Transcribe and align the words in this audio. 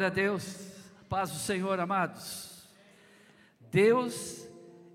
Glória 0.00 0.12
a 0.12 0.14
Deus. 0.14 0.56
Paz 1.10 1.30
do 1.30 1.36
Senhor, 1.36 1.78
amados. 1.78 2.66
Deus 3.70 4.48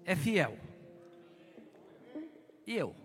é 0.04 0.16
fiel. 0.16 0.58
E 2.66 2.74
eu? 2.76 2.96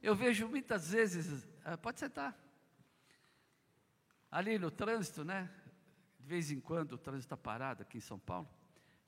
Eu 0.00 0.14
vejo 0.14 0.48
muitas 0.48 0.90
vezes, 0.90 1.46
ah, 1.62 1.76
pode 1.76 2.00
sentar, 2.00 2.34
ali 4.30 4.58
no 4.58 4.70
trânsito, 4.70 5.22
né? 5.22 5.50
De 6.18 6.26
vez 6.26 6.50
em 6.50 6.60
quando 6.60 6.92
o 6.92 6.98
trânsito 6.98 7.26
está 7.26 7.36
parado 7.36 7.82
aqui 7.82 7.98
em 7.98 8.00
São 8.00 8.18
Paulo. 8.18 8.48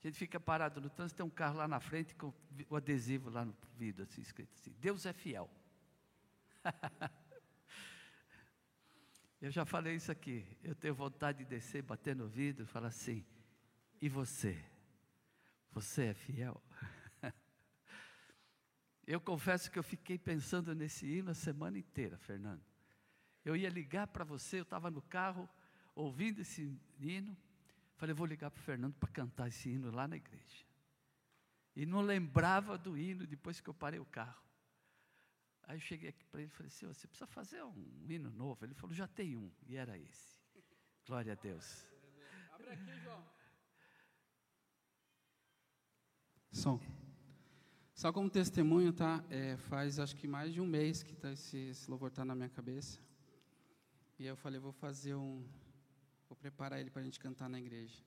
A 0.03 0.05
gente 0.05 0.19
fica 0.19 0.39
parado 0.39 0.79
no 0.79 0.91
trânsito, 0.91 1.17
tem 1.17 1.25
um 1.25 1.29
carro 1.31 1.57
lá 1.57 1.67
na 1.67 1.79
frente 1.79 2.13
com 2.13 2.31
o 2.69 2.75
adesivo 2.75 3.31
lá 3.31 3.43
no 3.43 3.57
vidro, 3.75 4.03
assim, 4.03 4.21
escrito 4.21 4.53
assim: 4.53 4.75
Deus 4.79 5.07
é 5.07 5.13
fiel. 5.13 5.49
Eu 9.41 9.49
já 9.49 9.65
falei 9.65 9.95
isso 9.95 10.11
aqui. 10.11 10.45
Eu 10.63 10.75
tenho 10.75 10.93
vontade 10.93 11.39
de 11.39 11.45
descer, 11.45 11.81
bater 11.81 12.15
no 12.15 12.27
vidro 12.27 12.63
e 12.63 12.67
falar 12.67 12.89
assim: 12.89 13.25
e 13.99 14.07
você? 14.07 14.63
Você 15.71 16.05
é 16.05 16.13
fiel? 16.13 16.61
Eu 19.07 19.19
confesso 19.19 19.69
que 19.69 19.79
eu 19.79 19.83
fiquei 19.83 20.17
pensando 20.17 20.73
nesse 20.75 21.05
hino 21.05 21.31
a 21.31 21.33
semana 21.33 21.77
inteira, 21.77 22.17
Fernando. 22.19 22.61
Eu 23.43 23.55
ia 23.55 23.67
ligar 23.67 24.07
para 24.07 24.23
você, 24.23 24.59
eu 24.59 24.63
estava 24.63 24.91
no 24.91 25.01
carro, 25.01 25.49
ouvindo 25.95 26.41
esse 26.41 26.79
hino. 26.99 27.35
Falei, 27.97 28.13
vou 28.13 28.25
ligar 28.25 28.51
para 28.51 28.59
o 28.59 28.63
Fernando 28.63 28.93
para 28.93 29.09
cantar 29.09 29.47
esse 29.47 29.69
hino 29.69 29.91
lá 29.91 30.07
na 30.07 30.15
igreja. 30.15 30.65
E 31.75 31.85
não 31.85 32.01
lembrava 32.01 32.77
do 32.77 32.97
hino 32.97 33.25
depois 33.25 33.59
que 33.59 33.69
eu 33.69 33.73
parei 33.73 33.99
o 33.99 34.05
carro. 34.05 34.41
Aí 35.71 35.77
eu 35.77 35.79
cheguei 35.79 36.09
aqui 36.09 36.25
para 36.25 36.41
ele 36.41 36.49
e 36.49 36.53
falei 36.53 36.67
assim: 36.67 36.85
você 36.85 37.07
precisa 37.07 37.25
fazer 37.25 37.63
um 37.63 38.05
hino 38.09 38.29
novo. 38.29 38.65
Ele 38.65 38.73
falou: 38.73 38.93
já 38.93 39.07
tem 39.07 39.37
um. 39.37 39.49
E 39.65 39.77
era 39.77 39.97
esse. 39.97 40.37
Glória 41.07 41.31
a 41.31 41.35
Deus. 41.35 41.87
Abre 42.51 42.71
aqui, 42.71 42.99
João. 42.99 43.25
Som. 46.51 46.81
Só 47.93 48.11
como 48.11 48.29
testemunho, 48.29 48.91
tá? 48.91 49.23
É, 49.29 49.55
faz 49.55 49.97
acho 49.97 50.13
que 50.17 50.27
mais 50.27 50.53
de 50.53 50.59
um 50.59 50.67
mês 50.67 51.03
que 51.03 51.15
tá 51.15 51.31
esse, 51.31 51.57
esse 51.69 51.89
louvor 51.89 52.09
está 52.09 52.25
na 52.25 52.35
minha 52.35 52.49
cabeça. 52.49 52.99
E 54.19 54.25
eu 54.25 54.35
falei, 54.35 54.59
vou 54.59 54.73
fazer 54.73 55.15
um. 55.15 55.47
Vou 56.27 56.35
preparar 56.35 56.81
ele 56.81 56.91
para 56.91 57.01
a 57.01 57.05
gente 57.05 57.17
cantar 57.17 57.47
na 57.47 57.57
igreja. 57.57 58.03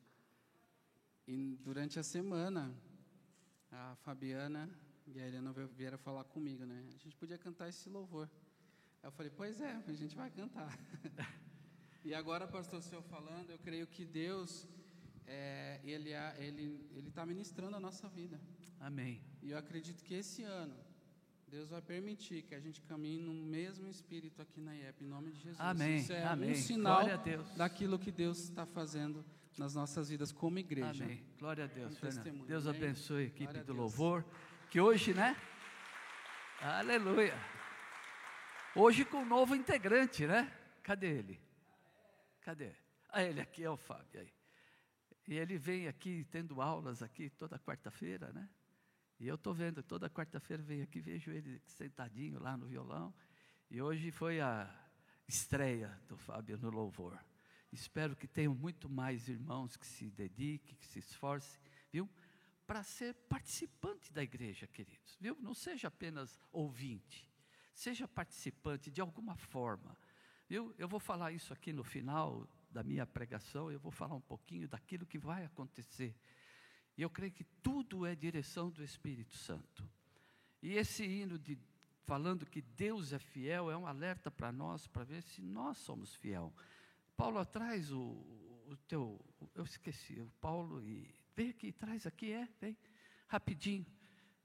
E 1.27 1.57
durante 1.63 1.99
a 1.99 2.03
semana, 2.03 2.79
a 3.71 3.97
Fabiana 4.03 4.69
e 5.07 5.21
a 5.21 5.27
Helena 5.27 5.53
vieram 5.77 5.99
falar 5.99 6.25
comigo, 6.25 6.65
né? 6.65 6.85
A 6.95 6.99
gente 6.99 7.17
podia 7.17 7.39
cantar 7.39 7.69
esse 7.69 7.89
louvor. 7.89 8.29
Aí 9.03 9.09
eu 9.09 9.13
falei, 9.13 9.31
pois 9.35 9.61
é, 9.61 9.83
a 9.87 9.93
gente 9.93 10.17
vai 10.17 10.31
cantar. 10.31 10.79
e 12.05 12.15
agora, 12.15 12.47
pastor, 12.47 12.79
o 12.79 12.83
senhor 12.83 13.03
falando, 13.03 13.51
eu 13.51 13.59
creio 13.59 13.87
que 13.87 14.05
Deus, 14.05 14.67
é, 15.27 15.81
ele 15.85 16.11
ele 16.39 16.89
ele 16.93 17.09
está 17.09 17.25
ministrando 17.27 17.77
a 17.77 17.81
nossa 17.81 18.09
vida. 18.09 18.41
Amém. 18.81 19.21
E 19.43 19.51
eu 19.51 19.59
acredito 19.59 20.03
que 20.03 20.15
esse 20.15 20.43
ano 20.43 20.77
Deus 21.55 21.69
vai 21.69 21.81
permitir 21.81 22.43
que 22.43 22.55
a 22.55 22.59
gente 22.59 22.81
caminhe 22.83 23.19
no 23.19 23.33
mesmo 23.33 23.89
espírito 23.89 24.43
aqui 24.43 24.61
na 24.61 24.75
IEP, 24.75 25.05
em 25.05 25.07
nome 25.07 25.31
de 25.31 25.39
Jesus. 25.39 25.61
Amém. 25.61 25.99
Isso 25.99 26.13
é 26.13 26.25
Amém. 26.25 26.51
um 26.51 26.55
sinal 26.55 27.19
Deus. 27.19 27.55
daquilo 27.55 27.97
que 27.99 28.11
Deus 28.11 28.39
está 28.39 28.67
fazendo 28.67 29.25
nas 29.57 29.75
nossas 29.75 30.09
vidas 30.09 30.33
como 30.33 30.59
igreja. 30.59 31.05
Amém. 31.05 31.23
Glória 31.39 31.65
a 31.65 31.67
Deus, 31.69 31.97
Um. 32.03 32.45
Deus 32.45 32.67
abençoe 32.67 33.23
a 33.23 33.27
equipe 33.27 33.45
Glória 33.45 33.65
do 33.65 33.73
louvor, 33.73 34.25
que 34.71 34.81
hoje, 34.81 35.15
né? 35.15 35.37
Aleluia. 36.61 37.35
Hoje 38.75 39.05
com 39.05 39.19
um 39.19 39.27
novo 39.27 39.55
integrante, 39.55 40.27
né? 40.27 40.53
Cadê 40.83 41.19
ele? 41.19 41.41
Cadê? 42.41 42.73
Ah, 43.09 43.23
ele 43.23 43.41
aqui 43.41 43.63
é 43.63 43.71
o 43.71 43.77
Fábio 43.77 44.21
aí. 44.21 44.33
E 45.27 45.35
ele 45.35 45.57
vem 45.57 45.89
aqui 45.89 46.27
tendo 46.31 46.61
aulas 46.61 47.03
aqui 47.03 47.31
toda 47.31 47.59
quarta-feira, 47.59 48.33
né? 48.33 48.49
E 49.19 49.29
eu 49.29 49.37
estou 49.37 49.55
vendo, 49.55 49.83
toda 49.83 50.11
quarta-feira 50.11 50.63
vem 50.63 50.83
aqui, 50.83 51.01
vejo 51.01 51.31
ele 51.31 51.63
sentadinho 51.67 52.41
lá 52.41 52.57
no 52.57 52.67
violão. 52.67 53.15
E 53.71 53.81
hoje 53.81 54.11
foi 54.11 54.41
a 54.41 54.69
estreia 55.27 55.89
do 56.09 56.17
Fábio 56.17 56.59
no 56.59 56.71
louvor. 56.71 57.19
Espero 57.73 58.15
que 58.15 58.27
tenham 58.27 58.55
muito 58.55 58.89
mais 58.89 59.29
irmãos 59.29 59.77
que 59.77 59.87
se 59.87 60.11
dediquem, 60.11 60.77
que 60.77 60.87
se 60.87 60.99
esforcem, 60.99 61.61
viu? 61.93 62.09
Para 62.67 62.83
ser 62.83 63.15
participante 63.29 64.13
da 64.13 64.23
igreja, 64.23 64.67
queridos, 64.67 65.17
viu? 65.21 65.37
Não 65.41 65.55
seja 65.55 65.89
apenas 65.89 66.39
ouvinte, 66.51 67.29
seja 67.75 68.09
participante 68.09 68.91
de 68.91 69.01
alguma 69.01 69.37
forma, 69.37 69.97
viu? 70.49 70.75
Eu 70.79 70.89
vou 70.89 70.99
falar 70.99 71.33
isso 71.33 71.53
aqui 71.53 71.73
no 71.73 71.85
final 71.85 72.49
da 72.71 72.83
minha 72.83 73.07
pregação, 73.07 73.71
eu 73.71 73.79
vou 73.79 73.93
falar 73.93 74.15
um 74.15 74.21
pouquinho 74.21 74.67
daquilo 74.67 75.05
que 75.07 75.19
vai 75.19 75.45
acontecer. 75.45 76.17
E 76.97 77.03
eu 77.03 77.11
creio 77.11 77.33
que 77.33 77.45
tudo 77.63 78.07
é 78.07 78.15
direção 78.15 78.71
do 78.71 78.83
Espírito 78.83 79.37
Santo. 79.37 79.89
E 80.63 80.75
esse 80.77 81.05
hino 81.05 81.39
de 81.39 81.59
falando 82.05 82.47
que 82.47 82.61
Deus 82.61 83.13
é 83.13 83.19
fiel 83.19 83.71
é 83.71 83.77
um 83.77 83.87
alerta 83.87 84.31
para 84.31 84.53
nós 84.53 84.87
para 84.87 85.05
ver 85.05 85.23
se 85.23 85.43
nós 85.43 85.79
somos 85.79 86.15
fiel. 86.15 86.53
Paulo 87.17 87.45
traz 87.45 87.91
o, 87.93 88.01
o 88.67 88.77
teu, 88.89 89.21
eu 89.55 89.65
esqueci, 89.65 90.21
o 90.21 90.31
Paulo 90.41 90.83
e 90.83 91.15
vem 91.35 91.51
aqui, 91.51 91.73
traz 91.73 92.07
aqui, 92.07 92.33
é, 92.33 92.49
vem, 92.61 92.77
rapidinho. 93.27 93.87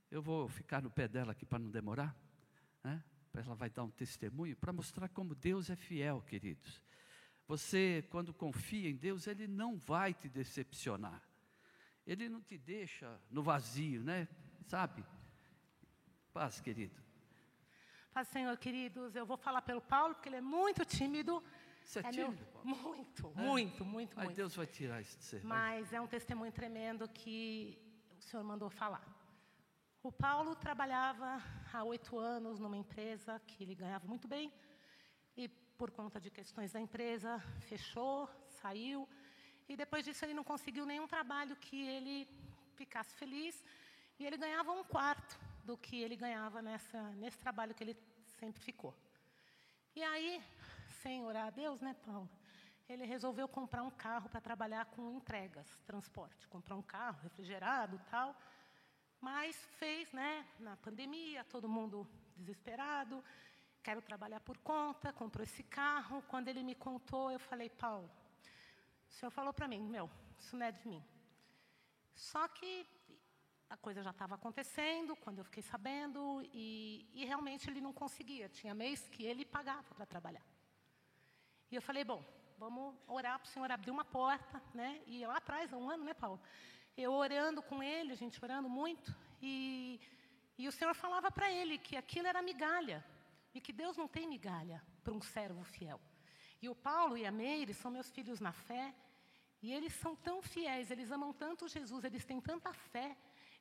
Eu 0.10 0.22
vou 0.22 0.48
ficar 0.48 0.82
no 0.82 0.90
pé 0.90 1.08
dela 1.08 1.32
aqui 1.32 1.46
para 1.46 1.60
não 1.60 1.70
demorar, 1.70 2.16
né? 2.84 3.04
Ela 3.34 3.56
vai 3.56 3.70
dar 3.70 3.84
um 3.84 3.92
testemunho 3.92 4.56
para 4.58 4.74
mostrar 4.74 5.08
como 5.10 5.36
Deus 5.36 5.70
é 5.70 5.76
fiel, 5.76 6.22
queridos. 6.22 6.82
Você, 7.48 8.06
quando 8.10 8.34
confia 8.34 8.90
em 8.90 8.96
Deus, 8.96 9.28
Ele 9.28 9.48
não 9.48 9.78
vai 9.78 10.14
te 10.14 10.28
decepcionar. 10.28 11.24
Ele 12.06 12.28
não 12.28 12.42
te 12.42 12.58
deixa 12.58 13.20
no 13.30 13.44
vazio, 13.44 14.04
né? 14.04 14.28
Sabe? 14.66 15.06
Paz, 16.34 16.60
querido. 16.60 17.00
Paz, 18.12 18.28
Senhor, 18.28 18.58
queridos, 18.58 19.16
eu 19.16 19.26
vou 19.26 19.38
falar 19.38 19.62
pelo 19.62 19.82
Paulo, 19.82 20.16
porque 20.16 20.28
ele 20.28 20.38
é 20.38 20.42
muito 20.42 20.84
tímido. 20.84 21.44
Você 21.90 22.00
é 22.00 22.04
meu- 22.04 22.12
tímido? 22.12 22.46
Muito, 22.64 23.34
É? 23.36 23.42
muito, 23.42 23.84
muito, 23.84 24.20
Ai, 24.20 24.26
muito. 24.26 24.38
Deus 24.38 24.56
vai 24.56 24.68
tirar 24.68 25.02
isso 25.02 25.18
de 25.18 25.24
você. 25.26 25.42
Mas 25.44 25.92
é 25.92 26.00
um 26.00 26.06
testemunho 26.06 26.52
tremendo 26.52 27.08
que 27.10 27.76
o 28.16 28.22
Senhor 28.22 28.44
mandou 28.44 28.70
falar. 28.70 29.04
O 30.04 30.12
Paulo 30.12 30.56
trabalhava 30.56 31.42
há 31.74 31.84
oito 31.84 32.20
anos 32.20 32.60
numa 32.60 32.78
empresa 32.78 33.42
que 33.48 33.64
ele 33.64 33.74
ganhava 33.74 34.06
muito 34.08 34.28
bem 34.28 34.54
e 35.36 35.48
por 35.80 35.90
conta 35.90 36.22
de 36.22 36.30
questões 36.30 36.72
da 36.72 36.80
empresa 36.80 37.40
fechou, 37.62 38.30
saiu 38.62 39.10
e 39.68 39.76
depois 39.76 40.06
disso 40.06 40.24
ele 40.24 40.36
não 40.36 40.44
conseguiu 40.44 40.86
nenhum 40.86 41.08
trabalho 41.08 41.56
que 41.56 41.88
ele 41.88 42.28
ficasse 42.76 43.16
feliz 43.16 43.64
e 44.20 44.28
ele 44.28 44.38
ganhava 44.38 44.72
um 44.72 44.84
quarto 44.84 45.40
do 45.66 45.76
que 45.76 46.00
ele 46.00 46.16
ganhava 46.16 46.62
nessa, 46.62 47.02
nesse 47.14 47.40
trabalho 47.40 47.74
que 47.74 47.84
ele 47.84 47.98
sempre 48.40 48.62
ficou. 48.62 48.96
E 49.96 50.04
aí, 50.04 50.40
sem 51.02 51.24
orar 51.24 51.48
a 51.48 51.50
Deus, 51.50 51.80
né, 51.82 51.96
Paulo? 52.06 52.30
Ele 52.88 53.06
resolveu 53.06 53.48
comprar 53.48 53.84
um 53.84 53.92
carro 53.92 54.28
para 54.30 54.42
trabalhar 54.42 54.86
com 54.86 55.12
entregas, 55.12 55.68
transporte. 55.86 56.48
Comprou 56.48 56.80
um 56.80 56.82
carro 56.82 57.20
refrigerado 57.22 58.02
tal. 58.10 58.36
Mas 59.22 59.56
fez, 59.78 60.12
né, 60.12 60.46
na 60.60 60.76
pandemia, 60.78 61.44
todo 61.44 61.70
mundo 61.70 62.08
desesperado. 62.36 63.24
Quero 63.84 64.02
trabalhar 64.02 64.40
por 64.40 64.58
conta, 64.60 65.14
comprou 65.14 65.44
esse 65.44 65.64
carro. 65.64 66.24
Quando 66.24 66.48
ele 66.48 66.64
me 66.64 66.76
contou, 66.76 67.32
eu 67.32 67.40
falei, 67.40 67.70
Paulo, 67.70 68.10
o 69.08 69.12
senhor 69.12 69.32
falou 69.32 69.54
para 69.54 69.68
mim, 69.68 69.82
meu, 69.82 70.10
isso 70.40 70.56
não 70.58 70.66
é 70.66 70.72
de 70.72 70.88
mim. 70.88 71.04
Só 72.14 72.48
que 72.48 72.88
a 73.70 73.78
coisa 73.78 74.02
já 74.02 74.10
estava 74.10 74.36
acontecendo 74.36 75.16
quando 75.18 75.40
eu 75.40 75.46
fiquei 75.46 75.62
sabendo 75.62 76.42
e, 76.54 77.08
e 77.14 77.24
realmente 77.24 77.70
ele 77.70 77.80
não 77.80 77.94
conseguia. 77.94 78.50
Tinha 78.50 78.74
mês 78.74 79.08
que 79.10 79.24
ele 79.24 79.46
pagava 79.46 79.94
para 79.94 80.06
trabalhar. 80.06 80.46
E 81.72 81.76
eu 81.76 81.82
falei, 81.82 82.04
bom, 82.04 82.24
vamos 82.58 82.96
orar 83.08 83.40
para 83.40 83.48
o 83.48 83.52
Senhor 83.52 83.72
abrir 83.72 83.92
uma 83.92 84.04
porta, 84.04 84.62
né? 84.74 85.02
E 85.06 85.26
lá 85.26 85.38
atrás, 85.38 85.72
há 85.72 85.78
um 85.78 85.90
ano, 85.90 86.04
né, 86.04 86.14
Paulo? 86.14 86.40
Eu 86.98 87.14
orando 87.14 87.62
com 87.62 87.82
ele, 87.82 88.12
a 88.12 88.16
gente 88.16 88.44
orando 88.44 88.68
muito, 88.68 89.16
e, 89.42 90.00
e 90.58 90.68
o 90.68 90.72
Senhor 90.72 90.94
falava 90.94 91.32
para 91.32 91.52
ele 91.52 91.78
que 91.78 91.96
aquilo 91.96 92.28
era 92.28 92.42
migalha, 92.42 93.06
e 93.54 93.62
que 93.62 93.72
Deus 93.72 93.96
não 93.96 94.08
tem 94.08 94.28
migalha 94.28 94.84
para 95.04 95.14
um 95.14 95.22
servo 95.22 95.64
fiel. 95.64 96.02
E 96.62 96.68
o 96.68 96.76
Paulo 96.76 97.18
e 97.18 97.26
a 97.26 97.32
Meire 97.32 97.74
são 97.74 97.90
meus 97.90 98.10
filhos 98.12 98.40
na 98.40 98.52
fé, 98.52 98.94
e 99.62 99.74
eles 99.74 99.94
são 99.94 100.16
tão 100.16 100.42
fiéis, 100.42 100.90
eles 100.90 101.12
amam 101.12 101.32
tanto 101.34 101.68
Jesus, 101.68 102.04
eles 102.04 102.26
têm 102.26 102.42
tanta 102.42 102.74
fé. 102.74 103.16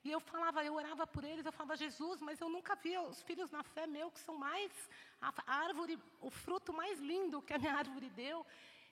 E 0.04 0.10
eu 0.10 0.20
falava, 0.20 0.64
eu 0.64 0.74
orava 0.74 1.06
por 1.06 1.24
eles, 1.24 1.44
eu 1.44 1.52
falava, 1.52 1.76
Jesus, 1.76 2.20
mas 2.20 2.40
eu 2.40 2.48
nunca 2.48 2.74
vi 2.76 2.96
os 2.98 3.22
filhos 3.22 3.50
na 3.50 3.62
fé 3.62 3.86
meu, 3.86 4.10
que 4.10 4.20
são 4.20 4.36
mais, 4.38 4.72
a 5.20 5.32
árvore, 5.46 5.98
o 6.20 6.30
fruto 6.30 6.72
mais 6.72 6.98
lindo 7.00 7.42
que 7.42 7.52
a 7.52 7.58
minha 7.58 7.74
árvore 7.74 8.08
deu. 8.10 8.46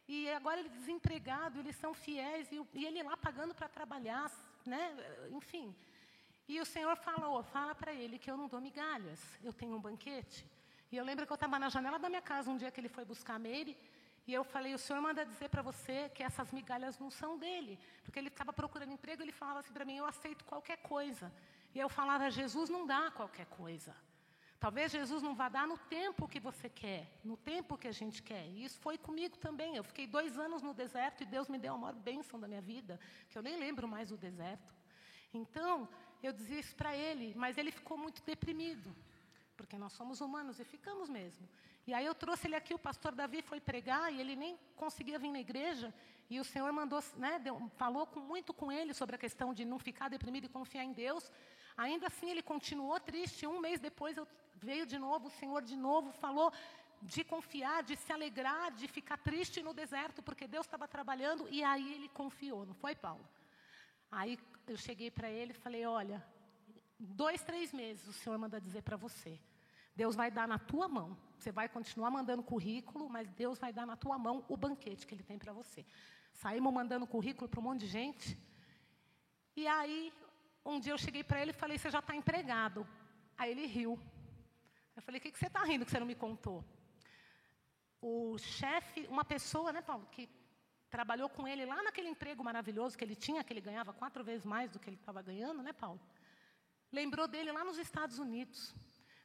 E 0.08 0.28
agora 0.30 0.60
ele 0.60 0.68
desempregado, 0.68 1.58
eles 1.58 1.76
são 1.76 1.92
fiéis, 1.94 2.50
e, 2.52 2.60
e 2.74 2.84
ele 2.86 3.02
lá 3.02 3.16
pagando 3.16 3.54
para 3.54 3.68
trabalhar, 3.68 4.30
né? 4.64 4.94
enfim. 5.30 5.74
E 6.48 6.60
o 6.60 6.66
Senhor 6.66 6.96
falou, 6.96 7.42
fala 7.42 7.74
para 7.74 7.92
ele 7.92 8.18
que 8.18 8.30
eu 8.30 8.36
não 8.36 8.48
dou 8.48 8.60
migalhas, 8.60 9.20
eu 9.42 9.52
tenho 9.52 9.74
um 9.74 9.80
banquete, 9.80 10.46
E 10.92 10.96
eu 10.96 11.04
lembro 11.04 11.26
que 11.26 11.32
eu 11.32 11.34
estava 11.34 11.58
na 11.58 11.68
janela 11.68 11.98
da 11.98 12.08
minha 12.08 12.22
casa 12.22 12.50
um 12.50 12.56
dia 12.56 12.70
que 12.70 12.80
ele 12.80 12.88
foi 12.88 13.04
buscar 13.04 13.34
a 13.34 13.38
Meire, 13.38 13.76
e 14.26 14.34
eu 14.34 14.42
falei, 14.42 14.74
o 14.74 14.78
senhor 14.78 15.00
manda 15.00 15.24
dizer 15.24 15.48
para 15.48 15.62
você 15.62 16.08
que 16.08 16.22
essas 16.22 16.50
migalhas 16.50 16.98
não 16.98 17.10
são 17.10 17.38
dele. 17.38 17.78
Porque 18.02 18.18
ele 18.18 18.28
estava 18.28 18.52
procurando 18.52 18.92
emprego, 18.92 19.22
ele 19.22 19.30
falava 19.30 19.60
assim 19.60 19.72
para 19.72 19.84
mim, 19.84 19.96
eu 19.98 20.06
aceito 20.06 20.44
qualquer 20.44 20.78
coisa. 20.78 21.32
E 21.72 21.78
eu 21.78 21.88
falava, 21.88 22.28
Jesus 22.28 22.68
não 22.68 22.84
dá 22.86 23.10
qualquer 23.12 23.46
coisa. 23.46 23.94
Talvez 24.58 24.90
Jesus 24.90 25.22
não 25.22 25.34
vá 25.34 25.48
dar 25.48 25.66
no 25.68 25.78
tempo 25.78 26.26
que 26.26 26.40
você 26.40 26.68
quer, 26.68 27.20
no 27.22 27.36
tempo 27.36 27.78
que 27.78 27.86
a 27.86 27.92
gente 27.92 28.20
quer. 28.22 28.46
E 28.48 28.64
isso 28.64 28.80
foi 28.80 28.98
comigo 28.98 29.36
também. 29.36 29.76
Eu 29.76 29.84
fiquei 29.84 30.06
dois 30.08 30.36
anos 30.38 30.60
no 30.60 30.74
deserto 30.74 31.22
e 31.22 31.26
Deus 31.26 31.48
me 31.48 31.58
deu 31.58 31.74
a 31.74 31.78
maior 31.78 31.94
bênção 31.94 32.40
da 32.40 32.48
minha 32.48 32.62
vida, 32.62 32.98
que 33.28 33.38
eu 33.38 33.42
nem 33.42 33.56
lembro 33.56 33.86
mais 33.86 34.08
do 34.08 34.16
deserto. 34.16 34.74
Então, 35.32 35.88
eu 36.20 36.32
dizia 36.32 36.58
isso 36.58 36.74
para 36.74 36.96
ele, 36.96 37.32
mas 37.36 37.58
ele 37.58 37.70
ficou 37.70 37.96
muito 37.96 38.22
deprimido, 38.24 38.96
porque 39.56 39.76
nós 39.76 39.92
somos 39.92 40.20
humanos 40.20 40.58
e 40.58 40.64
ficamos 40.64 41.08
mesmo. 41.08 41.46
E 41.86 41.94
aí 41.94 42.04
eu 42.04 42.14
trouxe 42.14 42.48
ele 42.48 42.56
aqui, 42.56 42.74
o 42.74 42.78
pastor 42.78 43.14
Davi 43.14 43.42
foi 43.42 43.60
pregar 43.60 44.12
e 44.12 44.20
ele 44.20 44.34
nem 44.34 44.58
conseguia 44.74 45.18
vir 45.18 45.30
na 45.30 45.40
igreja. 45.40 45.94
E 46.28 46.40
o 46.40 46.44
Senhor 46.44 46.72
mandou, 46.72 47.02
né, 47.16 47.38
deu, 47.38 47.70
falou 47.76 48.06
com, 48.06 48.18
muito 48.18 48.52
com 48.52 48.72
ele 48.72 48.92
sobre 48.92 49.14
a 49.14 49.18
questão 49.18 49.54
de 49.54 49.64
não 49.64 49.78
ficar 49.78 50.08
deprimido 50.08 50.46
e 50.46 50.48
confiar 50.48 50.82
em 50.82 50.92
Deus. 50.92 51.30
Ainda 51.76 52.08
assim, 52.08 52.30
ele 52.30 52.42
continuou 52.42 52.98
triste. 52.98 53.46
Um 53.46 53.60
mês 53.60 53.78
depois, 53.78 54.16
eu, 54.16 54.26
veio 54.56 54.84
de 54.84 54.98
novo, 54.98 55.28
o 55.28 55.30
Senhor 55.30 55.62
de 55.62 55.76
novo 55.76 56.10
falou 56.12 56.52
de 57.00 57.22
confiar, 57.22 57.84
de 57.84 57.94
se 57.94 58.12
alegrar, 58.12 58.72
de 58.72 58.88
ficar 58.88 59.18
triste 59.18 59.62
no 59.62 59.72
deserto, 59.72 60.22
porque 60.22 60.48
Deus 60.48 60.66
estava 60.66 60.88
trabalhando. 60.88 61.46
E 61.50 61.62
aí 61.62 61.94
ele 61.94 62.08
confiou, 62.08 62.66
não 62.66 62.74
foi, 62.74 62.96
Paulo? 62.96 63.24
Aí 64.10 64.38
eu 64.66 64.76
cheguei 64.76 65.10
para 65.10 65.30
ele 65.30 65.52
e 65.52 65.54
falei: 65.54 65.84
Olha, 65.86 66.24
dois, 66.98 67.42
três 67.42 67.72
meses 67.72 68.06
o 68.08 68.12
Senhor 68.12 68.38
manda 68.38 68.60
dizer 68.60 68.82
para 68.82 68.96
você. 68.96 69.38
Deus 69.96 70.14
vai 70.14 70.30
dar 70.30 70.46
na 70.46 70.58
tua 70.58 70.86
mão. 70.88 71.16
Você 71.38 71.50
vai 71.50 71.68
continuar 71.68 72.10
mandando 72.10 72.42
currículo, 72.42 73.08
mas 73.08 73.28
Deus 73.30 73.58
vai 73.58 73.72
dar 73.72 73.86
na 73.86 73.96
tua 73.96 74.18
mão 74.18 74.44
o 74.48 74.56
banquete 74.56 75.06
que 75.06 75.14
Ele 75.14 75.22
tem 75.22 75.38
para 75.38 75.52
você. 75.52 75.84
Saímos 76.32 76.72
mandando 76.72 77.06
currículo 77.06 77.48
para 77.48 77.60
um 77.60 77.62
monte 77.62 77.80
de 77.80 77.86
gente. 77.86 78.38
E 79.56 79.66
aí, 79.66 80.12
um 80.64 80.78
dia 80.78 80.92
eu 80.92 80.98
cheguei 80.98 81.24
para 81.24 81.40
ele 81.40 81.52
e 81.52 81.54
falei: 81.54 81.78
Você 81.78 81.90
já 81.90 82.00
está 82.00 82.14
empregado? 82.14 82.86
Aí 83.38 83.50
ele 83.50 83.66
riu. 83.66 83.98
Eu 84.94 85.02
falei: 85.02 85.18
O 85.18 85.22
que, 85.22 85.32
que 85.32 85.38
você 85.38 85.46
está 85.46 85.62
rindo 85.64 85.84
que 85.84 85.90
você 85.90 85.98
não 85.98 86.06
me 86.06 86.14
contou? 86.14 86.62
O 88.00 88.36
chefe, 88.38 89.06
uma 89.08 89.24
pessoa, 89.24 89.72
né, 89.72 89.80
Paulo, 89.80 90.06
que 90.12 90.28
trabalhou 90.90 91.28
com 91.28 91.48
ele 91.48 91.64
lá 91.64 91.82
naquele 91.82 92.08
emprego 92.08 92.44
maravilhoso 92.44 92.96
que 92.98 93.04
ele 93.04 93.16
tinha, 93.16 93.42
que 93.42 93.52
ele 93.52 93.60
ganhava 93.60 93.92
quatro 93.92 94.22
vezes 94.22 94.44
mais 94.44 94.70
do 94.70 94.78
que 94.78 94.88
ele 94.90 94.96
estava 94.96 95.22
ganhando, 95.22 95.62
né, 95.62 95.72
Paulo? 95.72 96.00
Lembrou 96.92 97.26
dele 97.26 97.50
lá 97.50 97.64
nos 97.64 97.78
Estados 97.78 98.18
Unidos. 98.18 98.74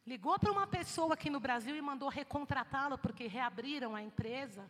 Ligou 0.06 0.38
para 0.40 0.52
uma 0.52 0.66
pessoa 0.66 1.14
aqui 1.14 1.30
no 1.30 1.40
Brasil 1.40 1.76
e 1.76 1.82
mandou 1.82 2.10
recontratá-lo, 2.10 2.98
porque 2.98 3.28
reabriram 3.28 3.96
a 3.96 4.02
empresa, 4.02 4.70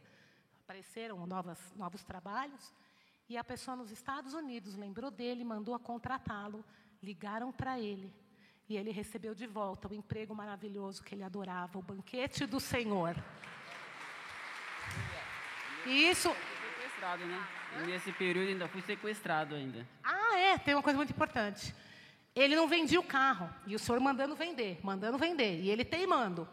apareceram 0.64 1.26
novas, 1.26 1.58
novos 1.76 2.04
trabalhos. 2.04 2.74
E 3.30 3.38
a 3.38 3.44
pessoa 3.44 3.78
nos 3.78 3.92
Estados 3.92 4.34
Unidos 4.34 4.76
lembrou 4.76 5.10
dele, 5.10 5.46
mandou 5.46 5.74
a 5.74 5.80
contratá-lo, 5.80 6.66
ligaram 7.02 7.50
para 7.52 7.80
ele. 7.80 8.14
E 8.68 8.76
ele 8.76 8.92
recebeu 8.92 9.34
de 9.34 9.48
volta 9.48 9.88
o 9.88 9.94
emprego 9.94 10.36
maravilhoso 10.36 11.02
que 11.02 11.16
ele 11.16 11.24
adorava, 11.24 11.80
o 11.80 11.82
banquete 11.82 12.46
do 12.46 12.60
Senhor. 12.60 13.16
E 15.86 16.10
isso. 16.10 16.30
Sequestrado, 16.76 17.26
né? 17.26 17.48
Nesse 17.86 18.12
período 18.12 18.50
ainda 18.50 18.68
fui 18.68 18.82
sequestrado 18.82 19.56
ainda. 19.56 19.88
Ah, 20.04 20.38
é, 20.38 20.58
tem 20.58 20.76
uma 20.76 20.84
coisa 20.84 20.98
muito 20.98 21.12
importante. 21.12 21.74
Ele 22.36 22.56
não 22.56 22.68
vendia 22.68 23.00
o 23.00 23.04
carro, 23.04 23.50
e 23.68 23.76
o 23.76 23.80
senhor 23.80 24.00
mandando 24.00 24.36
vender, 24.36 24.80
mandando 24.84 25.18
vender, 25.18 25.60
e 25.60 25.70
ele 25.70 25.84
teimando. 25.84 26.48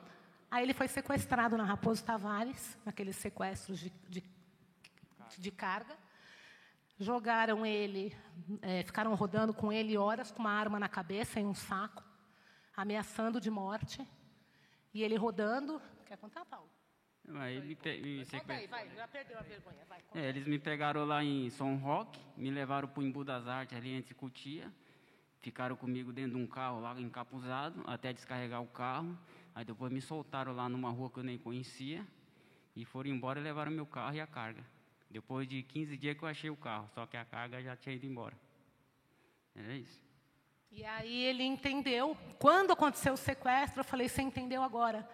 Aí 0.51 0.65
ele 0.65 0.75
foi 0.75 0.89
sequestrado 0.89 1.57
na 1.57 1.65
Raposo 1.65 2.03
Tavares, 2.05 2.77
naqueles 2.85 3.17
sequestros 3.17 3.79
de, 3.79 3.91
de, 4.09 4.25
de 5.37 5.51
carga. 5.51 5.97
Jogaram 6.99 7.65
ele, 7.65 8.17
é, 8.61 8.83
ficaram 8.83 9.15
rodando 9.15 9.55
com 9.55 9.73
ele 9.73 9.97
horas 9.97 10.33
com 10.33 10.41
uma 10.41 10.51
arma 10.51 10.81
na 10.81 10.89
cabeça 10.89 11.39
em 11.39 11.47
um 11.47 11.55
saco, 11.55 12.03
ameaçando 12.77 13.41
de 13.41 13.51
morte. 13.51 14.05
E 14.93 15.03
ele 15.05 15.17
rodando. 15.17 15.81
Quer 16.07 16.17
contar, 16.17 16.45
Paulo? 16.47 16.69
Aí 17.37 17.61
me, 17.61 17.69
me 17.69 18.27
Conta 18.27 18.53
aí, 18.55 18.67
vai, 18.67 18.89
já 18.97 19.07
perdeu 19.07 19.39
a 19.39 19.43
vergonha. 19.43 19.85
Vai, 19.87 20.03
é, 20.15 20.29
eles 20.31 20.47
me 20.47 20.59
pegaram 20.59 21.05
lá 21.05 21.23
em 21.23 21.51
São 21.51 21.77
Roque, 21.77 22.19
me 22.37 22.51
levaram 22.51 22.89
para 22.89 23.01
o 23.01 23.03
Embu 23.05 23.23
das 23.23 23.47
Artes, 23.47 23.77
ali 23.77 23.93
entre 23.93 24.15
Cutia. 24.15 24.73
Ficaram 25.41 25.77
comigo 25.77 26.13
dentro 26.13 26.33
de 26.33 26.43
um 26.43 26.47
carro 26.47 26.81
lá 26.81 26.99
encapuzado, 27.01 27.83
até 27.87 28.13
descarregar 28.13 28.61
o 28.61 28.67
carro. 28.67 29.17
Aí 29.55 29.65
depois 29.65 29.93
me 29.93 30.01
soltaram 30.01 30.53
lá 30.53 30.69
numa 30.69 30.91
rua 30.91 31.11
que 31.11 31.19
eu 31.19 31.25
nem 31.25 31.39
conhecia. 31.39 32.07
E 32.75 32.85
foram 32.85 33.11
embora 33.11 33.41
e 33.41 33.43
levaram 33.43 33.71
meu 33.71 33.87
carro 33.87 34.15
e 34.15 34.21
a 34.21 34.27
carga. 34.27 34.65
Depois 35.11 35.49
de 35.49 35.63
15 35.63 35.97
dias 35.97 36.17
que 36.17 36.23
eu 36.23 36.29
achei 36.29 36.51
o 36.51 36.57
carro, 36.57 36.89
só 36.95 37.07
que 37.07 37.17
a 37.17 37.25
carga 37.25 37.63
já 37.63 37.77
tinha 37.77 37.95
ido 37.95 38.07
embora. 38.07 38.37
Era 39.55 39.75
isso. 39.75 40.03
E 40.71 40.85
aí 40.85 41.25
ele 41.25 41.43
entendeu. 41.43 42.17
Quando 42.39 42.73
aconteceu 42.73 43.15
o 43.15 43.17
sequestro, 43.17 43.81
eu 43.81 43.85
falei: 43.85 44.09
Você 44.09 44.23
entendeu 44.23 44.63
agora? 44.63 45.09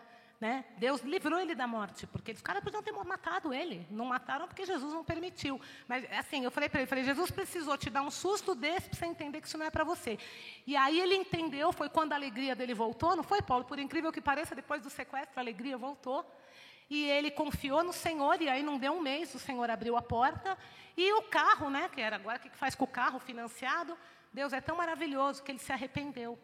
Né? 0.45 0.63
Deus 0.77 1.01
livrou 1.01 1.41
ele 1.41 1.55
da 1.55 1.67
morte, 1.67 2.07
porque 2.07 2.33
os 2.33 2.43
caras 2.43 2.63
podiam 2.63 2.83
ter 2.83 2.93
matado 2.93 3.55
ele. 3.55 3.87
Não 3.91 4.05
mataram 4.05 4.47
porque 4.47 4.67
Jesus 4.67 4.93
não 4.93 5.03
permitiu. 5.03 5.59
Mas, 5.89 6.05
assim, 6.13 6.45
eu 6.45 6.51
falei 6.51 6.69
para 6.69 6.81
ele, 6.81 6.87
falei, 6.87 7.03
Jesus 7.03 7.31
precisou 7.31 7.79
te 7.79 7.89
dar 7.89 8.03
um 8.03 8.11
susto 8.11 8.55
desse 8.55 8.91
para 8.91 8.99
você 8.99 9.07
entender 9.07 9.41
que 9.41 9.47
isso 9.47 9.57
não 9.57 9.65
é 9.65 9.71
para 9.71 9.85
você. 9.85 10.19
E 10.67 10.77
aí 10.77 11.01
ele 11.01 11.15
entendeu, 11.15 11.73
foi 11.73 11.89
quando 11.89 12.13
a 12.13 12.17
alegria 12.17 12.55
dele 12.55 12.75
voltou, 12.75 13.17
não 13.17 13.23
foi, 13.23 13.41
Paulo? 13.41 13.65
Por 13.65 13.79
incrível 13.79 14.13
que 14.13 14.21
pareça, 14.21 14.55
depois 14.55 14.83
do 14.83 14.91
sequestro, 14.91 15.33
a 15.35 15.41
alegria 15.41 15.79
voltou. 15.79 16.31
E 16.91 17.09
ele 17.09 17.31
confiou 17.31 17.83
no 17.83 17.95
Senhor, 17.95 18.43
e 18.43 18.47
aí 18.47 18.63
não 18.63 18.77
deu 18.77 18.93
um 18.93 19.01
mês, 19.01 19.35
o 19.35 19.39
Senhor 19.39 19.71
abriu 19.71 19.97
a 19.97 20.03
porta. 20.03 20.59
E 20.95 21.11
o 21.15 21.23
carro, 21.23 21.71
né, 21.71 21.89
que 21.89 22.03
era 22.03 22.17
agora, 22.17 22.37
o 22.37 22.41
que 22.43 22.51
faz 22.51 22.75
com 22.75 22.85
o 22.85 22.89
carro 22.89 23.19
financiado? 23.19 23.97
Deus 24.31 24.53
é 24.53 24.61
tão 24.61 24.77
maravilhoso 24.77 25.43
que 25.43 25.53
ele 25.53 25.59
se 25.59 25.73
arrependeu 25.73 26.39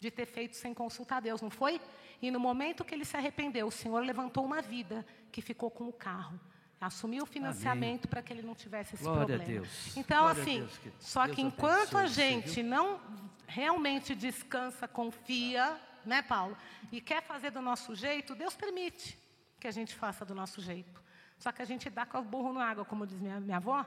de 0.00 0.10
ter 0.10 0.24
feito 0.24 0.56
sem 0.56 0.72
consultar 0.72 1.20
Deus, 1.20 1.42
não 1.42 1.50
foi? 1.50 1.78
E 2.22 2.30
no 2.30 2.38
momento 2.38 2.84
que 2.84 2.94
ele 2.94 3.04
se 3.04 3.16
arrependeu, 3.16 3.66
o 3.66 3.70
Senhor 3.70 4.00
levantou 4.04 4.44
uma 4.44 4.60
vida 4.60 5.06
que 5.32 5.40
ficou 5.40 5.70
com 5.70 5.88
o 5.88 5.92
carro. 5.92 6.38
Assumiu 6.80 7.24
o 7.24 7.26
financiamento 7.26 8.08
para 8.08 8.22
que 8.22 8.32
ele 8.32 8.42
não 8.42 8.54
tivesse 8.54 8.94
esse 8.94 9.04
Glória 9.04 9.26
problema. 9.26 9.44
A 9.44 9.46
Deus. 9.46 9.96
Então, 9.96 10.22
Glória 10.24 10.42
assim, 10.42 10.58
Deus, 10.60 10.78
que 10.78 10.92
só 10.98 11.24
Deus 11.24 11.36
que 11.36 11.42
enquanto 11.42 11.98
a 11.98 12.06
gente 12.06 12.62
não 12.62 13.00
realmente 13.46 14.14
descansa, 14.14 14.88
confia, 14.88 15.78
né, 16.06 16.22
Paulo? 16.22 16.56
E 16.90 17.00
quer 17.00 17.22
fazer 17.22 17.50
do 17.50 17.60
nosso 17.60 17.94
jeito, 17.94 18.34
Deus 18.34 18.54
permite 18.54 19.18
que 19.58 19.68
a 19.68 19.70
gente 19.70 19.94
faça 19.94 20.24
do 20.24 20.34
nosso 20.34 20.60
jeito. 20.60 21.02
Só 21.38 21.52
que 21.52 21.60
a 21.62 21.64
gente 21.64 21.88
dá 21.90 22.06
com 22.06 22.18
o 22.18 22.22
burro 22.22 22.52
na 22.52 22.64
água, 22.64 22.84
como 22.84 23.06
diz 23.06 23.20
minha, 23.20 23.40
minha 23.40 23.56
avó. 23.58 23.84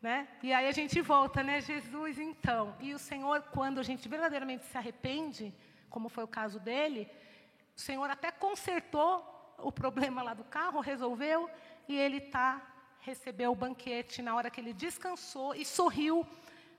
Né? 0.00 0.28
E 0.42 0.52
aí 0.52 0.68
a 0.68 0.72
gente 0.72 1.00
volta, 1.00 1.42
né? 1.42 1.60
Jesus, 1.60 2.18
então. 2.18 2.76
E 2.80 2.94
o 2.94 2.98
Senhor, 2.98 3.42
quando 3.52 3.80
a 3.80 3.82
gente 3.82 4.08
verdadeiramente 4.08 4.64
se 4.66 4.76
arrepende, 4.76 5.52
como 5.90 6.08
foi 6.08 6.24
o 6.24 6.28
caso 6.28 6.60
dele, 6.60 7.10
o 7.78 7.80
Senhor 7.80 8.10
até 8.10 8.32
consertou 8.32 9.54
o 9.56 9.70
problema 9.70 10.20
lá 10.20 10.34
do 10.34 10.42
carro, 10.42 10.80
resolveu, 10.80 11.48
e 11.88 11.96
ele 11.96 12.20
tá, 12.20 12.60
recebeu 12.98 13.52
o 13.52 13.54
banquete 13.54 14.20
na 14.20 14.34
hora 14.34 14.50
que 14.50 14.60
ele 14.60 14.72
descansou 14.72 15.54
e 15.54 15.64
sorriu 15.64 16.26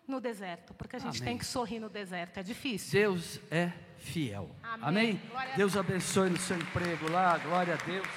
no 0.06 0.20
deserto, 0.20 0.74
porque 0.74 0.98
a 0.98 1.00
gente 1.00 1.22
Amém. 1.22 1.24
tem 1.24 1.38
que 1.38 1.46
sorrir 1.46 1.80
no 1.80 1.90
deserto, 1.90 2.40
é 2.40 2.44
difícil. 2.44 3.00
Deus 3.00 3.40
é 3.50 3.72
fiel. 3.98 4.54
Amém. 4.62 5.22
Amém? 5.34 5.56
Deus 5.56 5.78
abençoe 5.78 6.32
no 6.32 6.38
seu 6.38 6.58
emprego 6.58 7.10
lá, 7.10 7.38
glória 7.38 7.76
a 7.76 7.78
Deus. 7.78 8.08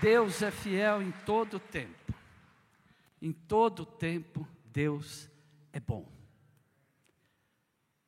Deus 0.00 0.42
é 0.42 0.50
fiel 0.50 1.00
em 1.00 1.12
todo 1.24 1.60
tempo. 1.60 2.12
Em 3.20 3.32
todo 3.32 3.86
tempo, 3.86 4.48
Deus 4.64 5.30
é 5.72 5.78
bom. 5.78 6.10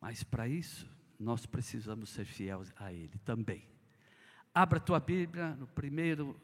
Mas 0.00 0.24
para 0.24 0.48
isso, 0.48 0.93
nós 1.18 1.46
precisamos 1.46 2.10
ser 2.10 2.24
fiéis 2.24 2.72
a 2.76 2.92
Ele 2.92 3.18
também. 3.24 3.68
Abra 4.54 4.78
tua 4.78 5.00
Bíblia 5.00 5.54
no 5.54 5.66
primeiro 5.66 6.40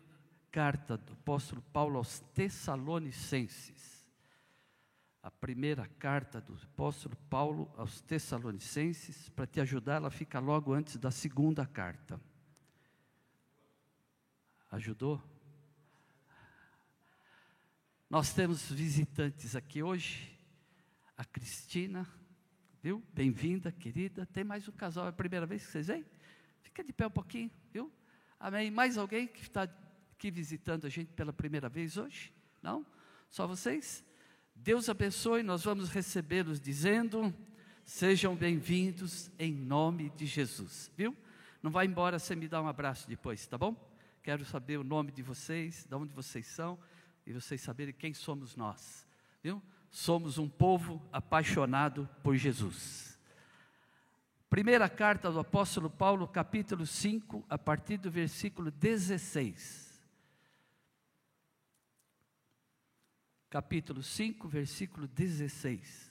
carta 0.50 0.96
do 0.96 1.12
apóstolo 1.12 1.62
Paulo 1.72 1.96
aos 1.96 2.20
Tessalonicenses. 2.34 4.00
A 5.22 5.30
primeira 5.30 5.86
carta 5.98 6.40
do 6.40 6.54
apóstolo 6.54 7.14
Paulo 7.28 7.70
aos 7.76 8.00
Tessalonicenses, 8.00 9.28
para 9.28 9.46
te 9.46 9.60
ajudar, 9.60 9.96
ela 9.96 10.10
fica 10.10 10.40
logo 10.40 10.72
antes 10.72 10.96
da 10.96 11.10
segunda 11.10 11.66
carta. 11.66 12.20
Ajudou? 14.70 15.22
Nós 18.08 18.32
temos 18.32 18.70
visitantes 18.72 19.54
aqui 19.54 19.82
hoje. 19.82 20.36
A 21.16 21.24
Cristina, 21.24 22.08
viu? 22.82 23.02
Bem-vinda, 23.12 23.70
querida. 23.70 24.26
Tem 24.32 24.42
mais 24.42 24.66
um 24.66 24.72
casal, 24.72 25.06
é 25.06 25.10
a 25.10 25.12
primeira 25.12 25.44
vez 25.44 25.64
que 25.64 25.72
vocês 25.72 25.88
vêm? 25.88 26.04
Fica 26.62 26.82
de 26.82 26.92
pé 26.92 27.06
um 27.06 27.10
pouquinho, 27.10 27.50
viu? 27.72 27.92
Amém. 28.38 28.70
Mais 28.70 28.96
alguém 28.96 29.26
que 29.26 29.42
está 29.42 29.68
aqui 30.14 30.30
visitando 30.30 30.86
a 30.86 30.88
gente 30.88 31.12
pela 31.12 31.32
primeira 31.32 31.68
vez 31.68 31.98
hoje? 31.98 32.32
Não? 32.62 32.84
Só 33.28 33.46
vocês? 33.46 34.02
Deus 34.54 34.88
abençoe, 34.88 35.42
nós 35.42 35.64
vamos 35.64 35.90
recebê-los 35.90 36.58
dizendo: 36.58 37.34
sejam 37.84 38.34
bem-vindos 38.34 39.30
em 39.38 39.52
nome 39.52 40.10
de 40.10 40.24
Jesus, 40.24 40.90
viu? 40.96 41.14
Não 41.62 41.70
vai 41.70 41.84
embora 41.84 42.18
sem 42.18 42.36
me 42.36 42.48
dar 42.48 42.62
um 42.62 42.68
abraço 42.68 43.06
depois, 43.06 43.46
tá 43.46 43.58
bom? 43.58 43.76
Quero 44.22 44.44
saber 44.46 44.78
o 44.78 44.84
nome 44.84 45.12
de 45.12 45.22
vocês, 45.22 45.84
de 45.84 45.94
onde 45.94 46.14
vocês 46.14 46.46
são 46.46 46.78
e 47.26 47.32
vocês 47.32 47.60
saberem 47.60 47.92
quem 47.92 48.14
somos 48.14 48.56
nós, 48.56 49.06
viu? 49.42 49.62
Somos 49.90 50.38
um 50.38 50.48
povo 50.48 51.02
apaixonado 51.12 52.08
por 52.22 52.36
Jesus. 52.36 53.18
Primeira 54.48 54.88
carta 54.88 55.30
do 55.30 55.38
apóstolo 55.38 55.90
Paulo, 55.90 56.26
capítulo 56.26 56.86
5, 56.86 57.44
a 57.48 57.58
partir 57.58 57.98
do 57.98 58.10
versículo 58.10 58.70
16. 58.70 59.90
Capítulo 63.48 64.02
5, 64.02 64.48
versículo 64.48 65.06
16. 65.08 66.09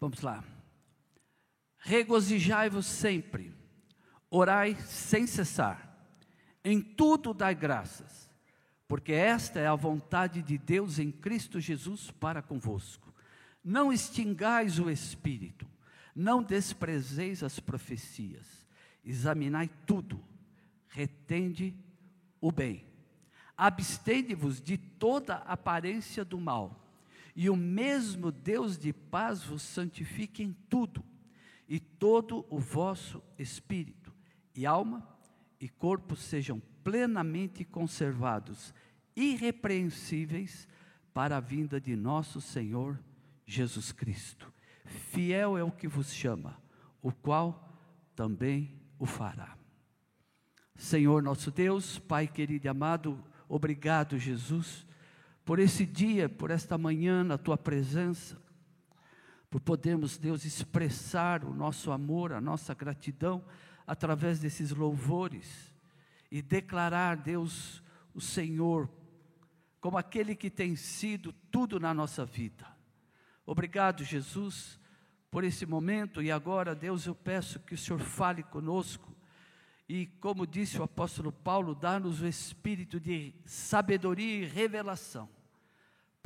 Vamos 0.00 0.20
lá. 0.20 0.44
Regozijai-vos 1.78 2.86
sempre, 2.86 3.54
orai 4.30 4.76
sem 4.76 5.26
cessar, 5.26 5.96
em 6.64 6.80
tudo 6.80 7.32
dai 7.32 7.54
graças, 7.54 8.28
porque 8.86 9.12
esta 9.12 9.60
é 9.60 9.66
a 9.66 9.74
vontade 9.74 10.42
de 10.42 10.58
Deus 10.58 10.98
em 10.98 11.10
Cristo 11.10 11.60
Jesus 11.60 12.10
para 12.10 12.42
convosco. 12.42 13.12
Não 13.62 13.92
extingais 13.92 14.78
o 14.78 14.90
espírito, 14.90 15.66
não 16.14 16.42
desprezeis 16.42 17.42
as 17.42 17.60
profecias, 17.60 18.66
examinai 19.04 19.70
tudo, 19.86 20.22
retende 20.88 21.74
o 22.40 22.50
bem, 22.50 22.84
abstende-vos 23.56 24.60
de 24.60 24.76
toda 24.76 25.36
aparência 25.36 26.24
do 26.24 26.40
mal 26.40 26.87
e 27.40 27.48
o 27.48 27.54
mesmo 27.54 28.32
Deus 28.32 28.76
de 28.76 28.92
paz 28.92 29.44
vos 29.44 29.62
santifique 29.62 30.42
em 30.42 30.52
tudo, 30.68 31.04
e 31.68 31.78
todo 31.78 32.44
o 32.50 32.58
vosso 32.58 33.22
espírito, 33.38 34.12
e 34.56 34.66
alma, 34.66 35.08
e 35.60 35.68
corpo 35.68 36.16
sejam 36.16 36.60
plenamente 36.82 37.64
conservados, 37.64 38.74
irrepreensíveis, 39.14 40.66
para 41.14 41.36
a 41.36 41.40
vinda 41.40 41.80
de 41.80 41.94
nosso 41.94 42.40
Senhor 42.40 42.98
Jesus 43.46 43.92
Cristo. 43.92 44.52
Fiel 44.84 45.56
é 45.56 45.62
o 45.62 45.70
que 45.70 45.86
vos 45.86 46.12
chama, 46.12 46.60
o 47.00 47.12
qual 47.12 47.72
também 48.16 48.82
o 48.98 49.06
fará. 49.06 49.56
Senhor 50.74 51.22
nosso 51.22 51.52
Deus, 51.52 52.00
Pai 52.00 52.26
querido 52.26 52.66
e 52.66 52.68
amado, 52.68 53.24
obrigado, 53.48 54.18
Jesus 54.18 54.87
por 55.48 55.58
esse 55.58 55.86
dia, 55.86 56.28
por 56.28 56.50
esta 56.50 56.76
manhã 56.76 57.24
na 57.24 57.38
tua 57.38 57.56
presença, 57.56 58.36
por 59.48 59.62
podermos, 59.62 60.18
Deus, 60.18 60.44
expressar 60.44 61.42
o 61.42 61.54
nosso 61.54 61.90
amor, 61.90 62.34
a 62.34 62.40
nossa 62.40 62.74
gratidão 62.74 63.42
através 63.86 64.38
desses 64.38 64.72
louvores 64.72 65.74
e 66.30 66.42
declarar, 66.42 67.16
Deus, 67.16 67.82
o 68.12 68.20
Senhor 68.20 68.90
como 69.80 69.96
aquele 69.96 70.36
que 70.36 70.50
tem 70.50 70.76
sido 70.76 71.32
tudo 71.50 71.80
na 71.80 71.94
nossa 71.94 72.26
vida. 72.26 72.66
Obrigado, 73.46 74.04
Jesus, 74.04 74.78
por 75.30 75.44
esse 75.44 75.64
momento 75.64 76.20
e 76.22 76.30
agora, 76.30 76.74
Deus, 76.74 77.06
eu 77.06 77.14
peço 77.14 77.58
que 77.60 77.72
o 77.72 77.78
Senhor 77.78 78.00
fale 78.00 78.42
conosco. 78.42 79.16
E 79.88 80.08
como 80.20 80.46
disse 80.46 80.78
o 80.78 80.82
apóstolo 80.82 81.32
Paulo, 81.32 81.74
dá-nos 81.74 82.20
o 82.20 82.26
espírito 82.26 83.00
de 83.00 83.34
sabedoria 83.46 84.42
e 84.42 84.46
revelação 84.46 85.37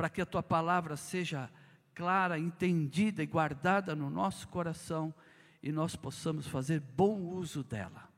para 0.03 0.11
que 0.11 0.21
a 0.21 0.27
tua 0.27 0.43
palavra 0.43 0.97
seja 0.97 1.49
clara, 1.95 2.37
entendida 2.37 3.23
e 3.23 3.27
guardada 3.27 3.95
no 3.95 4.11
nosso 4.11 4.49
coração 4.49 5.15
e 5.63 5.71
nós 5.71 5.95
possamos 5.95 6.49
fazer 6.49 6.81
bom 6.81 7.21
uso 7.21 7.63
dela. 7.63 8.11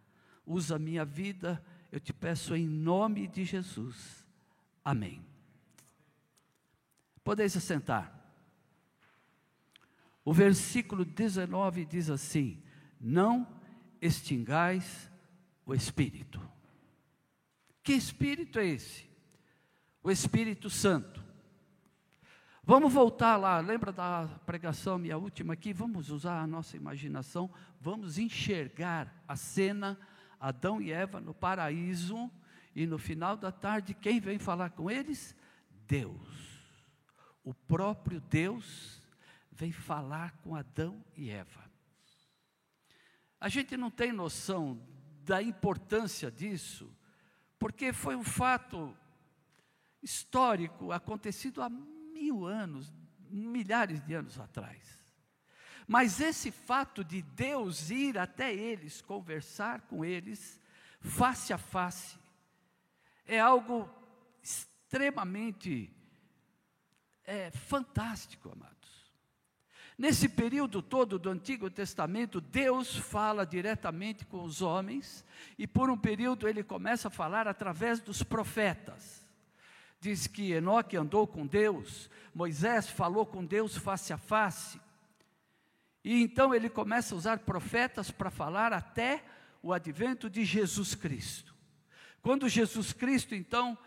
Usa 0.47 0.77
a 0.77 0.79
minha 0.79 1.05
vida, 1.05 1.63
eu 1.93 2.01
te 2.01 2.11
peço 2.11 2.57
em 2.57 2.67
nome 2.67 3.29
de 3.29 3.45
Jesus. 3.45 4.25
Amém. 4.83 5.23
Podeis 7.23 7.55
assentar. 7.55 8.19
O 10.25 10.33
versículo 10.33 11.05
19 11.05 11.85
diz 11.85 12.09
assim: 12.09 12.63
Não 12.99 13.47
extingais 14.01 15.11
o 15.67 15.75
espírito. 15.75 16.41
Que 17.83 17.93
espírito 17.93 18.59
é 18.59 18.69
esse? 18.69 19.05
O 20.03 20.11
Espírito 20.11 20.71
Santo. 20.71 21.24
Vamos 22.67 22.95
voltar 22.95 23.37
lá, 23.37 23.61
lembra 23.61 23.93
da 23.93 24.27
pregação 24.47 24.99
minha 24.99 25.19
última 25.19 25.53
aqui? 25.53 25.71
Vamos 25.75 26.09
usar 26.09 26.41
a 26.41 26.47
nossa 26.47 26.79
imaginação, 26.79 27.53
vamos 27.79 28.17
enxergar 28.17 29.23
a 29.29 29.37
cena, 29.37 30.01
Adão 30.41 30.81
e 30.81 30.91
Eva 30.91 31.21
no 31.21 31.35
paraíso, 31.35 32.31
e 32.75 32.87
no 32.87 32.97
final 32.97 33.37
da 33.37 33.53
tarde, 33.53 33.93
quem 33.93 34.19
vem 34.19 34.39
falar 34.39 34.71
com 34.71 34.91
eles? 34.91 35.37
Deus. 35.87 36.65
O 37.45 37.53
próprio 37.53 38.19
Deus 38.19 38.99
vem 39.53 39.71
falar 39.71 40.33
com 40.39 40.57
Adão 40.57 41.05
e 41.19 41.29
Eva. 41.29 41.71
A 43.39 43.51
gente 43.51 43.77
não 43.77 43.91
tem 43.91 44.11
noção 44.11 44.81
da 45.23 45.43
importância 45.43 46.31
disso, 46.31 46.91
porque 47.59 47.93
foi 47.93 48.17
um 48.17 48.25
fato 48.25 48.97
histórico 50.03 50.93
acontecido 50.93 51.61
há 51.61 51.69
mil 52.15 52.47
anos, 52.47 52.93
milhares 53.29 54.01
de 54.07 54.15
anos 54.15 54.39
atrás. 54.39 54.99
Mas 55.87 56.21
esse 56.21 56.51
fato 56.51 57.05
de 57.05 57.21
Deus 57.21 57.91
ir 57.91 58.17
até 58.17 58.55
eles, 58.55 59.03
conversar 59.03 59.83
com 59.83 60.05
eles, 60.05 60.61
face 61.01 61.53
a 61.53 61.59
face, 61.59 62.17
é 63.27 63.39
algo 63.39 63.91
extremamente 64.43 65.93
é, 67.25 67.51
fantástico, 67.51 68.51
amados. 68.51 68.73
Nesse 69.97 70.29
período 70.29 70.81
todo 70.81 71.19
do 71.19 71.31
Antigo 71.31 71.71
Testamento, 71.71 72.41
Deus 72.41 72.97
fala 72.97 73.45
diretamente 73.45 74.25
com 74.25 74.43
os 74.43 74.63
homens, 74.63 75.25
e 75.59 75.67
por 75.67 75.91
um 75.91 75.99
período 75.99 76.49
ele 76.49 76.65
começa 76.65 77.09
a 77.09 77.11
falar 77.11 77.47
através 77.47 78.01
dos 78.01 78.23
profetas 78.23 79.24
diz 80.05 80.27
que 80.27 80.53
Enoque 80.53 80.99
andou 80.99 81.27
com 81.27 81.47
Deus, 81.47 82.11
Moisés 82.35 82.91
falou 82.91 83.25
com 83.25 83.43
Deus 83.43 83.75
face 83.75 84.13
a 84.13 84.19
face. 84.19 84.79
E 86.05 86.23
então 86.23 86.55
ele 86.55 86.69
começa 86.69 87.15
a 87.15 87.17
usar 87.17 87.39
profetas 87.39 88.11
para 88.11 88.31
falar 88.31 88.71
até 88.75 89.25
o 89.63 89.73
advento 89.73 90.29
de 90.29 90.45
Jesus 90.45 90.95
Cristo. 90.95 91.55
Quando 92.21 92.51
Jesus 92.51 92.93
Cristo, 92.93 93.35
então, 93.35 93.79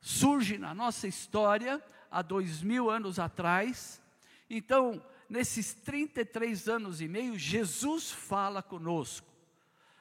surge 0.00 0.58
na 0.58 0.74
nossa 0.74 1.06
história, 1.06 1.80
há 2.10 2.20
dois 2.20 2.62
mil 2.62 2.90
anos 2.90 3.20
atrás, 3.20 4.02
então, 4.48 5.00
nesses 5.28 5.72
33 5.72 6.68
anos 6.68 7.00
e 7.00 7.06
meio, 7.06 7.38
Jesus 7.38 8.10
fala 8.10 8.60
conosco. 8.60 9.28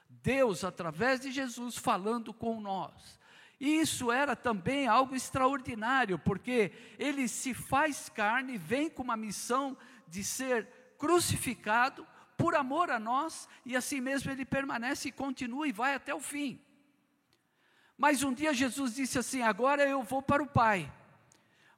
Deus, 0.10 0.64
através 0.64 1.20
de 1.20 1.32
Jesus, 1.32 1.78
falando 1.78 2.34
com 2.34 2.60
nós. 2.60 3.19
E 3.60 3.80
isso 3.80 4.12
era 4.12 4.36
também 4.36 4.88
algo 4.88 5.16
extraordinário, 5.16 6.18
porque 6.18 6.72
ele 6.98 7.28
se 7.28 7.54
faz 7.54 8.08
carne, 8.08 8.58
vem 8.58 8.90
com 8.90 9.04
uma 9.04 9.18
missão 9.18 9.78
de 10.08 10.24
ser 10.24 10.68
crucificado 10.98 12.08
por 12.38 12.56
amor 12.56 12.90
a 12.90 12.98
nós, 12.98 13.50
e 13.66 13.76
assim 13.76 14.00
mesmo 14.00 14.32
ele 14.32 14.46
permanece 14.46 15.10
e 15.10 15.12
continua 15.12 15.68
e 15.68 15.74
vai 15.74 15.94
até 15.94 16.16
o 16.16 16.22
fim. 16.22 16.62
Mas 17.98 18.24
um 18.24 18.34
dia 18.34 18.54
Jesus 18.54 18.96
disse 18.96 19.20
assim: 19.20 19.42
Agora 19.42 19.86
eu 19.86 20.02
vou 20.04 20.22
para 20.22 20.42
o 20.42 20.48
Pai, 20.48 20.90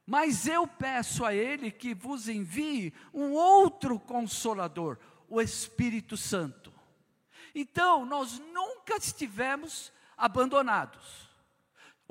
mas 0.05 0.45
eu 0.45 0.67
peço 0.67 1.25
a 1.25 1.33
Ele 1.33 1.71
que 1.71 1.95
vos 1.95 2.29
envie 2.29 2.93
um 3.11 3.31
outro 3.31 3.99
consolador, 3.99 4.99
o 5.27 5.41
Espírito 5.41 6.15
Santo. 6.15 6.71
Então, 7.55 8.05
nós 8.05 8.37
nunca 8.53 8.97
estivemos 8.97 9.91
abandonados. 10.15 11.30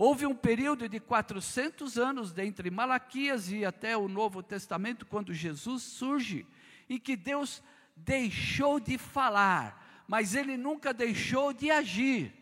Houve 0.02 0.24
um 0.24 0.34
período 0.34 0.88
de 0.88 0.98
400 0.98 1.98
anos 1.98 2.32
entre 2.38 2.70
Malaquias 2.70 3.52
e 3.52 3.66
até 3.66 3.94
o 3.98 4.08
Novo 4.08 4.42
Testamento, 4.42 5.04
quando 5.04 5.34
Jesus 5.34 5.82
surge, 5.82 6.46
em 6.88 6.98
que 6.98 7.14
Deus 7.14 7.62
deixou 7.94 8.80
de 8.80 8.96
falar, 8.96 10.02
mas 10.08 10.34
Ele 10.34 10.56
nunca 10.56 10.94
deixou 10.94 11.52
de 11.52 11.70
agir. 11.70 12.32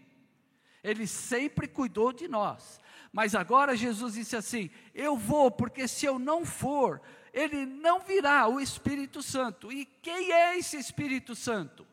Ele 0.85 1.05
sempre 1.05 1.67
cuidou 1.67 2.12
de 2.12 2.29
nós. 2.29 2.81
Mas 3.12 3.35
agora 3.35 3.77
Jesus 3.77 4.15
disse 4.15 4.37
assim: 4.37 4.71
Eu 4.95 5.17
vou, 5.17 5.50
porque 5.50 5.88
se 5.88 6.07
eu 6.07 6.17
não 6.17 6.47
for, 6.47 7.03
ele 7.33 7.67
não 7.67 7.99
virá 7.99 8.47
o 8.47 8.61
Espírito 8.61 9.21
Santo. 9.21 9.73
E 9.73 9.85
quem 9.85 10.31
é 10.31 10.57
esse 10.57 10.77
Espírito 10.77 11.35
Santo? 11.35 11.85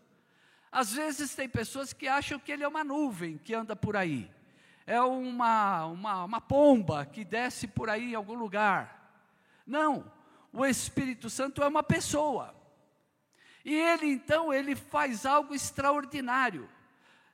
Às 0.72 0.94
vezes 0.94 1.34
tem 1.34 1.50
pessoas 1.50 1.92
que 1.92 2.08
acham 2.08 2.38
que 2.38 2.52
ele 2.52 2.64
é 2.64 2.68
uma 2.68 2.84
nuvem 2.84 3.40
que 3.40 3.56
anda 3.56 3.76
por 3.76 3.98
aí, 3.98 4.30
é 4.86 5.02
uma, 5.02 5.86
uma, 5.86 6.24
uma 6.26 6.42
pomba 6.42 7.06
que 7.06 7.26
desce 7.26 7.68
por 7.68 7.90
aí 7.90 8.12
em 8.12 8.16
algum 8.16 8.36
lugar. 8.36 9.12
Não, 9.66 10.12
o 10.54 10.66
Espírito 10.66 11.30
Santo 11.30 11.64
é 11.64 11.68
uma 11.68 11.82
pessoa. 11.82 12.54
E 13.64 13.74
ele 13.74 14.06
então, 14.06 14.54
ele 14.54 14.76
faz 14.76 15.26
algo 15.26 15.56
extraordinário. 15.56 16.70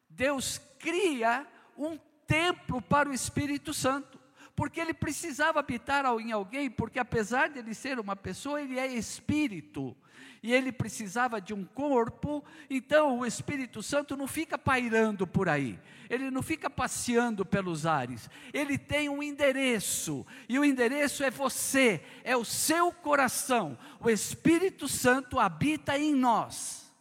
Deus 0.10 0.60
cria 0.80 1.46
um 1.78 1.98
templo 2.26 2.82
para 2.82 3.10
o 3.10 3.14
Espírito 3.14 3.74
Santo, 3.74 4.18
porque 4.56 4.80
ele 4.80 4.94
precisava 4.94 5.60
habitar 5.60 6.06
em 6.20 6.32
alguém, 6.32 6.70
porque 6.70 7.00
apesar 7.00 7.50
de 7.50 7.60
ele 7.60 7.74
ser 7.74 8.00
uma 8.00 8.16
pessoa, 8.16 8.62
ele 8.62 8.80
é 8.80 8.88
espírito. 8.88 9.96
E 10.44 10.54
ele 10.54 10.72
precisava 10.72 11.40
de 11.40 11.54
um 11.54 11.64
corpo, 11.64 12.44
então 12.68 13.20
o 13.20 13.26
Espírito 13.26 13.84
Santo 13.84 14.18
não 14.18 14.26
fica 14.26 14.58
pairando 14.58 15.28
por 15.28 15.48
aí, 15.48 15.80
ele 16.10 16.32
não 16.32 16.42
fica 16.42 16.68
passeando 16.68 17.46
pelos 17.46 17.86
ares, 17.86 18.28
ele 18.52 18.76
tem 18.76 19.08
um 19.08 19.22
endereço, 19.22 20.26
e 20.50 20.58
o 20.58 20.66
endereço 20.66 21.24
é 21.24 21.30
você, 21.30 22.04
é 22.24 22.36
o 22.36 22.44
seu 22.44 22.92
coração, 22.92 23.78
o 24.00 24.10
Espírito 24.10 24.88
Santo 24.88 25.40
habita 25.40 25.96
em 25.96 26.16
nós, 26.16 26.92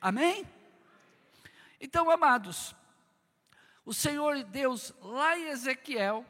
amém? 0.00 0.46
Então, 1.78 2.10
amados, 2.10 2.74
o 3.84 3.92
Senhor 3.92 4.42
Deus, 4.44 4.94
lá 5.02 5.38
em 5.38 5.48
Ezequiel, 5.48 6.24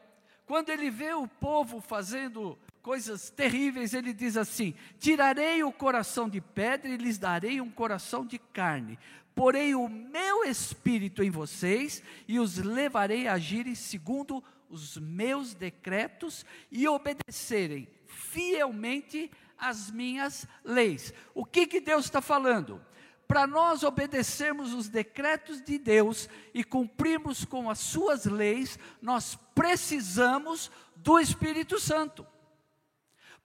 quando 0.50 0.70
ele 0.70 0.90
vê 0.90 1.14
o 1.14 1.28
povo 1.28 1.80
fazendo 1.80 2.58
coisas 2.82 3.30
terríveis, 3.30 3.94
ele 3.94 4.12
diz 4.12 4.36
assim: 4.36 4.74
Tirarei 4.98 5.62
o 5.62 5.70
coração 5.70 6.28
de 6.28 6.40
pedra 6.40 6.90
e 6.90 6.96
lhes 6.96 7.18
darei 7.18 7.60
um 7.60 7.70
coração 7.70 8.26
de 8.26 8.36
carne. 8.36 8.98
Porei 9.32 9.76
o 9.76 9.88
meu 9.88 10.42
espírito 10.42 11.22
em 11.22 11.30
vocês 11.30 12.02
e 12.26 12.40
os 12.40 12.56
levarei 12.56 13.28
a 13.28 13.34
agirem 13.34 13.76
segundo 13.76 14.42
os 14.68 14.96
meus 14.96 15.54
decretos 15.54 16.44
e 16.68 16.88
obedecerem 16.88 17.86
fielmente 18.08 19.30
as 19.56 19.88
minhas 19.88 20.48
leis. 20.64 21.14
O 21.32 21.44
que, 21.44 21.64
que 21.64 21.80
Deus 21.80 22.06
está 22.06 22.20
falando? 22.20 22.84
Para 23.30 23.46
nós 23.46 23.84
obedecermos 23.84 24.74
os 24.74 24.88
decretos 24.88 25.62
de 25.62 25.78
Deus 25.78 26.28
e 26.52 26.64
cumprirmos 26.64 27.44
com 27.44 27.70
as 27.70 27.78
suas 27.78 28.24
leis, 28.24 28.76
nós 29.00 29.38
precisamos 29.54 30.68
do 30.96 31.16
Espírito 31.16 31.78
Santo. 31.78 32.26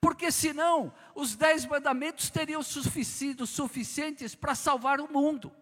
Porque 0.00 0.32
senão 0.32 0.92
os 1.14 1.36
dez 1.36 1.64
mandamentos 1.64 2.30
teriam 2.30 2.64
sido 2.64 3.46
suficientes 3.46 4.34
para 4.34 4.56
salvar 4.56 5.00
o 5.00 5.06
mundo, 5.06 5.52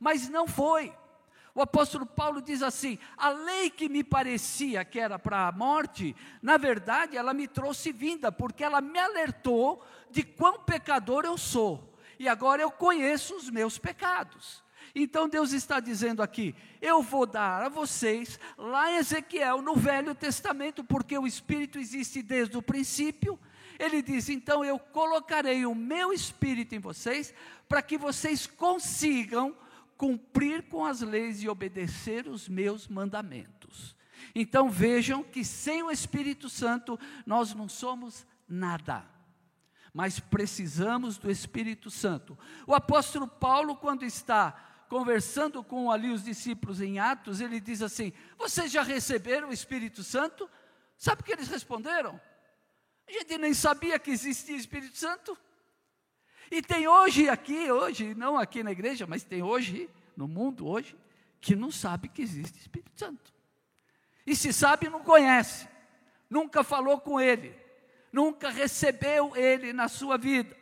mas 0.00 0.26
não 0.26 0.48
foi. 0.48 0.90
O 1.54 1.60
apóstolo 1.60 2.06
Paulo 2.06 2.40
diz 2.40 2.62
assim: 2.62 2.98
a 3.14 3.28
lei 3.28 3.68
que 3.68 3.90
me 3.90 4.02
parecia 4.02 4.86
que 4.86 4.98
era 4.98 5.18
para 5.18 5.48
a 5.48 5.52
morte, 5.52 6.16
na 6.40 6.56
verdade 6.56 7.14
ela 7.14 7.34
me 7.34 7.46
trouxe 7.46 7.92
vinda, 7.92 8.32
porque 8.32 8.64
ela 8.64 8.80
me 8.80 8.98
alertou 8.98 9.84
de 10.10 10.22
quão 10.22 10.60
pecador 10.60 11.26
eu 11.26 11.36
sou, 11.36 11.94
e 12.18 12.28
agora 12.28 12.62
eu 12.62 12.70
conheço 12.70 13.36
os 13.36 13.50
meus 13.50 13.78
pecados. 13.78 14.62
Então 14.94 15.28
Deus 15.28 15.52
está 15.52 15.80
dizendo 15.80 16.22
aqui: 16.22 16.54
eu 16.80 17.02
vou 17.02 17.26
dar 17.26 17.62
a 17.62 17.68
vocês, 17.68 18.38
lá 18.56 18.90
em 18.90 18.96
Ezequiel, 18.96 19.60
no 19.60 19.74
Velho 19.74 20.14
Testamento, 20.14 20.82
porque 20.82 21.18
o 21.18 21.26
Espírito 21.26 21.78
existe 21.78 22.22
desde 22.22 22.56
o 22.56 22.62
princípio, 22.62 23.38
ele 23.78 24.00
diz: 24.02 24.28
então 24.28 24.64
eu 24.64 24.78
colocarei 24.78 25.66
o 25.66 25.74
meu 25.74 26.12
espírito 26.12 26.74
em 26.74 26.78
vocês, 26.78 27.34
para 27.68 27.82
que 27.82 27.98
vocês 27.98 28.46
consigam 28.46 29.56
cumprir 29.96 30.62
com 30.64 30.84
as 30.84 31.00
leis 31.00 31.42
e 31.42 31.48
obedecer 31.48 32.28
os 32.28 32.48
meus 32.48 32.86
mandamentos. 32.86 33.96
Então 34.34 34.68
vejam 34.68 35.22
que 35.22 35.44
sem 35.44 35.82
o 35.82 35.90
Espírito 35.90 36.48
Santo 36.48 36.98
nós 37.24 37.54
não 37.54 37.68
somos 37.68 38.26
nada, 38.48 39.04
mas 39.96 40.20
precisamos 40.20 41.16
do 41.16 41.30
Espírito 41.30 41.90
Santo. 41.90 42.38
O 42.66 42.74
apóstolo 42.74 43.26
Paulo, 43.26 43.74
quando 43.74 44.04
está 44.04 44.84
conversando 44.90 45.64
com 45.64 45.90
ali 45.90 46.10
os 46.10 46.22
discípulos 46.22 46.82
em 46.82 46.98
Atos, 46.98 47.40
ele 47.40 47.58
diz 47.58 47.80
assim: 47.80 48.12
Vocês 48.36 48.70
já 48.70 48.82
receberam 48.82 49.48
o 49.48 49.54
Espírito 49.54 50.04
Santo? 50.04 50.50
Sabe 50.98 51.22
o 51.22 51.24
que 51.24 51.32
eles 51.32 51.48
responderam? 51.48 52.20
A 53.08 53.10
gente 53.10 53.38
nem 53.38 53.54
sabia 53.54 53.98
que 53.98 54.10
existia 54.10 54.54
Espírito 54.54 54.98
Santo. 54.98 55.34
E 56.50 56.60
tem 56.60 56.86
hoje 56.86 57.30
aqui, 57.30 57.72
hoje, 57.72 58.14
não 58.14 58.36
aqui 58.36 58.62
na 58.62 58.72
igreja, 58.72 59.06
mas 59.06 59.24
tem 59.24 59.42
hoje, 59.42 59.88
no 60.14 60.28
mundo 60.28 60.66
hoje, 60.66 60.94
que 61.40 61.56
não 61.56 61.70
sabe 61.70 62.10
que 62.10 62.20
existe 62.20 62.60
Espírito 62.60 62.92
Santo. 62.98 63.32
E 64.26 64.36
se 64.36 64.52
sabe, 64.52 64.90
não 64.90 65.02
conhece, 65.02 65.66
nunca 66.28 66.62
falou 66.62 67.00
com 67.00 67.18
ele, 67.18 67.56
nunca 68.16 68.50
recebeu 68.50 69.36
ele 69.36 69.72
na 69.72 69.88
sua 69.88 70.16
vida. 70.16 70.56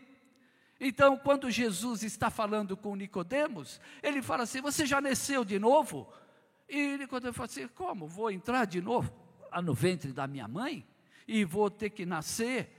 Então, 0.78 1.16
quando 1.16 1.50
Jesus 1.50 2.02
está 2.02 2.28
falando 2.28 2.76
com 2.76 2.94
Nicodemos, 2.94 3.80
ele 4.02 4.20
fala 4.20 4.42
assim: 4.42 4.60
Você 4.60 4.84
já 4.84 5.00
nasceu 5.00 5.44
de 5.44 5.58
novo? 5.58 6.12
E 6.68 6.98
Nicodemos 6.98 7.36
fala 7.36 7.46
assim: 7.46 7.68
Como? 7.68 8.06
Vou 8.06 8.30
entrar 8.30 8.66
de 8.66 8.80
novo 8.80 9.10
lá 9.50 9.62
no 9.62 9.72
ventre 9.72 10.12
da 10.12 10.26
minha 10.26 10.46
mãe? 10.46 10.86
e 11.26 11.44
vou 11.44 11.70
ter 11.70 11.90
que 11.90 12.06
nascer. 12.06 12.70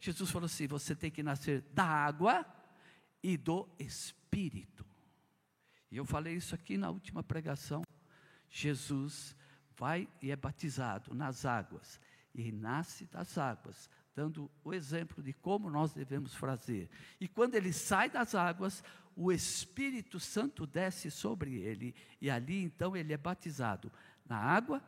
Jesus 0.00 0.30
falou 0.30 0.46
assim: 0.46 0.66
você 0.66 0.94
tem 0.94 1.10
que 1.10 1.22
nascer 1.22 1.62
da 1.72 1.84
água 1.84 2.44
e 3.22 3.36
do 3.36 3.68
Espírito. 3.78 4.84
E 5.90 5.96
eu 5.96 6.04
falei 6.04 6.34
isso 6.34 6.54
aqui 6.54 6.76
na 6.76 6.90
última 6.90 7.22
pregação. 7.22 7.82
Jesus 8.50 9.36
vai 9.76 10.08
e 10.20 10.30
é 10.30 10.36
batizado 10.36 11.14
nas 11.14 11.44
águas 11.44 12.00
e 12.34 12.50
nasce 12.50 13.06
das 13.06 13.36
águas, 13.36 13.90
dando 14.14 14.50
o 14.62 14.74
exemplo 14.74 15.22
de 15.22 15.32
como 15.32 15.70
nós 15.70 15.92
devemos 15.92 16.34
fazer. 16.34 16.88
E 17.20 17.26
quando 17.26 17.54
ele 17.54 17.72
sai 17.72 18.10
das 18.10 18.34
águas, 18.34 18.84
o 19.16 19.32
Espírito 19.32 20.18
Santo 20.20 20.66
desce 20.66 21.10
sobre 21.10 21.56
ele 21.56 21.94
e 22.20 22.30
ali 22.30 22.62
então 22.62 22.96
ele 22.96 23.12
é 23.12 23.16
batizado 23.16 23.92
na 24.26 24.36
água 24.36 24.82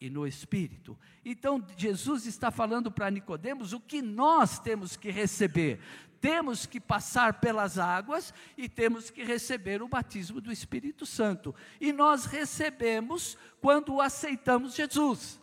e 0.00 0.08
no 0.08 0.26
espírito. 0.26 0.98
Então 1.24 1.64
Jesus 1.76 2.26
está 2.26 2.50
falando 2.50 2.90
para 2.90 3.10
Nicodemos 3.10 3.72
o 3.72 3.80
que 3.80 4.00
nós 4.00 4.58
temos 4.58 4.96
que 4.96 5.10
receber. 5.10 5.80
Temos 6.20 6.66
que 6.66 6.78
passar 6.78 7.40
pelas 7.40 7.78
águas 7.78 8.32
e 8.56 8.68
temos 8.68 9.08
que 9.08 9.24
receber 9.24 9.82
o 9.82 9.88
batismo 9.88 10.40
do 10.40 10.52
Espírito 10.52 11.06
Santo. 11.06 11.54
E 11.80 11.92
nós 11.92 12.26
recebemos 12.26 13.38
quando 13.60 14.00
aceitamos 14.00 14.74
Jesus. 14.74 15.39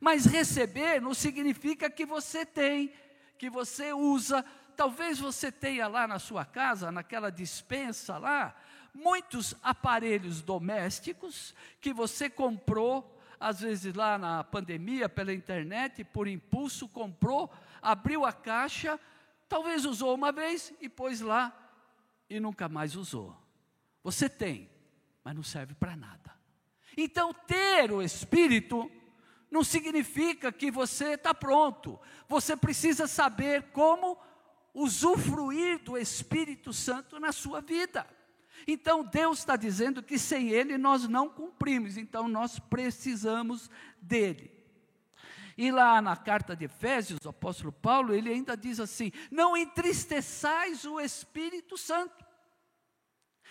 Mas 0.00 0.26
receber 0.26 1.00
não 1.00 1.14
significa 1.14 1.90
que 1.90 2.04
você 2.04 2.44
tem, 2.44 2.92
que 3.38 3.48
você 3.48 3.92
usa. 3.92 4.44
Talvez 4.76 5.18
você 5.18 5.50
tenha 5.50 5.88
lá 5.88 6.06
na 6.06 6.18
sua 6.18 6.44
casa, 6.44 6.92
naquela 6.92 7.30
dispensa 7.30 8.18
lá, 8.18 8.54
muitos 8.92 9.54
aparelhos 9.62 10.42
domésticos 10.42 11.54
que 11.80 11.92
você 11.92 12.28
comprou 12.28 13.16
às 13.38 13.60
vezes 13.60 13.94
lá 13.94 14.18
na 14.18 14.42
pandemia, 14.42 15.08
pela 15.08 15.32
internet, 15.32 16.02
por 16.04 16.26
impulso, 16.26 16.88
comprou, 16.88 17.52
abriu 17.82 18.24
a 18.24 18.32
caixa, 18.32 18.98
talvez 19.48 19.84
usou 19.84 20.14
uma 20.14 20.32
vez 20.32 20.72
e 20.80 20.88
pôs 20.88 21.20
lá 21.20 21.54
e 22.28 22.40
nunca 22.40 22.68
mais 22.68 22.96
usou. 22.96 23.36
Você 24.02 24.28
tem, 24.28 24.70
mas 25.22 25.34
não 25.34 25.42
serve 25.42 25.74
para 25.74 25.96
nada. 25.96 26.34
Então, 26.96 27.32
ter 27.32 27.92
o 27.92 28.00
Espírito 28.00 28.90
não 29.56 29.64
significa 29.64 30.52
que 30.52 30.70
você 30.70 31.14
está 31.14 31.32
pronto. 31.32 31.98
Você 32.28 32.54
precisa 32.54 33.06
saber 33.06 33.70
como 33.72 34.18
usufruir 34.74 35.82
do 35.82 35.96
Espírito 35.96 36.74
Santo 36.74 37.18
na 37.18 37.32
sua 37.32 37.62
vida. 37.62 38.06
Então 38.68 39.02
Deus 39.02 39.38
está 39.38 39.56
dizendo 39.56 40.02
que 40.02 40.18
sem 40.18 40.50
Ele 40.50 40.76
nós 40.76 41.08
não 41.08 41.26
cumprimos, 41.30 41.96
então 41.96 42.28
nós 42.28 42.58
precisamos 42.58 43.70
dele. 43.98 44.52
E 45.56 45.72
lá 45.72 46.02
na 46.02 46.14
carta 46.18 46.54
de 46.54 46.66
Efésios, 46.66 47.24
o 47.24 47.30
apóstolo 47.30 47.72
Paulo, 47.72 48.14
ele 48.14 48.28
ainda 48.28 48.54
diz 48.58 48.78
assim: 48.78 49.10
não 49.30 49.56
entristeçais 49.56 50.84
o 50.84 51.00
Espírito 51.00 51.78
Santo. 51.78 52.25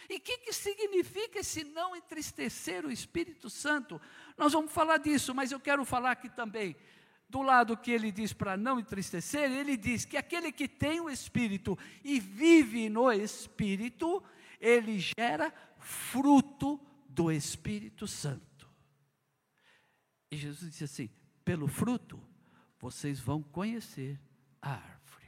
E 0.10 0.18
o 0.18 0.22
que, 0.22 0.38
que 0.40 0.54
significa 0.54 1.40
esse 1.40 1.64
não 1.64 1.96
entristecer 1.96 2.86
o 2.86 2.92
Espírito 2.92 3.50
Santo? 3.50 4.00
Nós 4.38 4.54
vamos 4.54 4.72
falar 4.72 4.98
disso, 4.98 5.34
mas 5.34 5.52
eu 5.52 5.60
quero 5.60 5.84
falar 5.86 6.12
aqui 6.12 6.30
também 6.30 6.76
do 7.30 7.42
lado 7.42 7.76
que 7.76 7.92
ele 7.92 8.12
diz 8.12 8.34
para 8.34 8.56
não 8.56 8.80
entristecer, 8.80 9.52
ele 9.52 9.76
diz 9.76 10.06
que 10.06 10.16
aquele 10.16 10.52
que 10.52 10.68
tem 10.68 11.02
o 11.02 11.10
Espírito 11.10 11.78
e 12.04 12.20
vive 12.20 12.88
no 12.88 13.12
Espírito, 13.12 14.24
ele 14.60 15.00
gera 15.00 15.54
fruto 15.80 16.80
do 17.10 17.32
Espírito 17.32 18.08
Santo. 18.08 18.70
E 20.32 20.38
Jesus 20.38 20.72
disse 20.72 20.84
assim: 20.84 21.10
pelo 21.44 21.68
fruto 21.68 22.22
vocês 22.80 23.20
vão 23.20 23.42
conhecer 23.42 24.20
a 24.62 24.74
árvore. 24.74 25.26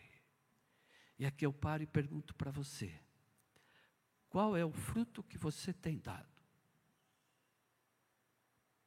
E 1.17 1.25
aqui 1.25 1.45
eu 1.45 1.53
paro 1.53 1.83
e 1.83 1.87
pergunto 1.87 2.35
para 2.35 2.51
você: 2.51 2.93
qual 4.29 4.55
é 4.55 4.65
o 4.65 4.71
fruto 4.71 5.23
que 5.23 5.37
você 5.37 5.73
tem 5.73 5.97
dado. 5.97 6.27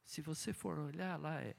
Se 0.03 0.21
você 0.21 0.53
for 0.53 0.77
olhar 0.77 1.19
lá, 1.19 1.41
é 1.41 1.55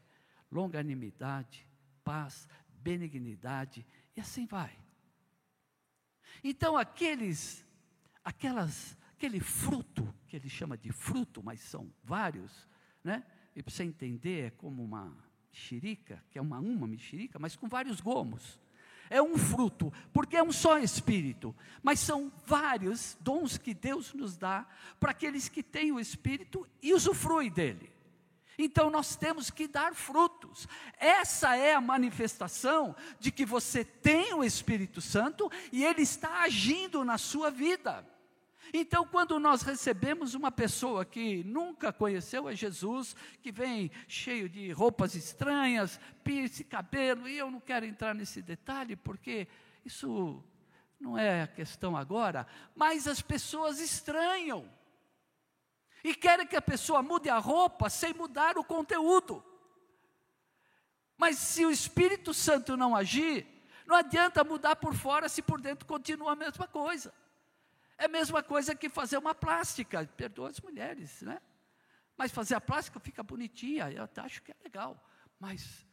longanimidade, 0.51 1.67
paz, 2.05 2.47
benignidade, 2.69 3.87
e 4.15 4.21
assim 4.21 4.47
vai. 4.47 4.79
Então, 6.45 6.77
aqueles, 6.77 7.65
aquelas, 8.25 8.97
aquele 9.17 9.41
fruto, 9.41 10.15
que 10.27 10.37
ele 10.37 10.49
chama 10.49 10.77
de 10.77 10.93
fruto, 10.93 11.43
mas 11.43 11.61
são 11.61 11.93
vários, 12.03 12.69
né? 13.03 13.25
E 13.55 13.63
para 13.63 13.73
você 13.73 13.85
entender, 13.85 14.47
é 14.47 14.51
como 14.51 14.83
uma 14.83 15.17
mexerica, 15.51 16.25
que 16.31 16.39
é 16.39 16.43
uma, 16.43 16.59
uma 16.59 16.87
mexerica, 16.87 17.39
mas 17.39 17.57
com 17.57 17.69
vários 17.69 18.01
gomos. 18.01 18.59
É 19.13 19.21
um 19.21 19.37
fruto, 19.37 19.93
porque 20.11 20.39
é 20.39 20.43
um 20.43 20.51
só 20.51 20.79
Espírito, 20.79 21.55
mas 21.83 22.01
são 22.01 22.33
vários 22.47 23.15
dons 23.21 23.59
que 23.59 23.75
Deus 23.75 24.15
nos 24.15 24.39
dá 24.39 24.67
para 24.99 25.11
aqueles 25.11 25.51
que 25.51 25.63
têm 25.63 25.93
o 25.93 26.01
Espírito 26.01 26.67
e 26.81 26.95
usufruem 26.95 27.51
dele. 27.51 27.93
Então 28.57 28.89
nós 28.89 29.15
temos 29.15 29.51
que 29.51 29.69
dar 29.69 29.95
frutos. 29.95 30.67
Essa 30.99 31.55
é 31.55 31.75
a 31.75 31.81
manifestação 31.81 32.97
de 33.21 33.31
que 33.31 33.45
você 33.45 33.85
tem 33.85 34.33
o 34.33 34.43
Espírito 34.43 35.03
Santo 35.03 35.53
e 35.71 35.85
ele 35.85 36.01
está 36.01 36.45
agindo 36.45 37.05
na 37.05 37.19
sua 37.19 37.51
vida. 37.51 38.07
Então, 38.73 39.07
quando 39.07 39.39
nós 39.39 39.61
recebemos 39.61 40.35
uma 40.35 40.51
pessoa 40.51 41.05
que 41.05 41.45
nunca 41.45 41.93
conheceu 41.93 42.49
a 42.49 42.55
Jesus, 42.55 43.15
que 43.43 43.53
vem 43.53 43.91
cheio 44.09 44.49
de 44.49 44.73
roupas 44.73 45.15
estranhas, 45.15 46.01
piercing, 46.25 46.65
cabelo, 46.65 47.29
e 47.29 47.37
eu 47.37 47.51
não 47.51 47.61
quero 47.61 47.85
entrar 47.85 48.15
nesse 48.15 48.41
detalhe, 48.41 48.97
porque 48.97 49.47
isso 49.85 50.43
não 50.99 51.19
é 51.19 51.43
a 51.43 51.47
questão 51.47 51.97
agora, 51.97 52.47
mas 52.75 53.07
as 53.07 53.21
pessoas 53.21 53.79
estranham 53.79 54.67
e 56.03 56.15
querem 56.15 56.47
que 56.47 56.57
a 56.57 56.63
pessoa 56.63 57.03
mude 57.03 57.29
a 57.29 57.39
roupa 57.39 57.91
sem 57.91 58.15
mudar 58.15 58.57
o 58.57 58.65
conteúdo. 58.65 59.45
Mas 61.19 61.37
se 61.37 61.67
o 61.67 61.71
Espírito 61.71 62.33
Santo 62.33 62.77
não 62.77 62.97
agir, 62.97 63.47
não 63.87 63.97
adianta 63.97 64.43
mudar 64.43 64.77
por 64.77 64.95
fora 64.95 65.29
se 65.29 65.43
por 65.43 65.61
dentro 65.61 65.87
continua 65.87 66.33
a 66.33 66.37
mesma 66.37 66.67
coisa. 66.67 67.13
É 68.03 68.07
a 68.07 68.09
mesma 68.09 68.43
coisa 68.43 68.75
que 68.75 68.89
fazer 68.89 69.17
uma 69.17 69.33
plástica, 69.33 70.05
perdoa 70.17 70.51
as 70.51 70.61
mulheres, 70.61 71.23
né? 71.23 71.41
Mas 72.17 72.33
fazer 72.33 72.57
a 72.57 72.61
plástica 72.61 72.99
fica 72.99 73.23
bonitinha, 73.23 73.93
eu 73.93 74.09
acho 74.25 74.43
que 74.43 74.51
é 74.51 74.57
legal. 74.65 75.01
Mas 75.39 75.87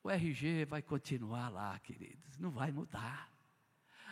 o 0.00 0.08
RG 0.08 0.66
vai 0.66 0.80
continuar 0.80 1.48
lá, 1.48 1.76
queridos, 1.80 2.38
não 2.38 2.52
vai 2.52 2.70
mudar. 2.70 3.28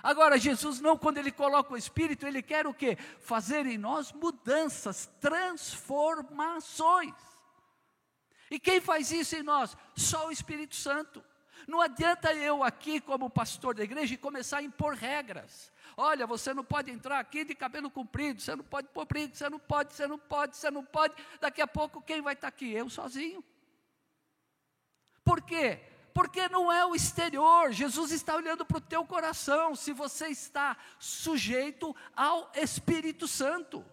Agora, 0.02 0.36
Jesus 0.36 0.80
não, 0.80 0.98
quando 0.98 1.18
Ele 1.18 1.30
coloca 1.30 1.72
o 1.72 1.76
Espírito, 1.76 2.26
Ele 2.26 2.42
quer 2.42 2.66
o 2.66 2.74
quê? 2.74 2.96
Fazer 3.20 3.64
em 3.64 3.78
nós 3.78 4.10
mudanças, 4.12 5.06
transformações. 5.20 7.14
E 8.50 8.58
quem 8.58 8.80
faz 8.80 9.12
isso 9.12 9.36
em 9.36 9.44
nós? 9.44 9.76
Só 9.94 10.26
o 10.26 10.32
Espírito 10.32 10.74
Santo. 10.74 11.22
Não 11.68 11.80
adianta 11.80 12.34
eu 12.34 12.64
aqui, 12.64 13.00
como 13.00 13.30
pastor 13.30 13.72
da 13.72 13.84
igreja, 13.84 14.18
começar 14.18 14.58
a 14.58 14.62
impor 14.62 14.94
regras. 14.94 15.72
Olha, 15.96 16.26
você 16.26 16.52
não 16.52 16.62
pode 16.62 16.90
entrar 16.90 17.18
aqui 17.18 17.44
de 17.44 17.54
cabelo 17.54 17.90
comprido, 17.90 18.42
você 18.42 18.54
não 18.54 18.64
pode 18.64 18.88
pôr 18.88 19.06
brinco, 19.06 19.34
você 19.34 19.48
não 19.48 19.58
pode, 19.58 19.94
você 19.94 20.06
não 20.06 20.18
pode, 20.18 20.56
você 20.56 20.70
não 20.70 20.84
pode. 20.84 21.14
Daqui 21.40 21.62
a 21.62 21.66
pouco 21.66 22.02
quem 22.02 22.20
vai 22.20 22.34
estar 22.34 22.48
aqui? 22.48 22.70
Eu 22.70 22.90
sozinho. 22.90 23.42
Por 25.24 25.40
quê? 25.40 25.80
porque 26.16 26.48
não 26.48 26.72
é 26.72 26.82
o 26.82 26.94
exterior, 26.94 27.70
Jesus 27.72 28.10
está 28.10 28.34
olhando 28.34 28.64
para 28.64 28.78
o 28.78 28.80
teu 28.80 29.04
coração, 29.04 29.74
se 29.74 29.92
você 29.92 30.28
está 30.28 30.74
sujeito 30.98 31.94
ao 32.16 32.50
Espírito 32.54 33.28
Santo. 33.28 33.84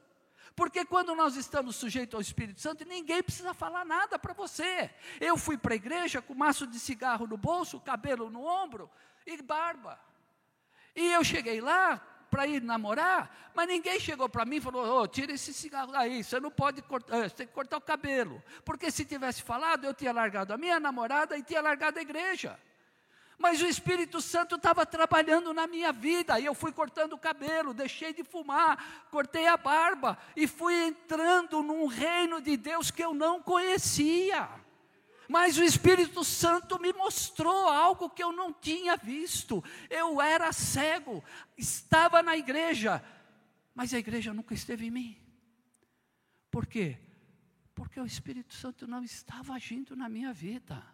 Porque 0.56 0.86
quando 0.86 1.13
nós 1.16 1.36
estamos 1.36 1.76
sujeitos 1.76 2.16
ao 2.16 2.22
Espírito 2.22 2.62
Santo, 2.62 2.86
ninguém 2.86 3.22
precisa 3.22 3.54
falar 3.54 3.84
nada 3.84 4.18
para 4.18 4.34
você. 4.34 4.89
Eu 5.20 5.36
fui 5.36 5.58
para 5.58 5.74
a 5.74 5.76
igreja 5.76 6.22
com 6.22 6.34
maço 6.34 6.66
de 6.66 6.80
cigarro 6.80 7.28
no 7.28 7.36
bolso, 7.36 7.82
cabelo 7.82 8.30
no 8.30 8.46
ombro 8.46 8.89
e 9.28 9.42
barba. 9.42 10.00
E 10.95 11.12
eu 11.12 11.23
cheguei 11.23 11.60
lá, 11.60 12.01
para 12.34 12.47
ir 12.47 12.63
namorar, 12.63 13.51
mas 13.53 13.67
ninguém 13.67 13.99
chegou 13.99 14.27
para 14.27 14.43
mim 14.43 14.56
e 14.56 14.62
falou: 14.62 15.01
oh, 15.01 15.08
tira 15.08 15.34
esse 15.34 15.53
cigarro 15.53 15.91
daí, 15.91 16.23
você 16.23 16.39
não 16.39 16.49
pode 16.49 16.82
cortar, 16.82 17.17
eh, 17.17 17.29
você 17.29 17.36
tem 17.36 17.47
que 17.47 17.53
cortar 17.53 17.77
o 17.77 17.82
cabelo. 17.82 18.41
Porque 18.65 18.89
se 18.89 19.06
tivesse 19.06 19.43
falado, 19.43 19.86
eu 19.86 19.93
tinha 19.93 20.12
largado 20.12 20.51
a 20.51 20.58
minha 20.58 20.79
namorada 20.79 21.38
e 21.38 21.43
tinha 21.43 21.62
largado 21.62 21.99
a 21.99 22.01
igreja. 22.01 22.60
Mas 23.38 23.62
o 23.62 23.67
Espírito 23.67 24.19
Santo 24.19 24.56
estava 24.56 24.84
trabalhando 24.84 25.53
na 25.53 25.67
minha 25.67 25.91
vida, 25.91 26.39
e 26.39 26.45
eu 26.45 26.56
fui 26.56 26.71
cortando 26.71 27.13
o 27.13 27.19
cabelo, 27.19 27.71
deixei 27.71 28.13
de 28.13 28.23
fumar, 28.23 29.06
cortei 29.12 29.45
a 29.45 29.56
barba, 29.56 30.17
e 30.36 30.47
fui 30.47 30.73
entrando 30.73 31.62
num 31.62 31.86
reino 31.86 32.41
de 32.41 32.58
Deus 32.58 32.89
que 32.89 33.03
eu 33.03 33.13
não 33.13 33.43
conhecia. 33.43 34.49
Mas 35.34 35.58
o 35.58 35.63
Espírito 35.63 36.24
Santo 36.24 36.80
me 36.80 36.93
mostrou 36.93 37.67
algo 37.67 38.08
que 38.08 38.24
eu 38.24 38.32
não 38.32 38.54
tinha 38.54 38.96
visto. 38.96 39.63
Eu 39.89 40.22
era 40.22 40.54
cego, 40.54 41.24
estava 41.58 42.22
na 42.22 42.38
igreja, 42.38 43.04
mas 43.74 43.96
a 43.96 43.98
igreja 43.98 44.32
nunca 44.32 44.54
esteve 44.54 44.86
em 44.86 44.91
mim. 44.91 45.17
Por 46.52 46.67
quê? 46.67 47.00
Porque 47.74 48.00
o 48.00 48.06
Espírito 48.06 48.54
Santo 48.54 48.86
não 48.86 49.04
estava 49.04 49.56
agindo 49.56 49.96
na 49.96 50.08
minha 50.08 50.32
vida. 50.32 50.86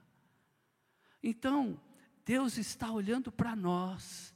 Então, 1.22 1.78
Deus 2.24 2.58
está 2.58 2.90
olhando 2.90 3.34
para 3.34 3.58
nós. 3.58 4.34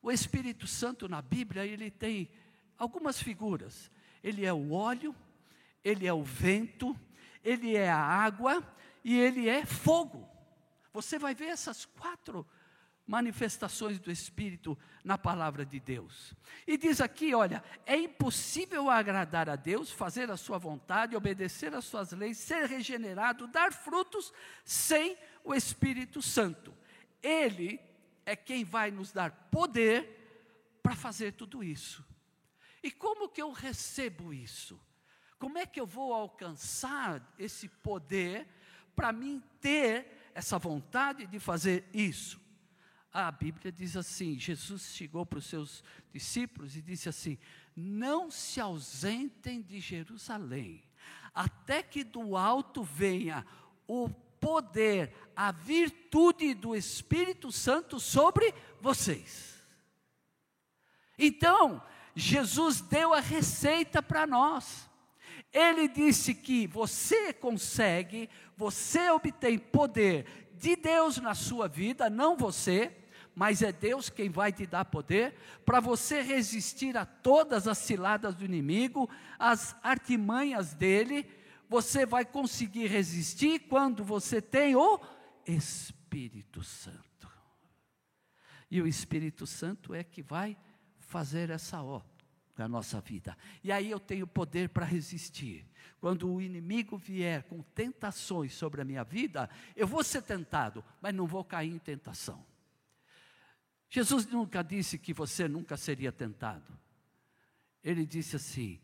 O 0.00 0.10
Espírito 0.10 0.66
Santo 0.66 1.06
na 1.06 1.20
Bíblia, 1.20 1.66
ele 1.66 1.90
tem 1.90 2.30
algumas 2.78 3.20
figuras. 3.20 3.90
Ele 4.22 4.46
é 4.46 4.54
o 4.54 4.72
óleo, 4.72 5.14
ele 5.84 6.06
é 6.06 6.14
o 6.14 6.24
vento, 6.24 6.98
ele 7.44 7.76
é 7.76 7.90
a 7.90 8.00
água 8.02 8.74
e 9.06 9.16
ele 9.16 9.48
é 9.48 9.64
fogo. 9.64 10.28
Você 10.92 11.16
vai 11.16 11.32
ver 11.32 11.46
essas 11.46 11.84
quatro 11.84 12.44
manifestações 13.06 14.00
do 14.00 14.10
Espírito 14.10 14.76
na 15.04 15.16
palavra 15.16 15.64
de 15.64 15.78
Deus. 15.78 16.34
E 16.66 16.76
diz 16.76 17.00
aqui: 17.00 17.32
olha, 17.32 17.62
é 17.86 17.96
impossível 17.96 18.90
agradar 18.90 19.48
a 19.48 19.54
Deus, 19.54 19.92
fazer 19.92 20.28
a 20.28 20.36
sua 20.36 20.58
vontade, 20.58 21.14
obedecer 21.14 21.72
às 21.72 21.84
suas 21.84 22.10
leis, 22.10 22.38
ser 22.38 22.66
regenerado, 22.66 23.46
dar 23.46 23.72
frutos 23.72 24.32
sem 24.64 25.16
o 25.44 25.54
Espírito 25.54 26.20
Santo. 26.20 26.76
Ele 27.22 27.78
é 28.24 28.34
quem 28.34 28.64
vai 28.64 28.90
nos 28.90 29.12
dar 29.12 29.30
poder 29.52 30.80
para 30.82 30.96
fazer 30.96 31.34
tudo 31.34 31.62
isso. 31.62 32.04
E 32.82 32.90
como 32.90 33.28
que 33.28 33.40
eu 33.40 33.52
recebo 33.52 34.34
isso? 34.34 34.80
Como 35.38 35.58
é 35.58 35.64
que 35.64 35.80
eu 35.80 35.86
vou 35.86 36.12
alcançar 36.12 37.22
esse 37.38 37.68
poder 37.68 38.55
para 38.96 39.12
mim 39.12 39.42
ter 39.60 40.30
essa 40.34 40.58
vontade 40.58 41.26
de 41.26 41.38
fazer 41.38 41.88
isso? 41.92 42.40
A 43.12 43.30
Bíblia 43.30 43.70
diz 43.70 43.96
assim: 43.96 44.38
Jesus 44.38 44.94
chegou 44.94 45.24
para 45.24 45.38
os 45.38 45.46
seus 45.46 45.84
discípulos 46.12 46.76
e 46.76 46.82
disse 46.82 47.08
assim: 47.08 47.38
Não 47.76 48.30
se 48.30 48.60
ausentem 48.60 49.62
de 49.62 49.78
Jerusalém, 49.78 50.82
até 51.34 51.82
que 51.82 52.02
do 52.02 52.36
alto 52.36 52.82
venha 52.82 53.46
o 53.86 54.08
poder, 54.40 55.14
a 55.34 55.52
virtude 55.52 56.54
do 56.54 56.74
Espírito 56.74 57.52
Santo 57.52 58.00
sobre 58.00 58.52
vocês. 58.80 59.54
Então, 61.18 61.82
Jesus 62.14 62.80
deu 62.80 63.12
a 63.12 63.20
receita 63.20 64.02
para 64.02 64.26
nós. 64.26 64.88
Ele 65.52 65.88
disse 65.88 66.34
que 66.34 66.66
você 66.66 67.32
consegue, 67.32 68.28
você 68.56 69.10
obtém 69.10 69.58
poder 69.58 70.48
de 70.54 70.76
Deus 70.76 71.18
na 71.18 71.34
sua 71.34 71.68
vida, 71.68 72.10
não 72.10 72.36
você, 72.36 72.94
mas 73.34 73.60
é 73.60 73.70
Deus 73.70 74.08
quem 74.08 74.30
vai 74.30 74.50
te 74.50 74.66
dar 74.66 74.86
poder 74.86 75.34
para 75.64 75.78
você 75.78 76.22
resistir 76.22 76.96
a 76.96 77.04
todas 77.04 77.68
as 77.68 77.78
ciladas 77.78 78.34
do 78.34 78.44
inimigo, 78.44 79.08
as 79.38 79.76
artimanhas 79.82 80.72
dele. 80.74 81.28
Você 81.68 82.06
vai 82.06 82.24
conseguir 82.24 82.86
resistir 82.86 83.60
quando 83.60 84.02
você 84.02 84.40
tem 84.40 84.74
o 84.74 85.00
Espírito 85.46 86.62
Santo. 86.62 87.30
E 88.70 88.80
o 88.80 88.86
Espírito 88.86 89.46
Santo 89.46 89.94
é 89.94 90.02
que 90.02 90.22
vai 90.22 90.56
fazer 90.98 91.50
essa 91.50 91.82
obra 91.82 92.15
na 92.56 92.68
nossa 92.68 93.00
vida. 93.00 93.36
E 93.62 93.70
aí 93.70 93.90
eu 93.90 94.00
tenho 94.00 94.26
poder 94.26 94.68
para 94.70 94.84
resistir. 94.84 95.66
Quando 96.00 96.32
o 96.32 96.40
inimigo 96.40 96.96
vier 96.96 97.42
com 97.44 97.62
tentações 97.62 98.52
sobre 98.54 98.80
a 98.80 98.84
minha 98.84 99.04
vida, 99.04 99.48
eu 99.74 99.86
vou 99.86 100.02
ser 100.02 100.22
tentado, 100.22 100.84
mas 101.00 101.14
não 101.14 101.26
vou 101.26 101.44
cair 101.44 101.72
em 101.72 101.78
tentação. 101.78 102.44
Jesus 103.88 104.26
nunca 104.26 104.62
disse 104.62 104.98
que 104.98 105.12
você 105.12 105.48
nunca 105.48 105.76
seria 105.76 106.12
tentado. 106.12 106.76
Ele 107.82 108.04
disse 108.04 108.36
assim: 108.36 108.80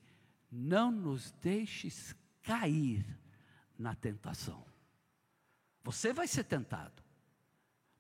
não 0.51 0.91
nos 0.91 1.33
deixes 1.33 2.15
cair 2.43 3.05
na 3.79 3.95
tentação. 3.95 4.65
Você 5.83 6.13
vai 6.13 6.29
ser 6.29 6.45
tentado, 6.45 7.03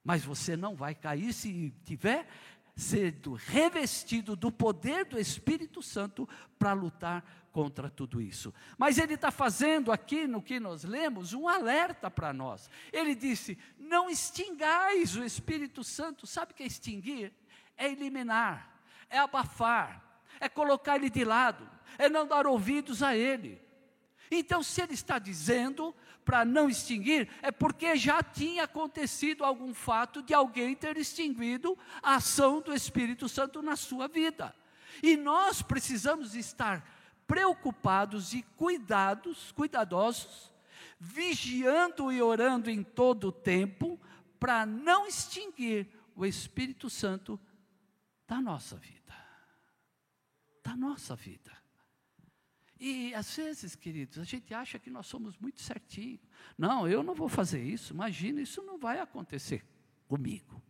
mas 0.04 0.24
você 0.24 0.56
não 0.56 0.76
vai 0.76 0.94
cair 0.94 1.32
se 1.32 1.70
tiver 1.84 2.28
sendo 2.74 3.34
revestido 3.34 4.34
do 4.34 4.50
poder 4.50 5.04
do 5.04 5.18
Espírito 5.18 5.82
Santo 5.82 6.28
para 6.58 6.72
lutar 6.72 7.24
contra 7.52 7.90
tudo 7.90 8.20
isso. 8.20 8.52
Mas 8.78 8.98
ele 8.98 9.14
está 9.14 9.30
fazendo 9.30 9.92
aqui 9.92 10.26
no 10.26 10.42
que 10.42 10.58
nós 10.58 10.84
lemos 10.84 11.34
um 11.34 11.46
alerta 11.46 12.10
para 12.10 12.32
nós. 12.32 12.70
Ele 12.92 13.14
disse: 13.14 13.58
não 13.78 14.08
extingais 14.08 15.16
o 15.16 15.22
Espírito 15.22 15.84
Santo. 15.84 16.26
Sabe 16.26 16.52
o 16.52 16.54
que 16.54 16.62
é 16.62 16.66
extinguir? 16.66 17.32
É 17.76 17.90
eliminar, 17.90 18.82
é 19.08 19.18
abafar, 19.18 20.22
é 20.40 20.48
colocar 20.48 20.96
ele 20.96 21.10
de 21.10 21.24
lado, 21.24 21.68
é 21.98 22.08
não 22.08 22.26
dar 22.26 22.46
ouvidos 22.46 23.02
a 23.02 23.14
ele. 23.16 23.60
Então, 24.30 24.62
se 24.62 24.80
ele 24.80 24.94
está 24.94 25.18
dizendo 25.18 25.94
para 26.24 26.44
não 26.44 26.68
extinguir, 26.68 27.28
é 27.42 27.50
porque 27.50 27.96
já 27.96 28.22
tinha 28.22 28.64
acontecido 28.64 29.44
algum 29.44 29.74
fato 29.74 30.22
de 30.22 30.32
alguém 30.32 30.74
ter 30.74 30.96
extinguido 30.96 31.76
a 32.02 32.16
ação 32.16 32.60
do 32.60 32.72
Espírito 32.72 33.28
Santo 33.28 33.62
na 33.62 33.76
sua 33.76 34.08
vida. 34.08 34.54
E 35.02 35.16
nós 35.16 35.62
precisamos 35.62 36.34
estar 36.34 36.86
preocupados 37.26 38.34
e 38.34 38.42
cuidados, 38.56 39.52
cuidadosos, 39.52 40.52
vigiando 40.98 42.12
e 42.12 42.22
orando 42.22 42.70
em 42.70 42.82
todo 42.82 43.28
o 43.28 43.32
tempo, 43.32 44.00
para 44.38 44.66
não 44.66 45.06
extinguir 45.06 45.88
o 46.14 46.26
Espírito 46.26 46.90
Santo 46.90 47.40
da 48.26 48.40
nossa 48.40 48.76
vida. 48.76 49.14
Da 50.62 50.76
nossa 50.76 51.16
vida. 51.16 51.61
E 52.84 53.14
às 53.14 53.36
vezes, 53.36 53.76
queridos, 53.76 54.18
a 54.18 54.24
gente 54.24 54.52
acha 54.52 54.76
que 54.76 54.90
nós 54.90 55.06
somos 55.06 55.38
muito 55.38 55.62
certinhos. 55.62 56.18
Não, 56.58 56.88
eu 56.88 57.00
não 57.00 57.14
vou 57.14 57.28
fazer 57.28 57.62
isso. 57.62 57.94
Imagina, 57.94 58.40
isso 58.40 58.60
não 58.60 58.76
vai 58.76 58.98
acontecer 58.98 59.64
comigo. 60.08 60.60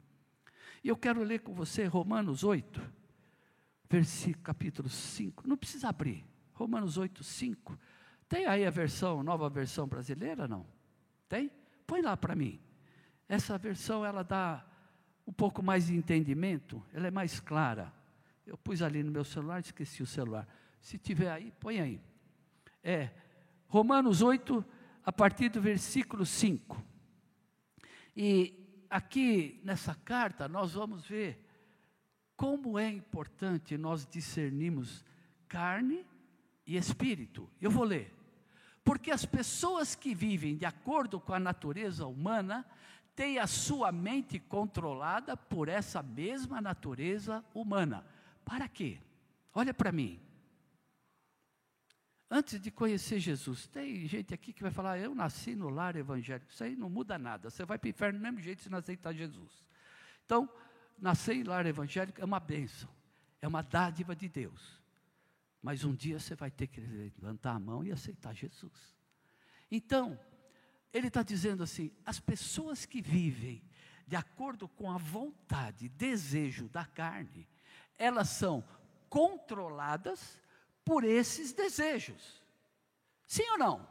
E 0.85 0.88
eu 0.88 0.96
quero 0.96 1.22
ler 1.22 1.38
com 1.38 1.55
você 1.55 1.87
Romanos 1.87 2.44
8, 2.44 2.83
versículo 3.88 4.44
capítulo 4.44 4.88
5. 4.90 5.48
Não 5.48 5.57
precisa 5.57 5.88
abrir. 5.88 6.22
Romanos 6.53 6.98
8, 6.98 7.25
5. 7.25 7.79
Tem 8.29 8.44
aí 8.44 8.66
a 8.66 8.70
versão, 8.70 9.22
nova 9.22 9.48
versão 9.48 9.88
brasileira, 9.88 10.46
não? 10.46 10.66
Tem? 11.31 11.51
Põe 11.87 12.03
lá 12.03 12.14
para 12.14 12.37
mim. 12.37 12.61
Essa 13.27 13.57
versão, 13.57 14.05
ela 14.05 14.22
dá 14.22 14.62
um 15.27 15.33
pouco 15.33 15.62
mais 15.62 15.87
de 15.87 15.96
entendimento, 15.96 16.85
ela 16.92 17.07
é 17.07 17.11
mais 17.11 17.40
clara. 17.40 17.90
Eu 18.46 18.59
pus 18.59 18.83
ali 18.83 19.03
no 19.03 19.11
meu 19.11 19.25
celular, 19.25 19.61
esqueci 19.61 20.03
o 20.03 20.07
celular. 20.07 20.46
Se 20.83 20.99
tiver 20.99 21.31
aí, 21.31 21.53
põe 21.61 21.81
aí. 21.81 22.01
É 22.83 23.11
Romanos 23.68 24.21
8, 24.21 24.62
a 25.05 25.12
partir 25.12 25.49
do 25.49 25.62
versículo 25.62 26.27
5. 26.27 26.85
E 28.16 28.85
aqui 28.90 29.61
nessa 29.64 29.95
carta 29.95 30.49
nós 30.49 30.73
vamos 30.73 31.07
ver 31.07 31.40
como 32.37 32.79
é 32.79 32.90
importante 32.90 33.79
nós 33.79 34.05
discernirmos 34.05 35.05
carne 35.49 36.05
e 36.66 36.77
espírito. 36.77 37.49
Eu 37.61 37.71
vou 37.71 37.85
ler. 37.85 38.12
Porque 38.85 39.12
as 39.12 39.25
pessoas 39.25 39.95
que 39.95 40.12
vivem 40.12 40.57
de 40.57 40.66
acordo 40.66 41.21
com 41.21 41.33
a 41.33 41.38
natureza 41.38 42.09
humana 42.09 42.66
têm 43.14 43.38
a 43.38 43.47
sua 43.47 43.92
mente 43.92 44.40
controlada 44.40 45.37
por 45.37 45.68
essa 45.68 46.03
mesma 46.03 46.61
natureza 46.61 47.45
humana. 47.55 48.05
Para 48.45 48.66
quê? 48.66 48.99
Olha 49.55 49.73
para 49.73 49.92
mim. 49.92 50.21
Antes 52.35 52.59
de 52.59 52.71
conhecer 52.71 53.18
Jesus, 53.18 53.66
tem 53.66 54.09
gente 54.09 54.33
aqui 54.33 54.55
que 54.55 54.62
vai 54.62 54.71
falar: 54.71 54.99
Eu 54.99 55.14
nasci 55.14 55.55
no 55.55 55.68
lar 55.68 55.97
evangélico. 55.97 56.51
Isso 56.51 56.64
aí 56.64 56.75
não 56.75 56.88
muda 56.88 57.18
nada. 57.18 57.51
Você 57.51 57.62
vai 57.62 57.77
para 57.77 57.88
o 57.88 57.90
inferno 57.90 58.18
do 58.18 58.23
mesmo 58.23 58.40
jeito 58.40 58.62
se 58.62 58.71
não 58.71 58.79
aceitar 58.79 59.12
Jesus. 59.12 59.62
Então, 60.25 60.49
nascer 60.99 61.37
em 61.37 61.42
lar 61.42 61.66
evangélico 61.66 62.23
é 62.23 62.25
uma 62.25 62.40
bênção, 62.40 62.88
é 63.42 63.47
uma 63.47 63.61
dádiva 63.61 64.16
de 64.16 64.31
Deus. 64.31 64.81
Mas 65.61 65.85
um 65.85 65.95
dia 65.95 66.18
você 66.18 66.35
vai 66.35 66.51
ter 66.51 66.68
que 66.68 66.81
levantar 66.81 67.53
a 67.53 67.61
mão 67.61 67.85
e 67.85 67.92
aceitar 67.92 68.35
Jesus. 68.35 68.97
Então, 69.71 70.18
ele 70.90 71.09
está 71.09 71.23
dizendo 71.23 71.62
assim: 71.62 71.92
as 72.03 72.18
pessoas 72.18 72.87
que 72.87 73.03
vivem 73.03 73.62
de 74.07 74.16
acordo 74.16 74.66
com 74.66 74.90
a 74.90 74.97
vontade, 74.97 75.87
desejo 75.87 76.66
da 76.71 76.87
carne, 76.87 77.47
elas 77.99 78.31
são 78.31 78.64
controladas 79.11 80.41
por 80.85 81.05
esses 81.05 81.53
desejos. 81.53 82.42
Sim 83.27 83.49
ou 83.51 83.59
não? 83.59 83.88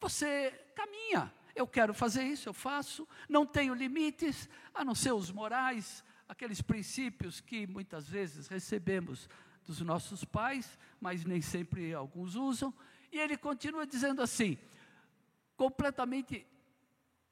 Você 0.00 0.50
caminha, 0.74 1.32
eu 1.54 1.66
quero 1.66 1.92
fazer 1.92 2.24
isso, 2.24 2.48
eu 2.48 2.54
faço, 2.54 3.06
não 3.28 3.44
tenho 3.46 3.74
limites, 3.74 4.48
a 4.74 4.84
não 4.84 4.94
ser 4.94 5.12
os 5.12 5.30
morais, 5.30 6.02
aqueles 6.28 6.62
princípios 6.62 7.40
que 7.40 7.66
muitas 7.66 8.08
vezes 8.08 8.48
recebemos 8.48 9.28
dos 9.64 9.80
nossos 9.80 10.24
pais, 10.24 10.78
mas 11.00 11.24
nem 11.24 11.40
sempre 11.40 11.92
alguns 11.92 12.34
usam. 12.34 12.74
E 13.10 13.18
ele 13.18 13.36
continua 13.36 13.86
dizendo 13.86 14.22
assim, 14.22 14.58
completamente, 15.56 16.46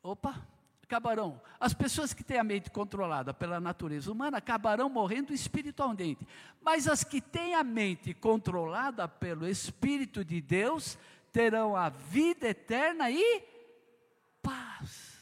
opa, 0.02 0.46
acabarão. 0.90 1.40
As 1.60 1.72
pessoas 1.72 2.12
que 2.12 2.24
têm 2.24 2.38
a 2.38 2.44
mente 2.44 2.68
controlada 2.68 3.32
pela 3.32 3.60
natureza 3.60 4.10
humana 4.10 4.38
acabarão 4.38 4.90
morrendo 4.90 5.32
espiritualmente. 5.32 6.26
Mas 6.60 6.88
as 6.88 7.04
que 7.04 7.20
têm 7.20 7.54
a 7.54 7.62
mente 7.62 8.12
controlada 8.12 9.06
pelo 9.06 9.46
Espírito 9.46 10.24
de 10.24 10.40
Deus 10.40 10.98
terão 11.32 11.76
a 11.76 11.88
vida 11.88 12.48
eterna 12.48 13.08
e 13.08 13.42
paz. 14.42 15.20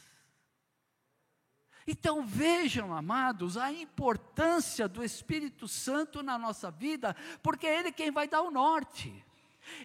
Então 1.87 2.25
vejam, 2.25 2.95
amados, 2.95 3.59
a 3.59 3.71
importância 3.71 4.89
do 4.89 5.05
Espírito 5.05 5.69
Santo 5.69 6.23
na 6.23 6.39
nossa 6.39 6.71
vida, 6.71 7.15
porque 7.43 7.67
é 7.67 7.81
Ele 7.81 7.93
quem 7.93 8.11
vai 8.11 8.27
dar 8.27 8.41
o 8.43 8.51
norte. 8.51 9.25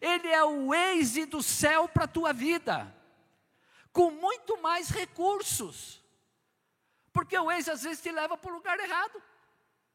Ele 0.01 0.29
é 0.29 0.43
o 0.45 0.73
ex 0.73 1.13
do 1.27 1.43
céu 1.43 1.89
para 1.89 2.05
a 2.05 2.07
tua 2.07 2.31
vida 2.31 3.02
com 3.93 4.09
muito 4.09 4.59
mais 4.59 4.89
recursos. 4.89 6.03
Porque 7.13 7.37
o 7.37 7.51
ex 7.51 7.69
às 7.69 7.83
vezes 7.83 8.01
te 8.01 8.11
leva 8.11 8.35
para 8.35 8.51
o 8.51 8.55
lugar 8.55 8.77
errado. 8.79 9.21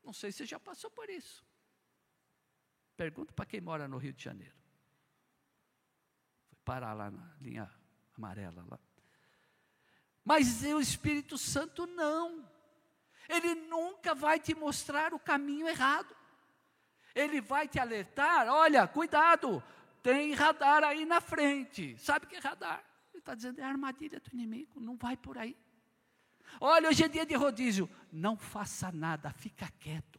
Não 0.05 0.13
sei 0.13 0.31
se 0.31 0.39
você 0.39 0.47
já 0.47 0.61
passou 0.61 0.91
por 0.91 1.11
isso. 1.11 1.45
Pergunta 2.97 3.33
para 3.33 3.45
quem 3.45 3.61
mora 3.61 3.89
no 3.89 3.99
Rio 3.99 4.13
de 4.13 4.23
Janeiro. 4.23 4.55
Foi 6.49 6.59
parar 6.65 6.93
lá 6.95 7.11
na 7.11 7.35
linha 7.41 7.71
amarela 8.17 8.65
lá. 8.69 8.79
Mas 10.25 10.63
o 10.63 10.81
Espírito 10.81 11.37
Santo 11.37 11.87
não. 11.87 12.49
Ele 13.29 13.55
nunca 13.55 14.15
vai 14.15 14.39
te 14.39 14.55
mostrar 14.55 15.13
o 15.13 15.19
caminho 15.19 15.69
errado. 15.69 16.17
Ele 17.15 17.41
vai 17.41 17.67
te 17.67 17.81
alertar, 17.81 18.47
olha, 18.49 18.87
cuidado, 18.87 19.63
tem 20.03 20.33
radar 20.35 20.85
aí 20.85 21.05
na 21.05 21.21
frente. 21.21 21.99
Sabe 21.99 22.27
o 22.27 22.29
que 22.29 22.37
é 22.37 22.39
radar? 22.39 22.88
Está 23.29 23.35
dizendo, 23.35 23.59
é 23.61 23.63
a 23.65 23.69
armadilha 23.69 24.19
do 24.19 24.31
inimigo, 24.33 24.81
não 24.81 24.97
vai 24.97 25.15
por 25.15 25.37
aí. 25.37 25.55
Olha, 26.59 26.89
hoje 26.89 27.05
é 27.05 27.09
dia 27.09 27.27
de 27.27 27.35
rodízio. 27.35 27.87
Não 28.11 28.39
faça 28.39 28.91
nada, 28.91 29.31
fica 29.35 29.71
quieto. 29.79 30.19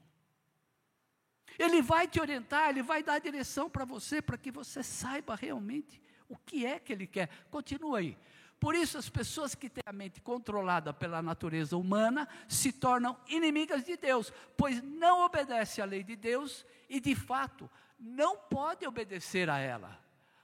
Ele 1.58 1.82
vai 1.82 2.08
te 2.08 2.22
orientar, 2.22 2.70
ele 2.70 2.84
vai 2.84 3.02
dar 3.02 3.16
a 3.16 3.20
direção 3.20 3.68
para 3.68 3.84
você, 3.84 4.22
para 4.22 4.38
que 4.38 4.52
você 4.52 4.84
saiba 4.84 5.34
realmente 5.34 6.00
o 6.28 6.38
que 6.38 6.68
é 6.68 6.78
que 6.78 6.94
ele 6.94 7.08
quer. 7.08 7.30
Continua 7.50 7.98
aí. 7.98 8.16
Por 8.60 8.76
isso, 8.76 8.96
as 8.96 9.10
pessoas 9.10 9.56
que 9.56 9.72
têm 9.72 9.82
a 9.88 9.92
mente 9.92 10.22
controlada 10.22 10.94
pela 10.94 11.20
natureza 11.20 11.76
humana 11.76 12.30
se 12.48 12.72
tornam 12.72 13.18
inimigas 13.28 13.84
de 13.84 13.98
Deus, 13.98 14.32
pois 14.56 14.84
não 14.84 15.26
obedecem 15.26 15.84
à 15.84 15.88
lei 15.88 16.04
de 16.04 16.16
Deus 16.16 16.64
e, 16.88 17.00
de 17.00 17.16
fato, 17.16 17.68
não 18.00 18.38
podem 18.38 18.88
obedecer 18.88 19.50
a 19.50 19.58
ela. 19.58 20.00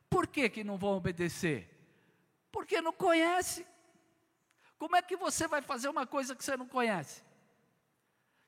Por 0.10 0.26
que, 0.26 0.50
que 0.50 0.64
não 0.64 0.80
vão 0.80 0.98
obedecer? 0.98 1.75
Porque 2.56 2.82
não 2.82 2.94
conhece. 2.94 3.68
Como 4.78 4.96
é 4.96 5.02
que 5.02 5.18
você 5.18 5.46
vai 5.46 5.62
fazer 5.62 5.90
uma 5.90 6.08
coisa 6.08 6.34
que 6.34 6.42
você 6.42 6.56
não 6.56 6.66
conhece? 6.66 7.22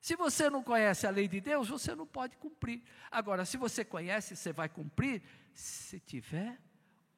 Se 0.00 0.16
você 0.16 0.48
não 0.48 0.62
conhece 0.62 1.06
a 1.06 1.10
lei 1.10 1.28
de 1.28 1.42
Deus, 1.42 1.68
você 1.68 1.94
não 1.94 2.06
pode 2.06 2.38
cumprir. 2.38 2.82
Agora, 3.10 3.44
se 3.44 3.58
você 3.58 3.84
conhece, 3.84 4.34
você 4.34 4.50
vai 4.50 4.66
cumprir 4.66 5.22
se 5.52 6.00
tiver 6.00 6.58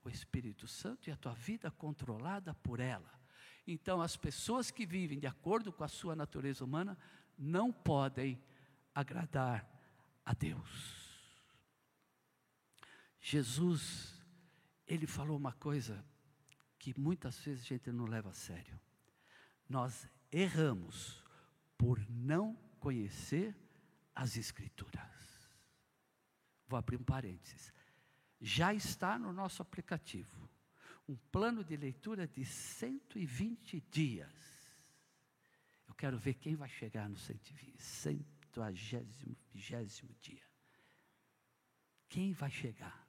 o 0.02 0.08
Espírito 0.08 0.66
Santo 0.66 1.08
e 1.08 1.12
a 1.12 1.16
tua 1.16 1.32
vida 1.32 1.70
controlada 1.70 2.54
por 2.54 2.80
ela. 2.80 3.20
Então, 3.64 4.02
as 4.02 4.16
pessoas 4.16 4.72
que 4.72 4.84
vivem 4.84 5.20
de 5.20 5.28
acordo 5.28 5.72
com 5.72 5.84
a 5.84 5.88
sua 5.88 6.16
natureza 6.16 6.64
humana 6.64 6.98
não 7.38 7.70
podem 7.70 8.36
agradar 8.92 9.64
a 10.26 10.34
Deus. 10.34 10.98
Jesus, 13.20 14.20
ele 14.88 15.06
falou 15.06 15.36
uma 15.36 15.52
coisa 15.52 16.04
que 16.80 16.98
muitas 16.98 17.38
vezes 17.40 17.62
a 17.62 17.68
gente 17.68 17.92
não 17.92 18.06
leva 18.06 18.30
a 18.30 18.32
sério. 18.32 18.80
Nós 19.68 20.08
erramos 20.32 21.22
por 21.76 22.00
não 22.08 22.54
conhecer 22.80 23.54
as 24.14 24.36
Escrituras. 24.38 25.50
Vou 26.66 26.78
abrir 26.78 26.96
um 26.96 27.04
parênteses. 27.04 27.70
Já 28.40 28.72
está 28.72 29.18
no 29.18 29.30
nosso 29.30 29.60
aplicativo 29.60 30.48
um 31.06 31.16
plano 31.30 31.62
de 31.62 31.76
leitura 31.76 32.26
de 32.26 32.44
120 32.44 33.80
dias. 33.90 34.32
Eu 35.86 35.94
quero 35.94 36.18
ver 36.18 36.34
quem 36.34 36.54
vai 36.54 36.68
chegar 36.68 37.10
no 37.10 37.18
120, 37.18 37.78
septuagésimo, 37.82 39.36
vigésimo 39.52 40.14
dia. 40.22 40.48
Quem 42.08 42.32
vai 42.32 42.50
chegar? 42.50 42.99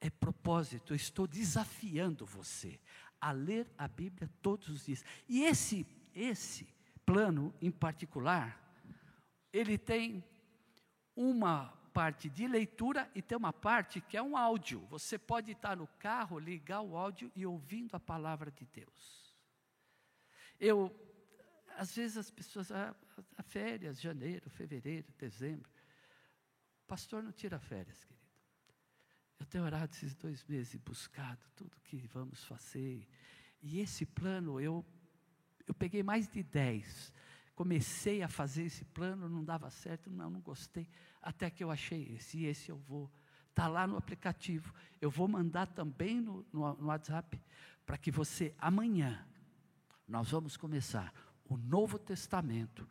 É 0.00 0.08
propósito, 0.08 0.92
eu 0.92 0.96
estou 0.96 1.26
desafiando 1.26 2.24
você 2.24 2.78
a 3.20 3.32
ler 3.32 3.68
a 3.76 3.88
Bíblia 3.88 4.30
todos 4.40 4.68
os 4.68 4.86
dias. 4.86 5.04
E 5.28 5.42
esse, 5.42 5.86
esse 6.14 6.68
plano 7.04 7.52
em 7.60 7.70
particular, 7.70 8.60
ele 9.52 9.76
tem 9.76 10.24
uma 11.16 11.76
parte 11.92 12.30
de 12.30 12.46
leitura 12.46 13.10
e 13.12 13.20
tem 13.20 13.36
uma 13.36 13.52
parte 13.52 14.00
que 14.00 14.16
é 14.16 14.22
um 14.22 14.36
áudio. 14.36 14.86
Você 14.86 15.18
pode 15.18 15.50
estar 15.50 15.76
no 15.76 15.88
carro, 15.98 16.38
ligar 16.38 16.80
o 16.80 16.96
áudio 16.96 17.32
e 17.34 17.44
ouvindo 17.44 17.96
a 17.96 18.00
palavra 18.00 18.52
de 18.52 18.64
Deus. 18.66 19.36
Eu, 20.60 20.94
às 21.76 21.94
vezes 21.94 22.16
as 22.16 22.30
pessoas, 22.30 22.70
a, 22.70 22.90
ah, 22.90 23.22
a 23.36 23.42
férias, 23.42 24.00
janeiro, 24.00 24.48
fevereiro, 24.48 25.12
dezembro. 25.18 25.68
Pastor 26.86 27.22
não 27.22 27.32
tira 27.32 27.58
férias, 27.58 28.04
querido. 28.04 28.17
Eu 29.38 29.46
tenho 29.46 29.64
orado 29.64 29.92
esses 29.92 30.14
dois 30.14 30.44
meses 30.44 30.74
e 30.74 30.78
buscado 30.78 31.40
tudo 31.54 31.76
que 31.84 32.08
vamos 32.12 32.44
fazer. 32.44 33.06
E 33.62 33.80
esse 33.80 34.04
plano, 34.04 34.60
eu, 34.60 34.84
eu 35.66 35.74
peguei 35.74 36.02
mais 36.02 36.28
de 36.28 36.42
dez. 36.42 37.12
Comecei 37.54 38.22
a 38.22 38.28
fazer 38.28 38.64
esse 38.64 38.84
plano, 38.84 39.28
não 39.28 39.44
dava 39.44 39.70
certo, 39.70 40.10
não, 40.10 40.30
não 40.30 40.40
gostei 40.40 40.88
até 41.20 41.50
que 41.50 41.62
eu 41.62 41.70
achei 41.70 42.14
esse, 42.14 42.38
e 42.38 42.46
esse 42.46 42.70
eu 42.70 42.78
vou. 42.78 43.10
Está 43.50 43.66
lá 43.66 43.86
no 43.86 43.96
aplicativo. 43.96 44.72
Eu 45.00 45.10
vou 45.10 45.26
mandar 45.26 45.66
também 45.66 46.20
no, 46.20 46.46
no, 46.52 46.74
no 46.74 46.86
WhatsApp, 46.86 47.40
para 47.84 47.98
que 47.98 48.10
você, 48.10 48.54
amanhã, 48.58 49.26
nós 50.06 50.30
vamos 50.30 50.56
começar 50.56 51.12
o 51.44 51.56
Novo 51.56 51.98
Testamento, 51.98 52.88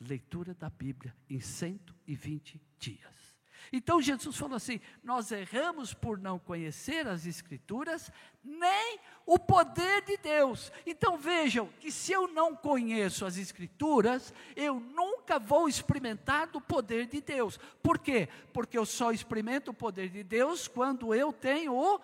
leitura 0.00 0.54
da 0.54 0.70
Bíblia, 0.70 1.14
em 1.28 1.40
120 1.40 2.60
dias. 2.78 3.29
Então 3.72 4.00
Jesus 4.00 4.36
falou 4.36 4.56
assim: 4.56 4.80
nós 5.02 5.30
erramos 5.30 5.94
por 5.94 6.18
não 6.18 6.38
conhecer 6.38 7.06
as 7.06 7.26
Escrituras, 7.26 8.10
nem 8.42 8.98
o 9.26 9.38
poder 9.38 10.02
de 10.02 10.16
Deus. 10.16 10.72
Então 10.86 11.18
vejam 11.18 11.68
que 11.80 11.92
se 11.92 12.12
eu 12.12 12.28
não 12.28 12.56
conheço 12.56 13.24
as 13.24 13.36
Escrituras, 13.36 14.32
eu 14.56 14.80
nunca 14.80 15.38
vou 15.38 15.68
experimentar 15.68 16.48
do 16.48 16.60
poder 16.60 17.06
de 17.06 17.20
Deus. 17.20 17.58
Por 17.82 17.98
quê? 17.98 18.28
Porque 18.52 18.76
eu 18.76 18.86
só 18.86 19.12
experimento 19.12 19.70
o 19.70 19.74
poder 19.74 20.08
de 20.08 20.22
Deus 20.22 20.66
quando 20.66 21.14
eu 21.14 21.32
tenho 21.32 21.74
o 21.74 22.00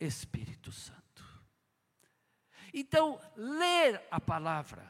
Espírito 0.00 0.72
Santo. 0.72 1.04
Então, 2.72 3.20
ler 3.36 4.02
a 4.10 4.20
palavra 4.20 4.84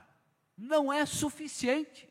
não 0.57 0.91
é 0.91 1.05
suficiente. 1.05 2.09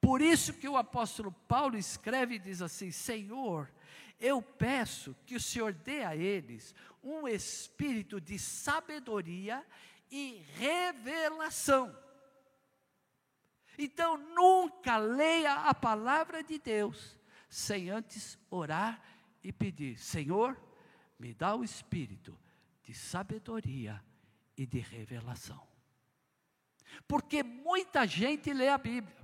Por 0.00 0.20
isso 0.20 0.54
que 0.54 0.68
o 0.68 0.76
apóstolo 0.76 1.32
Paulo 1.46 1.76
escreve 1.76 2.36
e 2.36 2.38
diz 2.38 2.62
assim: 2.62 2.90
Senhor, 2.90 3.70
eu 4.18 4.40
peço 4.40 5.14
que 5.26 5.36
o 5.36 5.40
Senhor 5.40 5.72
dê 5.72 6.04
a 6.04 6.16
eles 6.16 6.74
um 7.02 7.26
espírito 7.26 8.20
de 8.20 8.38
sabedoria 8.38 9.64
e 10.10 10.44
revelação. 10.56 11.96
Então, 13.78 14.18
nunca 14.18 14.98
leia 14.98 15.54
a 15.54 15.74
palavra 15.74 16.42
de 16.42 16.58
Deus 16.58 17.18
sem 17.48 17.90
antes 17.90 18.38
orar 18.50 19.02
e 19.42 19.52
pedir: 19.52 19.98
Senhor, 19.98 20.58
me 21.18 21.32
dá 21.34 21.54
o 21.54 21.64
espírito 21.64 22.38
de 22.82 22.94
sabedoria 22.94 24.02
e 24.56 24.66
de 24.66 24.78
revelação. 24.78 25.66
Porque 27.06 27.42
muita 27.42 28.06
gente 28.06 28.52
lê 28.52 28.68
a 28.68 28.78
Bíblia, 28.78 29.19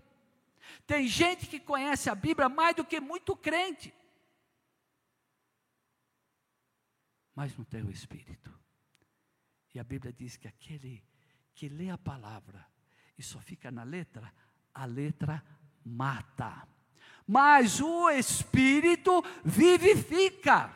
tem 0.87 1.07
gente 1.07 1.46
que 1.46 1.61
conhece 1.61 2.09
a 2.09 2.14
Bíblia 2.14 2.48
mais 2.48 2.76
do 2.76 2.85
que 2.85 3.00
muito 3.00 3.37
crente, 3.37 3.92
mas 7.35 7.57
não 7.57 7.64
tem 7.64 7.83
o 7.83 7.90
Espírito. 7.90 8.52
E 9.74 9.79
a 9.79 9.85
Bíblia 9.85 10.12
diz 10.12 10.37
que 10.37 10.48
aquele 10.48 11.05
que 11.55 11.68
lê 11.68 11.90
a 11.90 11.98
palavra 11.98 12.66
e 13.18 13.22
só 13.22 13.38
fica 13.40 13.70
na 13.70 13.83
letra, 13.83 14.33
a 14.74 14.85
letra 14.85 15.44
mata. 15.85 16.66
Mas 17.26 17.81
o 17.81 18.09
Espírito 18.11 19.22
vivifica. 19.44 20.74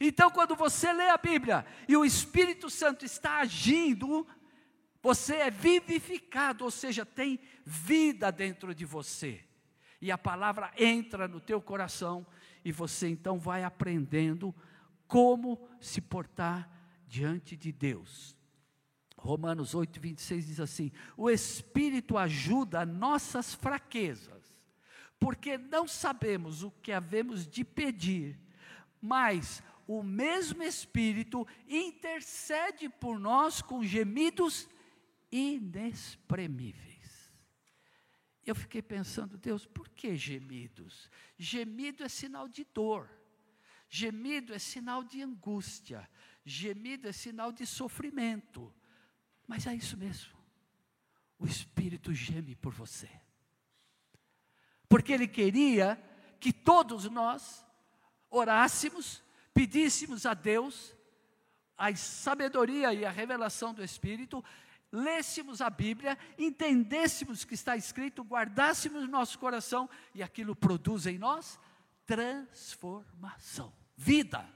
Então, 0.00 0.30
quando 0.30 0.56
você 0.56 0.92
lê 0.92 1.08
a 1.08 1.16
Bíblia 1.16 1.64
e 1.88 1.96
o 1.96 2.04
Espírito 2.04 2.68
Santo 2.68 3.04
está 3.04 3.38
agindo, 3.38 4.26
você 5.02 5.34
é 5.34 5.50
vivificado, 5.50 6.64
ou 6.64 6.70
seja, 6.70 7.04
tem 7.04 7.40
vida 7.64 8.30
dentro 8.30 8.72
de 8.72 8.84
você. 8.84 9.40
E 10.00 10.12
a 10.12 10.16
palavra 10.16 10.72
entra 10.76 11.26
no 11.26 11.40
teu 11.40 11.60
coração 11.60 12.24
e 12.64 12.70
você 12.70 13.08
então 13.08 13.38
vai 13.38 13.64
aprendendo 13.64 14.54
como 15.08 15.68
se 15.80 16.00
portar 16.00 16.70
diante 17.06 17.56
de 17.56 17.72
Deus. 17.72 18.36
Romanos 19.18 19.74
8, 19.74 20.00
26 20.00 20.46
diz 20.46 20.60
assim: 20.60 20.92
O 21.16 21.28
Espírito 21.28 22.16
ajuda 22.16 22.86
nossas 22.86 23.54
fraquezas, 23.54 24.42
porque 25.18 25.58
não 25.58 25.86
sabemos 25.86 26.62
o 26.62 26.70
que 26.70 26.92
havemos 26.92 27.46
de 27.46 27.64
pedir, 27.64 28.38
mas 29.00 29.62
o 29.86 30.02
mesmo 30.02 30.62
Espírito 30.62 31.46
intercede 31.68 32.88
por 32.88 33.18
nós 33.18 33.60
com 33.60 33.84
gemidos 33.84 34.68
inexprimíveis. 35.32 37.32
Eu 38.44 38.54
fiquei 38.54 38.82
pensando, 38.82 39.38
Deus, 39.38 39.64
por 39.64 39.88
que 39.88 40.16
gemidos? 40.16 41.08
Gemido 41.38 42.04
é 42.04 42.08
sinal 42.08 42.48
de 42.48 42.64
dor, 42.64 43.08
gemido 43.88 44.52
é 44.52 44.58
sinal 44.58 45.02
de 45.02 45.22
angústia, 45.22 46.08
gemido 46.44 47.08
é 47.08 47.12
sinal 47.12 47.50
de 47.50 47.64
sofrimento. 47.64 48.72
Mas 49.46 49.66
é 49.66 49.74
isso 49.74 49.96
mesmo. 49.96 50.36
O 51.38 51.46
Espírito 51.46 52.12
geme 52.12 52.54
por 52.54 52.72
você. 52.72 53.08
Porque 54.88 55.12
Ele 55.12 55.26
queria 55.26 55.96
que 56.38 56.52
todos 56.52 57.08
nós 57.08 57.64
orássemos, 58.28 59.22
pedíssemos 59.54 60.26
a 60.26 60.34
Deus 60.34 60.94
a 61.76 61.94
sabedoria 61.96 62.94
e 62.94 63.04
a 63.04 63.10
revelação 63.10 63.74
do 63.74 63.82
Espírito, 63.82 64.44
lêssemos 64.92 65.62
a 65.62 65.70
Bíblia, 65.70 66.18
entendêssemos 66.38 67.42
o 67.42 67.46
que 67.46 67.54
está 67.54 67.76
escrito, 67.76 68.22
guardássemos 68.22 69.02
no 69.02 69.08
nosso 69.08 69.38
coração 69.38 69.88
e 70.14 70.22
aquilo 70.22 70.54
produz 70.54 71.06
em 71.06 71.18
nós 71.18 71.58
transformação, 72.04 73.72
vida. 73.96 74.46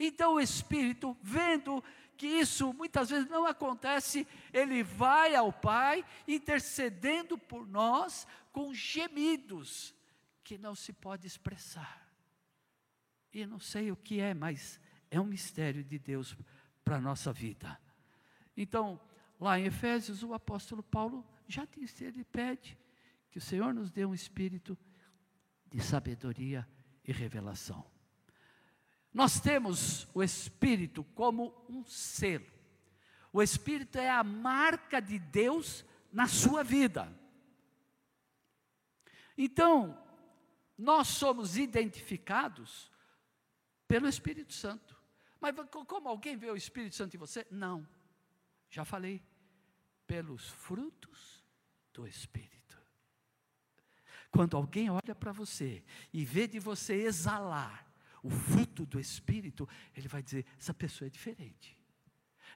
Então 0.00 0.34
o 0.34 0.40
Espírito, 0.40 1.16
vendo 1.22 1.84
que 2.16 2.26
isso 2.26 2.72
muitas 2.72 3.10
vezes 3.10 3.28
não 3.28 3.46
acontece, 3.46 4.26
ele 4.52 4.82
vai 4.82 5.34
ao 5.34 5.52
Pai 5.52 6.04
intercedendo 6.26 7.36
por 7.36 7.66
nós 7.66 8.26
com 8.52 8.72
gemidos 8.72 9.94
que 10.42 10.56
não 10.56 10.74
se 10.74 10.92
pode 10.92 11.26
expressar. 11.26 12.08
E 13.32 13.46
não 13.46 13.58
sei 13.58 13.90
o 13.90 13.96
que 13.96 14.20
é, 14.20 14.34
mas 14.34 14.80
é 15.10 15.20
um 15.20 15.24
mistério 15.24 15.82
de 15.82 15.98
Deus 15.98 16.36
para 16.84 16.96
a 16.96 17.00
nossa 17.00 17.32
vida. 17.32 17.80
Então, 18.56 19.00
Lá 19.42 19.58
em 19.58 19.64
Efésios, 19.64 20.22
o 20.22 20.34
apóstolo 20.34 20.84
Paulo 20.84 21.26
já 21.48 21.64
disse, 21.64 22.04
ele 22.04 22.22
pede 22.22 22.78
que 23.28 23.38
o 23.38 23.40
Senhor 23.40 23.74
nos 23.74 23.90
dê 23.90 24.04
um 24.04 24.14
espírito 24.14 24.78
de 25.66 25.82
sabedoria 25.82 26.64
e 27.04 27.10
revelação. 27.10 27.84
Nós 29.12 29.40
temos 29.40 30.06
o 30.14 30.22
Espírito 30.22 31.02
como 31.16 31.52
um 31.68 31.84
selo. 31.84 32.46
O 33.32 33.42
Espírito 33.42 33.98
é 33.98 34.08
a 34.08 34.22
marca 34.22 35.00
de 35.00 35.18
Deus 35.18 35.84
na 36.12 36.28
sua 36.28 36.62
vida. 36.62 37.12
Então, 39.36 40.00
nós 40.78 41.08
somos 41.08 41.56
identificados 41.56 42.92
pelo 43.88 44.06
Espírito 44.06 44.52
Santo. 44.52 44.96
Mas 45.40 45.52
como 45.88 46.08
alguém 46.08 46.36
vê 46.36 46.48
o 46.48 46.56
Espírito 46.56 46.94
Santo 46.94 47.16
em 47.16 47.18
você? 47.18 47.44
Não. 47.50 47.84
Já 48.70 48.84
falei 48.84 49.20
pelos 50.06 50.48
frutos 50.48 51.44
do 51.92 52.06
Espírito. 52.06 52.62
Quando 54.30 54.56
alguém 54.56 54.90
olha 54.90 55.14
para 55.14 55.30
você 55.30 55.84
e 56.12 56.24
vê 56.24 56.48
de 56.48 56.58
você 56.58 56.94
exalar 56.94 57.86
o 58.22 58.30
fruto 58.30 58.86
do 58.86 58.98
Espírito, 58.98 59.68
ele 59.94 60.08
vai 60.08 60.22
dizer: 60.22 60.46
essa 60.58 60.72
pessoa 60.72 61.06
é 61.06 61.10
diferente. 61.10 61.78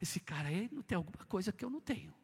Esse 0.01 0.19
cara 0.19 0.49
aí 0.49 0.69
não 0.73 0.83
tem 0.83 0.97
alguma 0.97 1.25
coisa 1.27 1.53
que 1.53 1.65
eu 1.65 1.71
não 1.71 1.81
tenho. 1.81 2.15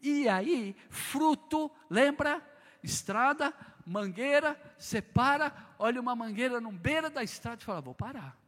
E 0.00 0.28
aí, 0.28 0.74
fruto, 0.88 1.70
lembra? 1.90 2.50
Estrada, 2.82 3.54
mangueira, 3.86 4.60
separa, 4.78 5.74
olha 5.78 5.98
uma 6.00 6.14
mangueira 6.14 6.60
no 6.60 6.70
beira 6.70 7.10
da 7.10 7.22
estrada 7.22 7.62
e 7.62 7.64
fala: 7.64 7.80
vou 7.80 7.94
parar. 7.94 8.38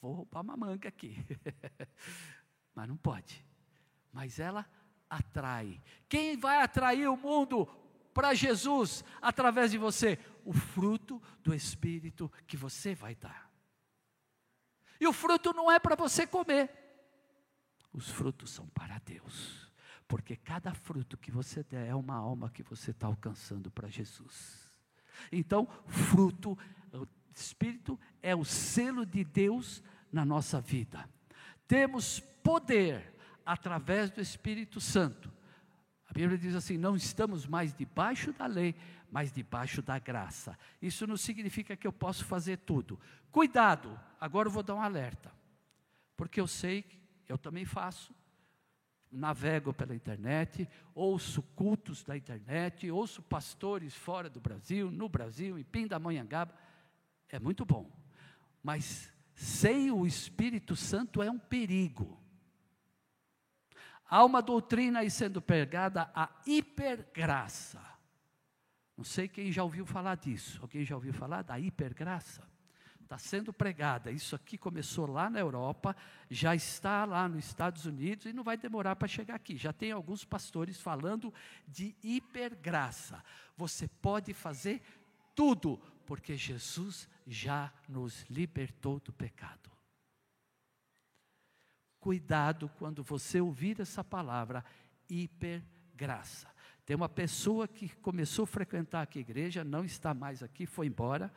Vou 0.00 0.12
roubar 0.14 0.40
uma 0.40 0.56
manga 0.56 0.88
aqui. 0.88 1.16
Mas 2.74 2.88
não 2.88 2.96
pode 2.96 3.49
mas 4.12 4.38
ela 4.38 4.66
atrai. 5.08 5.80
Quem 6.08 6.36
vai 6.36 6.62
atrair 6.62 7.08
o 7.08 7.16
mundo 7.16 7.66
para 8.12 8.34
Jesus 8.34 9.04
através 9.20 9.70
de 9.70 9.78
você? 9.78 10.18
O 10.44 10.52
fruto 10.52 11.20
do 11.42 11.54
Espírito 11.54 12.30
que 12.46 12.56
você 12.56 12.94
vai 12.94 13.14
dar. 13.14 13.50
E 15.00 15.06
o 15.06 15.12
fruto 15.12 15.52
não 15.52 15.70
é 15.70 15.78
para 15.78 15.96
você 15.96 16.26
comer, 16.26 16.70
os 17.92 18.08
frutos 18.10 18.50
são 18.50 18.66
para 18.68 18.98
Deus. 18.98 19.68
Porque 20.06 20.36
cada 20.36 20.74
fruto 20.74 21.16
que 21.16 21.30
você 21.30 21.62
der 21.62 21.88
é 21.88 21.94
uma 21.94 22.16
alma 22.16 22.50
que 22.50 22.62
você 22.62 22.90
está 22.90 23.06
alcançando 23.06 23.70
para 23.70 23.88
Jesus. 23.88 24.68
Então, 25.30 25.68
fruto, 25.86 26.58
Espírito 27.34 27.98
é 28.20 28.34
o 28.34 28.44
selo 28.44 29.06
de 29.06 29.24
Deus 29.24 29.82
na 30.12 30.24
nossa 30.24 30.60
vida. 30.60 31.08
Temos 31.66 32.20
poder 32.42 33.14
através 33.50 34.12
do 34.12 34.20
Espírito 34.20 34.80
Santo. 34.80 35.28
A 36.08 36.12
Bíblia 36.12 36.38
diz 36.38 36.54
assim: 36.54 36.78
não 36.78 36.94
estamos 36.94 37.46
mais 37.46 37.74
debaixo 37.74 38.32
da 38.32 38.46
lei, 38.46 38.76
mas 39.10 39.32
debaixo 39.32 39.82
da 39.82 39.98
graça. 39.98 40.56
Isso 40.80 41.04
não 41.04 41.16
significa 41.16 41.76
que 41.76 41.84
eu 41.86 41.92
posso 41.92 42.24
fazer 42.24 42.58
tudo. 42.58 42.98
Cuidado, 43.28 43.98
agora 44.20 44.46
eu 44.46 44.52
vou 44.52 44.62
dar 44.62 44.76
um 44.76 44.80
alerta, 44.80 45.32
porque 46.16 46.40
eu 46.40 46.46
sei 46.46 46.82
que 47.24 47.32
eu 47.32 47.36
também 47.36 47.64
faço. 47.64 48.14
Navego 49.12 49.74
pela 49.74 49.92
internet, 49.92 50.68
ouço 50.94 51.42
cultos 51.42 52.04
da 52.04 52.16
internet, 52.16 52.88
ouço 52.92 53.20
pastores 53.20 53.92
fora 53.92 54.30
do 54.30 54.40
Brasil, 54.40 54.88
no 54.88 55.08
Brasil, 55.08 55.58
em 55.58 55.64
Pindamonhangaba. 55.64 56.54
É 57.28 57.40
muito 57.40 57.64
bom, 57.64 57.90
mas 58.62 59.12
sem 59.34 59.90
o 59.90 60.06
Espírito 60.06 60.76
Santo 60.76 61.20
é 61.20 61.28
um 61.28 61.40
perigo. 61.40 62.20
Há 64.10 64.24
uma 64.24 64.42
doutrina 64.42 64.98
aí 64.98 65.10
sendo 65.10 65.40
pregada, 65.40 66.10
a 66.12 66.28
hipergraça. 66.44 67.80
Não 68.96 69.04
sei 69.04 69.28
quem 69.28 69.52
já 69.52 69.62
ouviu 69.62 69.86
falar 69.86 70.16
disso. 70.16 70.58
Alguém 70.60 70.84
já 70.84 70.96
ouviu 70.96 71.12
falar 71.12 71.42
da 71.42 71.60
hipergraça? 71.60 72.42
Está 73.00 73.16
sendo 73.16 73.52
pregada. 73.52 74.10
Isso 74.10 74.34
aqui 74.34 74.58
começou 74.58 75.06
lá 75.06 75.30
na 75.30 75.38
Europa, 75.38 75.96
já 76.28 76.56
está 76.56 77.04
lá 77.04 77.28
nos 77.28 77.44
Estados 77.46 77.86
Unidos 77.86 78.26
e 78.26 78.32
não 78.32 78.42
vai 78.42 78.56
demorar 78.56 78.96
para 78.96 79.06
chegar 79.06 79.36
aqui. 79.36 79.56
Já 79.56 79.72
tem 79.72 79.92
alguns 79.92 80.24
pastores 80.24 80.80
falando 80.80 81.32
de 81.68 81.94
hipergraça. 82.02 83.22
Você 83.56 83.86
pode 83.86 84.34
fazer 84.34 84.82
tudo, 85.36 85.80
porque 86.04 86.36
Jesus 86.36 87.08
já 87.26 87.72
nos 87.88 88.24
libertou 88.28 88.98
do 88.98 89.12
pecado. 89.12 89.70
Cuidado 92.00 92.70
quando 92.78 93.02
você 93.02 93.42
ouvir 93.42 93.78
essa 93.78 94.02
palavra, 94.02 94.64
hipergraça. 95.06 96.48
Tem 96.86 96.96
uma 96.96 97.10
pessoa 97.10 97.68
que 97.68 97.90
começou 97.96 98.44
a 98.44 98.46
frequentar 98.46 99.02
aqui 99.02 99.18
a 99.18 99.20
igreja, 99.20 99.62
não 99.62 99.84
está 99.84 100.14
mais 100.14 100.42
aqui, 100.42 100.64
foi 100.64 100.86
embora, 100.86 101.30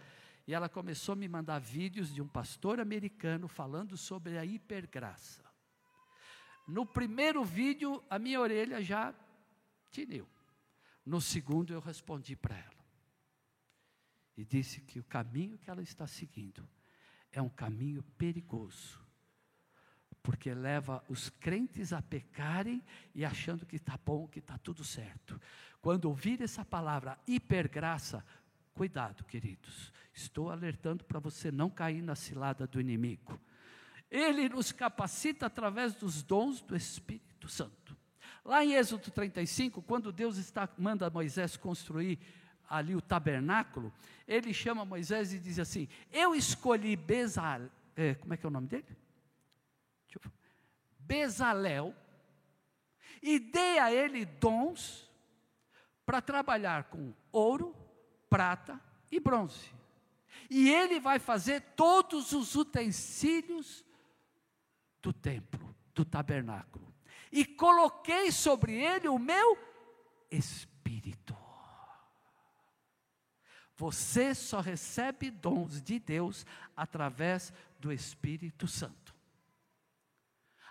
e 0.47 0.53
ela 0.53 0.69
começou 0.69 1.13
a 1.13 1.15
me 1.17 1.27
mandar 1.27 1.59
vídeos 1.59 2.13
de 2.13 2.21
um 2.21 2.27
pastor 2.27 2.79
americano 2.79 3.49
falando 3.49 3.97
sobre 3.97 4.37
a 4.37 4.45
hipergraça. 4.45 5.43
No 6.65 6.85
primeiro 6.85 7.43
vídeo, 7.43 8.01
a 8.09 8.17
minha 8.17 8.39
orelha 8.39 8.81
já 8.81 9.13
tiniu. 9.91 10.25
No 11.05 11.19
segundo, 11.19 11.73
eu 11.73 11.81
respondi 11.81 12.37
para 12.37 12.57
ela. 12.57 12.85
E 14.37 14.45
disse 14.45 14.79
que 14.79 14.97
o 14.97 15.03
caminho 15.03 15.57
que 15.57 15.69
ela 15.69 15.81
está 15.81 16.07
seguindo 16.07 16.65
é 17.33 17.41
um 17.41 17.49
caminho 17.49 18.01
perigoso 18.17 19.02
porque 20.23 20.53
leva 20.53 21.03
os 21.09 21.29
crentes 21.29 21.91
a 21.91 22.01
pecarem 22.01 22.81
e 23.13 23.25
achando 23.25 23.65
que 23.65 23.75
está 23.75 23.99
bom, 24.03 24.25
que 24.25 24.39
está 24.39 24.57
tudo 24.57 24.83
certo. 24.83 25.39
Quando 25.81 26.05
ouvir 26.05 26.41
essa 26.41 26.63
palavra 26.63 27.19
hipergraça, 27.27 28.25
cuidado, 28.73 29.25
queridos, 29.25 29.91
estou 30.13 30.49
alertando 30.49 31.03
para 31.03 31.19
você 31.19 31.51
não 31.51 31.69
cair 31.69 32.01
na 32.01 32.15
cilada 32.15 32.65
do 32.65 32.79
inimigo. 32.79 33.37
Ele 34.09 34.47
nos 34.47 34.71
capacita 34.71 35.47
através 35.47 35.93
dos 35.93 36.23
dons 36.23 36.61
do 36.61 36.75
Espírito 36.75 37.49
Santo. 37.49 37.97
Lá 38.45 38.63
em 38.63 38.75
Êxodo 38.75 39.11
35, 39.11 39.81
quando 39.81 40.11
Deus 40.11 40.37
está, 40.37 40.69
manda 40.77 41.09
Moisés 41.09 41.57
construir 41.57 42.17
ali 42.69 42.95
o 42.95 43.01
tabernáculo, 43.01 43.91
ele 44.25 44.53
chama 44.53 44.85
Moisés 44.85 45.33
e 45.33 45.39
diz 45.39 45.59
assim: 45.59 45.87
Eu 46.11 46.33
escolhi 46.33 46.95
Bezalel, 46.95 47.69
é, 47.95 48.15
como 48.15 48.33
é 48.33 48.37
que 48.37 48.45
é 48.45 48.49
o 48.49 48.51
nome 48.51 48.67
dele? 48.67 49.02
Bezalel 50.99 51.95
e 53.21 53.39
dei 53.39 53.79
a 53.79 53.91
ele 53.91 54.25
dons 54.25 55.09
para 56.05 56.21
trabalhar 56.21 56.85
com 56.85 57.13
ouro, 57.31 57.75
prata 58.29 58.79
e 59.11 59.19
bronze. 59.19 59.73
E 60.49 60.69
ele 60.69 60.99
vai 60.99 61.19
fazer 61.19 61.61
todos 61.75 62.33
os 62.33 62.55
utensílios 62.55 63.83
do 65.01 65.13
templo, 65.13 65.75
do 65.93 66.03
tabernáculo. 66.03 66.93
E 67.31 67.45
coloquei 67.45 68.31
sobre 68.31 68.73
ele 68.73 69.07
o 69.07 69.17
meu 69.17 69.57
espírito. 70.29 71.35
Você 73.75 74.35
só 74.35 74.61
recebe 74.61 75.31
dons 75.31 75.81
de 75.81 75.99
Deus 75.99 76.45
através 76.77 77.51
do 77.79 77.91
Espírito 77.91 78.67
Santo. 78.67 79.02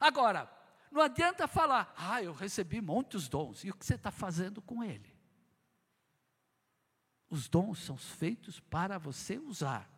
Agora, 0.02 0.50
não 0.90 1.00
adianta 1.00 1.46
falar, 1.46 1.94
ah, 1.96 2.20
eu 2.20 2.32
recebi 2.32 2.80
muitos 2.80 3.28
dons, 3.28 3.62
e 3.62 3.70
o 3.70 3.74
que 3.74 3.86
você 3.86 3.94
está 3.94 4.10
fazendo 4.10 4.60
com 4.60 4.82
ele? 4.82 5.14
Os 7.30 7.48
dons 7.48 7.78
são 7.78 7.96
feitos 7.96 8.58
para 8.58 8.98
você 8.98 9.38
usar. 9.38 9.88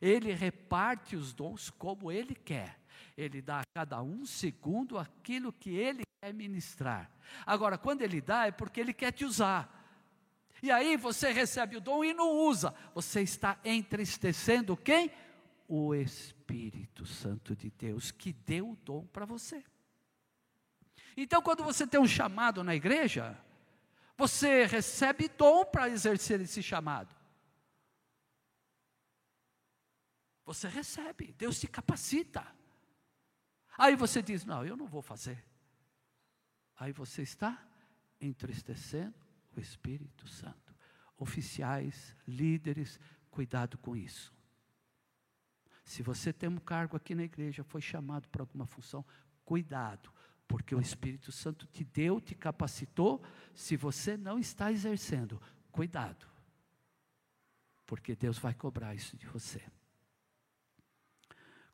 Ele 0.00 0.32
reparte 0.32 1.14
os 1.14 1.34
dons 1.34 1.68
como 1.68 2.10
ele 2.10 2.34
quer. 2.34 2.80
Ele 3.16 3.42
dá 3.42 3.60
a 3.60 3.66
cada 3.74 4.02
um 4.02 4.24
segundo 4.24 4.96
aquilo 4.96 5.52
que 5.52 5.76
ele 5.76 6.04
quer 6.22 6.32
ministrar. 6.32 7.10
Agora, 7.44 7.76
quando 7.76 8.00
ele 8.00 8.22
dá, 8.22 8.46
é 8.46 8.50
porque 8.50 8.80
ele 8.80 8.94
quer 8.94 9.12
te 9.12 9.26
usar. 9.26 9.74
E 10.62 10.70
aí 10.70 10.96
você 10.96 11.32
recebe 11.32 11.76
o 11.76 11.80
dom 11.82 12.02
e 12.02 12.14
não 12.14 12.30
usa. 12.30 12.74
Você 12.94 13.20
está 13.20 13.58
entristecendo 13.62 14.74
quem? 14.74 15.12
o 15.68 15.94
Espírito 15.94 16.37
Santo 17.08 17.56
de 17.56 17.70
Deus 17.70 18.10
que 18.10 18.32
deu 18.32 18.70
o 18.70 18.76
dom 18.76 19.06
para 19.06 19.24
você. 19.24 19.64
Então, 21.16 21.42
quando 21.42 21.64
você 21.64 21.86
tem 21.86 21.98
um 21.98 22.06
chamado 22.06 22.62
na 22.62 22.74
igreja, 22.74 23.36
você 24.16 24.64
recebe 24.64 25.28
dom 25.28 25.64
para 25.64 25.88
exercer 25.88 26.40
esse 26.40 26.62
chamado. 26.62 27.14
Você 30.44 30.68
recebe, 30.68 31.34
Deus 31.36 31.58
te 31.58 31.66
capacita. 31.66 32.46
Aí 33.76 33.96
você 33.96 34.22
diz: 34.22 34.44
Não, 34.44 34.64
eu 34.64 34.76
não 34.76 34.86
vou 34.86 35.02
fazer. 35.02 35.44
Aí 36.76 36.92
você 36.92 37.22
está 37.22 37.66
entristecendo 38.20 39.14
o 39.56 39.60
Espírito 39.60 40.28
Santo. 40.28 40.74
Oficiais, 41.16 42.14
líderes, 42.26 43.00
cuidado 43.30 43.76
com 43.78 43.96
isso. 43.96 44.32
Se 45.88 46.02
você 46.02 46.34
tem 46.34 46.50
um 46.50 46.58
cargo 46.58 46.98
aqui 46.98 47.14
na 47.14 47.22
igreja, 47.22 47.64
foi 47.64 47.80
chamado 47.80 48.28
para 48.28 48.42
alguma 48.42 48.66
função, 48.66 49.02
cuidado, 49.42 50.12
porque 50.46 50.74
o 50.74 50.80
Espírito 50.82 51.32
Santo 51.32 51.66
te 51.66 51.82
deu, 51.82 52.20
te 52.20 52.34
capacitou. 52.34 53.22
Se 53.54 53.74
você 53.74 54.14
não 54.14 54.38
está 54.38 54.70
exercendo, 54.70 55.40
cuidado, 55.72 56.26
porque 57.86 58.14
Deus 58.14 58.36
vai 58.36 58.52
cobrar 58.52 58.94
isso 58.94 59.16
de 59.16 59.26
você. 59.28 59.64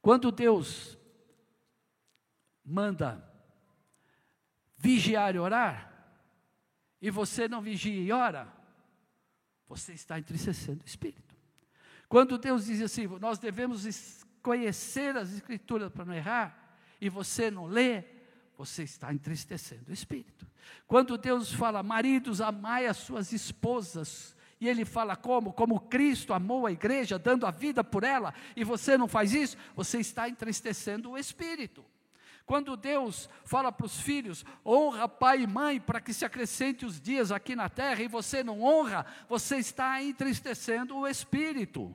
Quando 0.01 0.31
Deus 0.31 0.97
manda 2.65 3.29
vigiar 4.77 5.35
e 5.35 5.41
orar, 5.41 5.93
e 7.03 7.11
você 7.11 7.49
não 7.49 7.61
vigia 7.61 8.01
e 8.01 8.13
ora, 8.13 8.47
você 9.67 9.93
está 9.93 10.21
entristecendo 10.21 10.85
o 10.85 10.87
Espírito. 10.87 11.34
Quando 12.15 12.39
Deus 12.39 12.67
diz 12.67 12.81
assim, 12.81 13.09
nós 13.21 13.41
devemos 13.41 14.25
conhecer 14.41 15.17
as 15.17 15.33
Escrituras 15.33 15.91
para 15.91 16.05
não 16.05 16.15
errar, 16.15 16.77
e 17.01 17.09
você 17.09 17.51
não 17.51 17.67
lê, 17.67 18.05
você 18.57 18.85
está 18.85 19.13
entristecendo 19.13 19.91
o 19.91 19.93
Espírito. 19.93 20.47
Quando 20.87 21.19
Deus 21.19 21.53
fala, 21.53 21.83
maridos, 21.83 22.41
amai 22.41 22.87
as 22.87 22.99
suas 22.99 23.33
esposas, 23.33 24.37
e 24.61 24.69
Ele 24.69 24.85
fala 24.85 25.17
como? 25.17 25.53
Como 25.53 25.81
Cristo 25.81 26.33
amou 26.33 26.67
a 26.67 26.71
igreja, 26.71 27.19
dando 27.19 27.49
a 27.49 27.51
vida 27.51 27.83
por 27.83 28.05
ela, 28.05 28.33
e 28.55 28.63
você 28.63 28.97
não 28.97 29.09
faz 29.09 29.35
isso, 29.35 29.57
você 29.75 29.99
está 29.99 30.29
entristecendo 30.29 31.11
o 31.11 31.19
Espírito. 31.19 31.85
Quando 32.47 32.77
Deus 32.77 33.29
fala 33.45 33.73
para 33.73 33.87
os 33.87 33.99
filhos, 34.01 34.45
honra 34.65 35.09
pai 35.09 35.43
e 35.43 35.47
mãe 35.49 35.81
para 35.81 36.01
que 36.01 36.15
se 36.15 36.25
acrescente 36.25 36.87
os 36.87 37.01
dias 37.01 37.33
aqui 37.33 37.57
na 37.57 37.69
terra, 37.69 38.01
e 38.03 38.07
você 38.07 38.45
não 38.45 38.63
honra, 38.63 39.05
você 39.29 39.57
está 39.57 40.01
entristecendo 40.01 40.97
o 40.97 41.09
Espírito. 41.09 41.93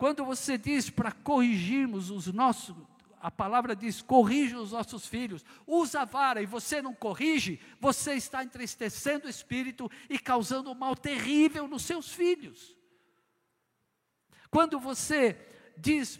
Quando 0.00 0.24
você 0.24 0.56
diz 0.56 0.88
para 0.88 1.12
corrigirmos 1.12 2.10
os 2.10 2.26
nossos, 2.28 2.74
a 3.20 3.30
palavra 3.30 3.76
diz: 3.76 4.00
corrija 4.00 4.58
os 4.58 4.72
nossos 4.72 5.06
filhos, 5.06 5.44
usa 5.66 6.00
a 6.00 6.04
vara 6.06 6.40
e 6.40 6.46
você 6.46 6.80
não 6.80 6.94
corrige, 6.94 7.60
você 7.78 8.14
está 8.14 8.42
entristecendo 8.42 9.26
o 9.26 9.28
espírito 9.28 9.90
e 10.08 10.18
causando 10.18 10.70
um 10.70 10.74
mal 10.74 10.96
terrível 10.96 11.68
nos 11.68 11.82
seus 11.82 12.10
filhos. 12.14 12.74
Quando 14.50 14.80
você 14.80 15.36
diz, 15.76 16.18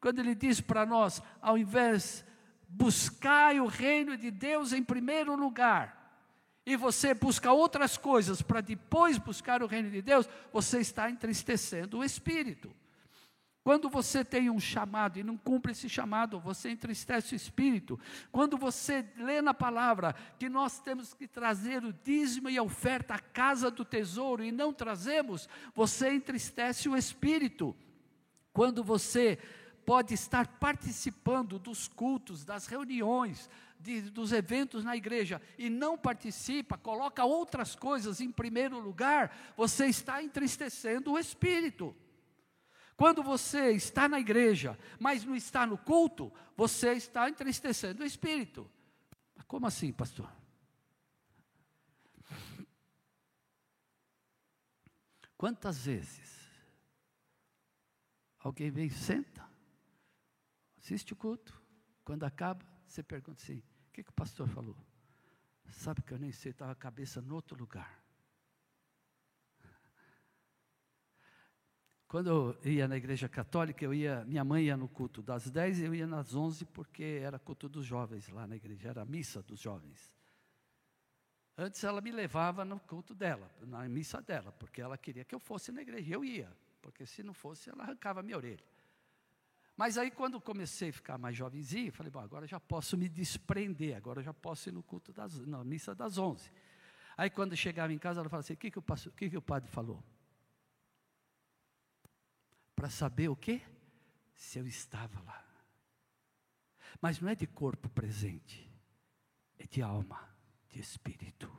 quando 0.00 0.18
ele 0.18 0.34
diz 0.34 0.60
para 0.60 0.84
nós, 0.84 1.22
ao 1.40 1.56
invés 1.56 2.24
buscai 2.68 3.60
o 3.60 3.68
reino 3.68 4.16
de 4.16 4.32
Deus 4.32 4.72
em 4.72 4.82
primeiro 4.82 5.36
lugar, 5.36 6.20
e 6.66 6.74
você 6.74 7.14
busca 7.14 7.52
outras 7.52 7.96
coisas 7.96 8.42
para 8.42 8.60
depois 8.60 9.18
buscar 9.18 9.62
o 9.62 9.68
reino 9.68 9.88
de 9.88 10.02
Deus, 10.02 10.28
você 10.52 10.80
está 10.80 11.08
entristecendo 11.08 11.98
o 11.98 12.04
espírito. 12.04 12.74
Quando 13.68 13.90
você 13.90 14.24
tem 14.24 14.48
um 14.48 14.58
chamado 14.58 15.18
e 15.18 15.22
não 15.22 15.36
cumpre 15.36 15.72
esse 15.72 15.90
chamado, 15.90 16.40
você 16.40 16.70
entristece 16.70 17.34
o 17.34 17.36
espírito. 17.36 18.00
Quando 18.32 18.56
você 18.56 19.04
lê 19.18 19.42
na 19.42 19.52
palavra 19.52 20.14
que 20.38 20.48
nós 20.48 20.80
temos 20.80 21.12
que 21.12 21.28
trazer 21.28 21.84
o 21.84 21.92
dízimo 21.92 22.48
e 22.48 22.56
a 22.56 22.62
oferta 22.62 23.16
à 23.16 23.18
casa 23.18 23.70
do 23.70 23.84
tesouro 23.84 24.42
e 24.42 24.50
não 24.50 24.72
trazemos, 24.72 25.46
você 25.74 26.14
entristece 26.14 26.88
o 26.88 26.96
espírito. 26.96 27.76
Quando 28.54 28.82
você 28.82 29.38
pode 29.84 30.14
estar 30.14 30.48
participando 30.58 31.58
dos 31.58 31.88
cultos, 31.88 32.46
das 32.46 32.66
reuniões, 32.66 33.50
de, 33.78 34.00
dos 34.00 34.32
eventos 34.32 34.82
na 34.82 34.96
igreja 34.96 35.42
e 35.58 35.68
não 35.68 35.98
participa, 35.98 36.78
coloca 36.78 37.22
outras 37.22 37.76
coisas 37.76 38.22
em 38.22 38.32
primeiro 38.32 38.78
lugar, 38.78 39.52
você 39.54 39.88
está 39.88 40.22
entristecendo 40.22 41.12
o 41.12 41.18
espírito. 41.18 41.94
Quando 42.98 43.22
você 43.22 43.70
está 43.70 44.08
na 44.08 44.18
igreja, 44.18 44.76
mas 44.98 45.24
não 45.24 45.36
está 45.36 45.64
no 45.64 45.78
culto, 45.78 46.32
você 46.56 46.94
está 46.94 47.30
entristecendo 47.30 48.02
o 48.02 48.04
espírito. 48.04 48.68
Como 49.46 49.68
assim, 49.68 49.92
pastor? 49.92 50.28
Quantas 55.36 55.84
vezes 55.84 56.50
alguém 58.40 58.68
vem, 58.68 58.90
senta, 58.90 59.48
assiste 60.76 61.12
o 61.12 61.16
culto, 61.16 61.62
quando 62.04 62.24
acaba, 62.24 62.66
você 62.84 63.00
pergunta 63.00 63.40
assim: 63.40 63.58
o 63.58 63.92
que, 63.92 64.02
que 64.02 64.10
o 64.10 64.14
pastor 64.14 64.48
falou? 64.48 64.76
Sabe 65.70 66.02
que 66.02 66.12
eu 66.12 66.18
nem 66.18 66.32
sei, 66.32 66.50
estava 66.50 66.72
a 66.72 66.74
cabeça 66.74 67.22
no 67.22 67.36
outro 67.36 67.56
lugar. 67.56 68.07
Quando 72.08 72.30
eu 72.30 72.70
ia 72.70 72.88
na 72.88 72.96
igreja 72.96 73.28
católica, 73.28 73.84
eu 73.84 73.92
ia, 73.92 74.24
minha 74.24 74.42
mãe 74.42 74.64
ia 74.64 74.78
no 74.78 74.88
culto 74.88 75.20
das 75.20 75.50
10 75.50 75.80
e 75.80 75.84
eu 75.84 75.94
ia 75.94 76.06
nas 76.06 76.34
11 76.34 76.64
porque 76.64 77.20
era 77.22 77.38
culto 77.38 77.68
dos 77.68 77.84
jovens 77.84 78.30
lá 78.30 78.46
na 78.46 78.56
igreja, 78.56 78.88
era 78.88 79.02
a 79.02 79.04
missa 79.04 79.42
dos 79.42 79.60
jovens. 79.60 80.10
Antes 81.56 81.84
ela 81.84 82.00
me 82.00 82.10
levava 82.10 82.64
no 82.64 82.80
culto 82.80 83.14
dela, 83.14 83.50
na 83.60 83.86
missa 83.88 84.22
dela, 84.22 84.50
porque 84.52 84.80
ela 84.80 84.96
queria 84.96 85.22
que 85.22 85.34
eu 85.34 85.38
fosse 85.38 85.70
na 85.70 85.82
igreja. 85.82 86.14
Eu 86.14 86.24
ia, 86.24 86.50
porque 86.80 87.04
se 87.04 87.22
não 87.22 87.34
fosse, 87.34 87.68
ela 87.68 87.82
arrancava 87.82 88.22
minha 88.22 88.38
orelha. 88.38 88.64
Mas 89.76 89.98
aí, 89.98 90.10
quando 90.10 90.40
comecei 90.40 90.88
a 90.88 90.92
ficar 90.92 91.18
mais 91.18 91.36
jovenzinho, 91.36 91.92
falei, 91.92 92.10
bom, 92.10 92.20
agora 92.20 92.46
já 92.46 92.58
posso 92.58 92.96
me 92.96 93.08
desprender, 93.08 93.94
agora 93.94 94.22
já 94.22 94.32
posso 94.32 94.70
ir 94.70 94.72
no 94.72 94.82
culto 94.82 95.12
das, 95.12 95.38
na 95.46 95.62
missa 95.62 95.94
das 95.94 96.16
11. 96.16 96.50
Aí, 97.18 97.28
quando 97.28 97.54
chegava 97.54 97.92
em 97.92 97.98
casa, 97.98 98.20
ela 98.20 98.28
falava 98.30 98.40
assim: 98.46 98.54
o 98.54 98.56
que, 98.56 98.70
que, 98.70 98.78
o, 98.78 98.82
que, 99.14 99.30
que 99.30 99.36
o 99.36 99.42
padre 99.42 99.68
falou? 99.68 100.02
Para 102.78 102.88
saber 102.88 103.28
o 103.28 103.34
quê? 103.34 103.60
Se 104.36 104.60
eu 104.60 104.64
estava 104.64 105.20
lá. 105.22 105.44
Mas 107.02 107.20
não 107.20 107.28
é 107.28 107.34
de 107.34 107.44
corpo 107.44 107.88
presente, 107.88 108.72
é 109.58 109.66
de 109.66 109.82
alma, 109.82 110.32
de 110.68 110.78
espírito. 110.78 111.52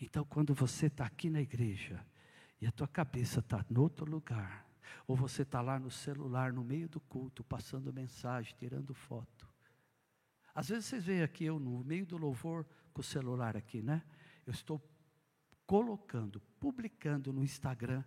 Então, 0.00 0.24
quando 0.24 0.52
você 0.52 0.86
está 0.86 1.06
aqui 1.06 1.30
na 1.30 1.40
igreja 1.40 2.04
e 2.60 2.66
a 2.66 2.72
tua 2.72 2.88
cabeça 2.88 3.38
está 3.38 3.64
em 3.70 3.78
outro 3.78 4.10
lugar, 4.10 4.66
ou 5.06 5.14
você 5.14 5.42
está 5.42 5.60
lá 5.60 5.78
no 5.78 5.90
celular, 5.90 6.52
no 6.52 6.64
meio 6.64 6.88
do 6.88 7.00
culto, 7.00 7.44
passando 7.44 7.92
mensagem, 7.92 8.56
tirando 8.58 8.92
foto. 8.92 9.48
Às 10.52 10.70
vezes 10.70 10.86
vocês 10.86 11.04
veem 11.04 11.22
aqui 11.22 11.44
eu 11.44 11.60
no 11.60 11.84
meio 11.84 12.04
do 12.04 12.16
louvor 12.16 12.66
com 12.92 13.00
o 13.00 13.04
celular 13.04 13.56
aqui, 13.56 13.82
né? 13.82 14.02
Eu 14.44 14.52
estou 14.52 14.82
colocando, 15.64 16.40
publicando 16.58 17.32
no 17.32 17.44
Instagram 17.44 18.02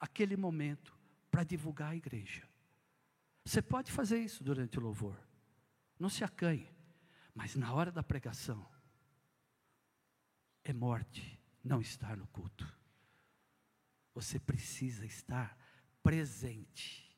aquele 0.00 0.36
momento 0.36 0.96
para 1.30 1.44
divulgar 1.44 1.90
a 1.90 1.96
igreja. 1.96 2.48
Você 3.44 3.62
pode 3.62 3.90
fazer 3.90 4.18
isso 4.18 4.44
durante 4.44 4.78
o 4.78 4.82
louvor. 4.82 5.18
Não 5.98 6.08
se 6.08 6.22
acanhe. 6.22 6.68
Mas 7.34 7.54
na 7.54 7.72
hora 7.72 7.92
da 7.92 8.02
pregação, 8.02 8.68
é 10.64 10.72
morte 10.72 11.40
não 11.62 11.80
estar 11.80 12.16
no 12.16 12.26
culto. 12.28 12.66
Você 14.14 14.38
precisa 14.38 15.06
estar 15.06 15.56
presente, 16.02 17.16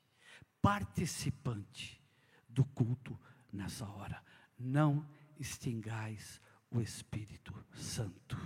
participante 0.61 2.01
do 2.47 2.63
culto 2.63 3.19
nessa 3.51 3.87
hora. 3.87 4.23
Não 4.57 5.09
extingais 5.39 6.39
o 6.69 6.79
Espírito 6.79 7.53
Santo. 7.73 8.37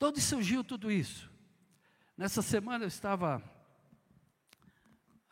Onde 0.00 0.20
surgiu 0.20 0.62
tudo 0.62 0.90
isso? 0.90 1.30
Nessa 2.18 2.42
semana 2.42 2.82
eu 2.82 2.88
estava 2.88 3.40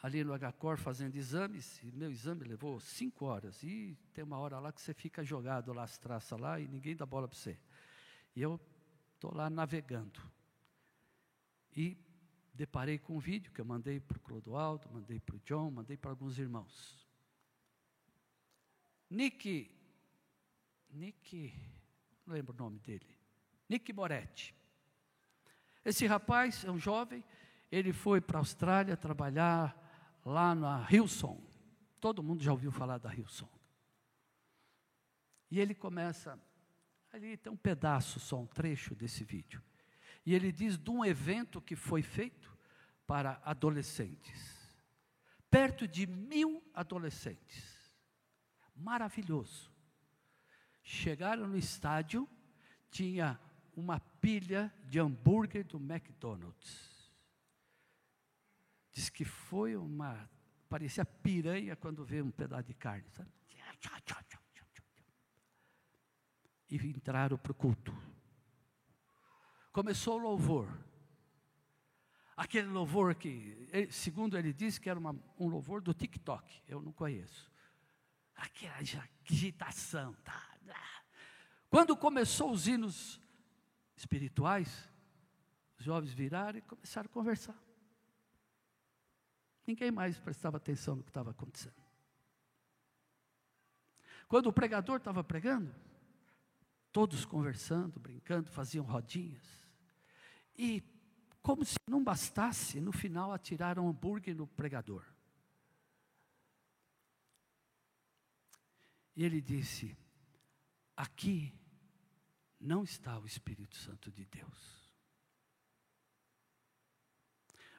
ali 0.00 0.22
no 0.22 0.32
HCOR 0.38 0.78
fazendo 0.78 1.16
exames, 1.16 1.82
e 1.82 1.90
meu 1.90 2.12
exame 2.12 2.44
levou 2.44 2.78
cinco 2.78 3.24
horas. 3.24 3.60
E 3.64 3.98
tem 4.14 4.22
uma 4.22 4.38
hora 4.38 4.60
lá 4.60 4.70
que 4.70 4.80
você 4.80 4.94
fica 4.94 5.24
jogado 5.24 5.72
lá 5.72 5.82
as 5.82 5.98
traças 5.98 6.38
lá 6.38 6.60
e 6.60 6.68
ninguém 6.68 6.94
dá 6.94 7.04
bola 7.04 7.26
para 7.26 7.36
você. 7.36 7.58
E 8.36 8.40
eu 8.40 8.60
estou 9.16 9.34
lá 9.34 9.50
navegando. 9.50 10.22
E 11.76 11.98
deparei 12.54 13.00
com 13.00 13.16
um 13.16 13.18
vídeo 13.18 13.50
que 13.50 13.60
eu 13.60 13.64
mandei 13.64 13.98
para 13.98 14.18
o 14.18 14.20
Clodoaldo, 14.20 14.88
mandei 14.88 15.18
para 15.18 15.34
o 15.34 15.40
John, 15.40 15.68
mandei 15.72 15.96
para 15.96 16.12
alguns 16.12 16.38
irmãos. 16.38 17.04
Nick, 19.10 19.76
Nick, 20.88 21.52
não 22.24 22.34
lembro 22.34 22.54
o 22.54 22.56
nome 22.56 22.78
dele, 22.78 23.18
Nick 23.68 23.92
Moretti. 23.92 24.54
Esse 25.86 26.04
rapaz 26.04 26.64
é 26.64 26.70
um 26.70 26.80
jovem, 26.80 27.24
ele 27.70 27.92
foi 27.92 28.20
para 28.20 28.38
a 28.38 28.40
Austrália 28.40 28.96
trabalhar 28.96 30.20
lá 30.24 30.52
na 30.52 30.84
Hilson. 30.90 31.40
Todo 32.00 32.24
mundo 32.24 32.42
já 32.42 32.50
ouviu 32.50 32.72
falar 32.72 32.98
da 32.98 33.14
Hilson. 33.14 33.48
E 35.48 35.60
ele 35.60 35.76
começa, 35.76 36.36
ali 37.12 37.36
tem 37.36 37.52
um 37.52 37.56
pedaço 37.56 38.18
só, 38.18 38.40
um 38.40 38.48
trecho 38.48 38.96
desse 38.96 39.22
vídeo. 39.22 39.62
E 40.24 40.34
ele 40.34 40.50
diz 40.50 40.76
de 40.76 40.90
um 40.90 41.04
evento 41.04 41.60
que 41.60 41.76
foi 41.76 42.02
feito 42.02 42.58
para 43.06 43.40
adolescentes. 43.44 44.76
Perto 45.48 45.86
de 45.86 46.04
mil 46.04 46.68
adolescentes. 46.74 47.94
Maravilhoso. 48.74 49.70
Chegaram 50.82 51.46
no 51.46 51.56
estádio, 51.56 52.28
tinha 52.90 53.38
uma 53.76 54.00
pilha 54.00 54.72
de 54.86 54.98
hambúrguer 54.98 55.64
do 55.64 55.76
McDonald's. 55.76 56.96
Diz 58.90 59.10
que 59.10 59.24
foi 59.24 59.76
uma. 59.76 60.28
parecia 60.68 61.04
piranha 61.04 61.76
quando 61.76 62.04
vê 62.04 62.22
um 62.22 62.30
pedaço 62.30 62.64
de 62.64 62.74
carne, 62.74 63.08
sabe? 63.10 63.30
E 66.68 66.76
entraram 66.76 67.38
para 67.38 67.52
o 67.52 67.54
culto. 67.54 67.96
Começou 69.70 70.16
o 70.16 70.22
louvor. 70.22 70.66
Aquele 72.36 72.68
louvor 72.68 73.14
que, 73.14 73.68
segundo 73.90 74.36
ele 74.36 74.52
disse, 74.52 74.80
que 74.80 74.90
era 74.90 74.98
uma, 74.98 75.14
um 75.38 75.46
louvor 75.46 75.80
do 75.80 75.94
TikTok. 75.94 76.62
Eu 76.66 76.82
não 76.82 76.92
conheço. 76.92 77.50
Aquela 78.34 78.76
agitação. 78.76 80.12
Tá, 80.24 80.58
tá. 80.66 81.02
Quando 81.70 81.96
começou 81.96 82.50
os 82.50 82.66
hinos 82.66 83.20
espirituais, 83.96 84.88
os 85.78 85.84
jovens 85.84 86.12
viraram 86.12 86.58
e 86.58 86.62
começaram 86.62 87.06
a 87.06 87.12
conversar. 87.12 87.56
Ninguém 89.66 89.90
mais 89.90 90.18
prestava 90.18 90.58
atenção 90.58 90.96
no 90.96 91.02
que 91.02 91.10
estava 91.10 91.30
acontecendo. 91.30 91.84
Quando 94.28 94.46
o 94.46 94.52
pregador 94.52 94.98
estava 94.98 95.24
pregando, 95.24 95.74
todos 96.92 97.24
conversando, 97.24 97.98
brincando, 97.98 98.50
faziam 98.50 98.84
rodinhas. 98.84 99.44
E, 100.56 100.82
como 101.42 101.64
se 101.64 101.76
não 101.88 102.02
bastasse, 102.02 102.80
no 102.80 102.92
final 102.92 103.32
atiraram 103.32 103.86
um 103.86 103.90
hambúrguer 103.90 104.34
no 104.34 104.46
pregador. 104.46 105.04
E 109.14 109.24
ele 109.24 109.40
disse: 109.40 109.96
Aqui 110.96 111.52
não 112.66 112.82
está 112.82 113.18
o 113.18 113.26
Espírito 113.26 113.76
Santo 113.76 114.10
de 114.10 114.26
Deus. 114.26 114.86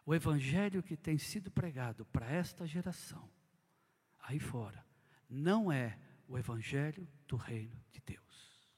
o 0.07 0.15
evangelho 0.15 0.81
que 0.81 0.95
tem 0.95 1.17
sido 1.17 1.51
pregado 1.51 2.05
para 2.05 2.31
esta 2.31 2.65
geração, 2.65 3.29
aí 4.19 4.39
fora, 4.39 4.87
não 5.29 5.69
é 5.69 5.99
o 6.29 6.37
evangelho 6.37 7.05
do 7.27 7.35
reino 7.35 7.77
de 7.91 7.99
Deus. 7.99 8.71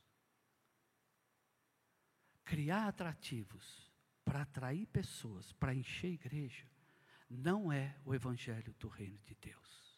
Criar 2.44 2.88
atrativos 2.88 3.94
para 4.26 4.42
atrair 4.42 4.88
pessoas, 4.88 5.54
para 5.54 5.76
encher 5.76 6.14
igreja, 6.14 6.68
não 7.30 7.72
é 7.72 7.96
o 8.04 8.16
evangelho 8.16 8.74
do 8.80 8.88
reino 8.88 9.20
de 9.20 9.36
Deus. 9.36 9.89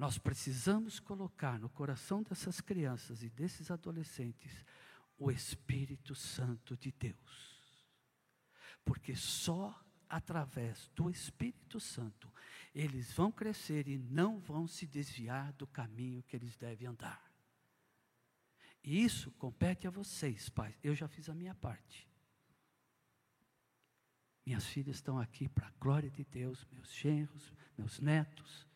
Nós 0.00 0.16
precisamos 0.16 0.98
colocar 0.98 1.58
no 1.58 1.68
coração 1.68 2.22
dessas 2.22 2.58
crianças 2.58 3.22
e 3.22 3.28
desses 3.28 3.70
adolescentes 3.70 4.64
o 5.18 5.30
Espírito 5.30 6.14
Santo 6.14 6.74
de 6.74 6.90
Deus. 6.90 7.76
Porque 8.82 9.14
só 9.14 9.78
através 10.08 10.88
do 10.96 11.10
Espírito 11.10 11.78
Santo 11.78 12.32
eles 12.74 13.12
vão 13.12 13.30
crescer 13.30 13.88
e 13.88 13.98
não 13.98 14.38
vão 14.40 14.66
se 14.66 14.86
desviar 14.86 15.52
do 15.52 15.66
caminho 15.66 16.22
que 16.22 16.34
eles 16.34 16.56
devem 16.56 16.88
andar. 16.88 17.22
E 18.82 19.04
isso 19.04 19.30
compete 19.32 19.86
a 19.86 19.90
vocês, 19.90 20.48
pais. 20.48 20.74
Eu 20.82 20.94
já 20.94 21.08
fiz 21.08 21.28
a 21.28 21.34
minha 21.34 21.54
parte. 21.54 22.08
Minhas 24.46 24.64
filhas 24.64 24.96
estão 24.96 25.18
aqui 25.18 25.46
para 25.46 25.66
a 25.66 25.72
glória 25.78 26.10
de 26.10 26.24
Deus, 26.24 26.66
meus 26.72 26.90
genros, 26.90 27.52
meus 27.76 28.00
netos. 28.00 28.69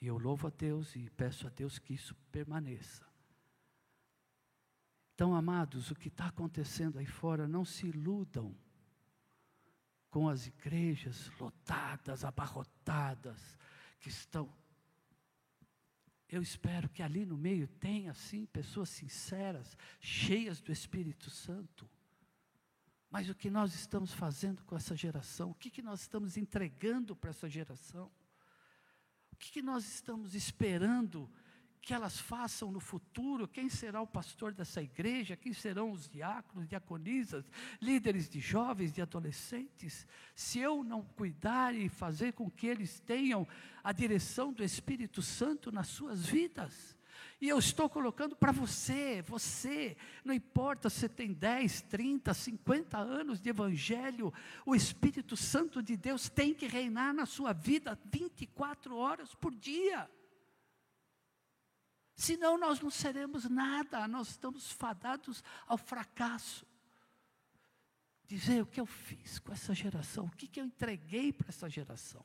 E 0.00 0.06
eu 0.06 0.18
louvo 0.18 0.46
a 0.46 0.50
Deus 0.50 0.94
e 0.94 1.08
peço 1.10 1.46
a 1.46 1.50
Deus 1.50 1.78
que 1.78 1.94
isso 1.94 2.14
permaneça. 2.30 3.04
Então, 5.14 5.34
amados, 5.34 5.90
o 5.90 5.94
que 5.94 6.08
está 6.08 6.26
acontecendo 6.26 6.98
aí 6.98 7.06
fora, 7.06 7.48
não 7.48 7.64
se 7.64 7.86
iludam 7.86 8.54
com 10.10 10.28
as 10.28 10.46
igrejas 10.46 11.30
lotadas, 11.40 12.24
abarrotadas, 12.24 13.58
que 13.98 14.10
estão. 14.10 14.54
Eu 16.28 16.42
espero 16.42 16.88
que 16.90 17.02
ali 17.02 17.24
no 17.24 17.36
meio 17.36 17.66
tenha, 17.66 18.12
sim, 18.12 18.44
pessoas 18.46 18.90
sinceras, 18.90 19.76
cheias 20.00 20.60
do 20.60 20.70
Espírito 20.70 21.30
Santo. 21.30 21.88
Mas 23.10 23.30
o 23.30 23.34
que 23.34 23.48
nós 23.48 23.74
estamos 23.74 24.12
fazendo 24.12 24.62
com 24.64 24.76
essa 24.76 24.94
geração? 24.94 25.50
O 25.50 25.54
que, 25.54 25.70
que 25.70 25.80
nós 25.80 26.02
estamos 26.02 26.36
entregando 26.36 27.16
para 27.16 27.30
essa 27.30 27.48
geração? 27.48 28.10
O 29.36 29.38
que, 29.38 29.52
que 29.52 29.60
nós 29.60 29.86
estamos 29.86 30.34
esperando 30.34 31.30
que 31.82 31.92
elas 31.92 32.18
façam 32.18 32.72
no 32.72 32.80
futuro, 32.80 33.46
quem 33.46 33.68
será 33.68 34.00
o 34.00 34.06
pastor 34.06 34.54
dessa 34.54 34.82
igreja, 34.82 35.36
quem 35.36 35.52
serão 35.52 35.92
os 35.92 36.08
diáconos, 36.08 36.66
diaconisas, 36.66 37.44
líderes 37.80 38.30
de 38.30 38.40
jovens, 38.40 38.90
de 38.90 39.02
adolescentes, 39.02 40.06
se 40.34 40.58
eu 40.58 40.82
não 40.82 41.02
cuidar 41.02 41.74
e 41.74 41.90
fazer 41.90 42.32
com 42.32 42.50
que 42.50 42.66
eles 42.66 42.98
tenham 42.98 43.46
a 43.84 43.92
direção 43.92 44.54
do 44.54 44.64
Espírito 44.64 45.20
Santo 45.20 45.70
nas 45.70 45.88
suas 45.88 46.24
vidas. 46.24 46.95
E 47.38 47.48
eu 47.48 47.58
estou 47.58 47.88
colocando 47.88 48.34
para 48.34 48.50
você, 48.50 49.20
você, 49.20 49.94
não 50.24 50.32
importa 50.32 50.88
se 50.88 51.06
tem 51.06 51.34
10, 51.34 51.82
30, 51.82 52.32
50 52.32 52.96
anos 52.96 53.40
de 53.40 53.50
evangelho, 53.50 54.32
o 54.64 54.74
Espírito 54.74 55.36
Santo 55.36 55.82
de 55.82 55.98
Deus 55.98 56.30
tem 56.30 56.54
que 56.54 56.66
reinar 56.66 57.12
na 57.12 57.26
sua 57.26 57.52
vida 57.52 57.98
24 58.06 58.96
horas 58.96 59.34
por 59.34 59.54
dia. 59.54 60.10
Senão 62.14 62.56
nós 62.56 62.80
não 62.80 62.90
seremos 62.90 63.44
nada, 63.44 64.08
nós 64.08 64.30
estamos 64.30 64.72
fadados 64.72 65.44
ao 65.66 65.76
fracasso. 65.76 66.66
Dizer 68.26 68.62
o 68.62 68.66
que 68.66 68.80
eu 68.80 68.86
fiz 68.86 69.38
com 69.38 69.52
essa 69.52 69.74
geração, 69.74 70.24
o 70.24 70.30
que, 70.30 70.48
que 70.48 70.58
eu 70.58 70.64
entreguei 70.64 71.34
para 71.34 71.50
essa 71.50 71.68
geração. 71.68 72.24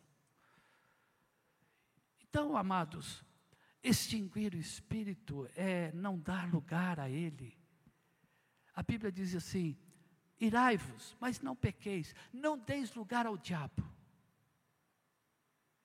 Então, 2.21 2.55
amados, 2.55 3.21
extinguir 3.83 4.53
o 4.53 4.59
espírito 4.59 5.49
é 5.55 5.91
não 5.93 6.19
dar 6.19 6.51
lugar 6.51 6.99
a 6.99 7.09
ele. 7.09 7.57
A 8.75 8.83
Bíblia 8.83 9.11
diz 9.11 9.35
assim: 9.35 9.77
irai-vos, 10.39 11.15
mas 11.19 11.39
não 11.41 11.55
pequeis, 11.55 12.15
não 12.31 12.57
deis 12.57 12.93
lugar 12.93 13.25
ao 13.25 13.37
diabo. 13.37 13.89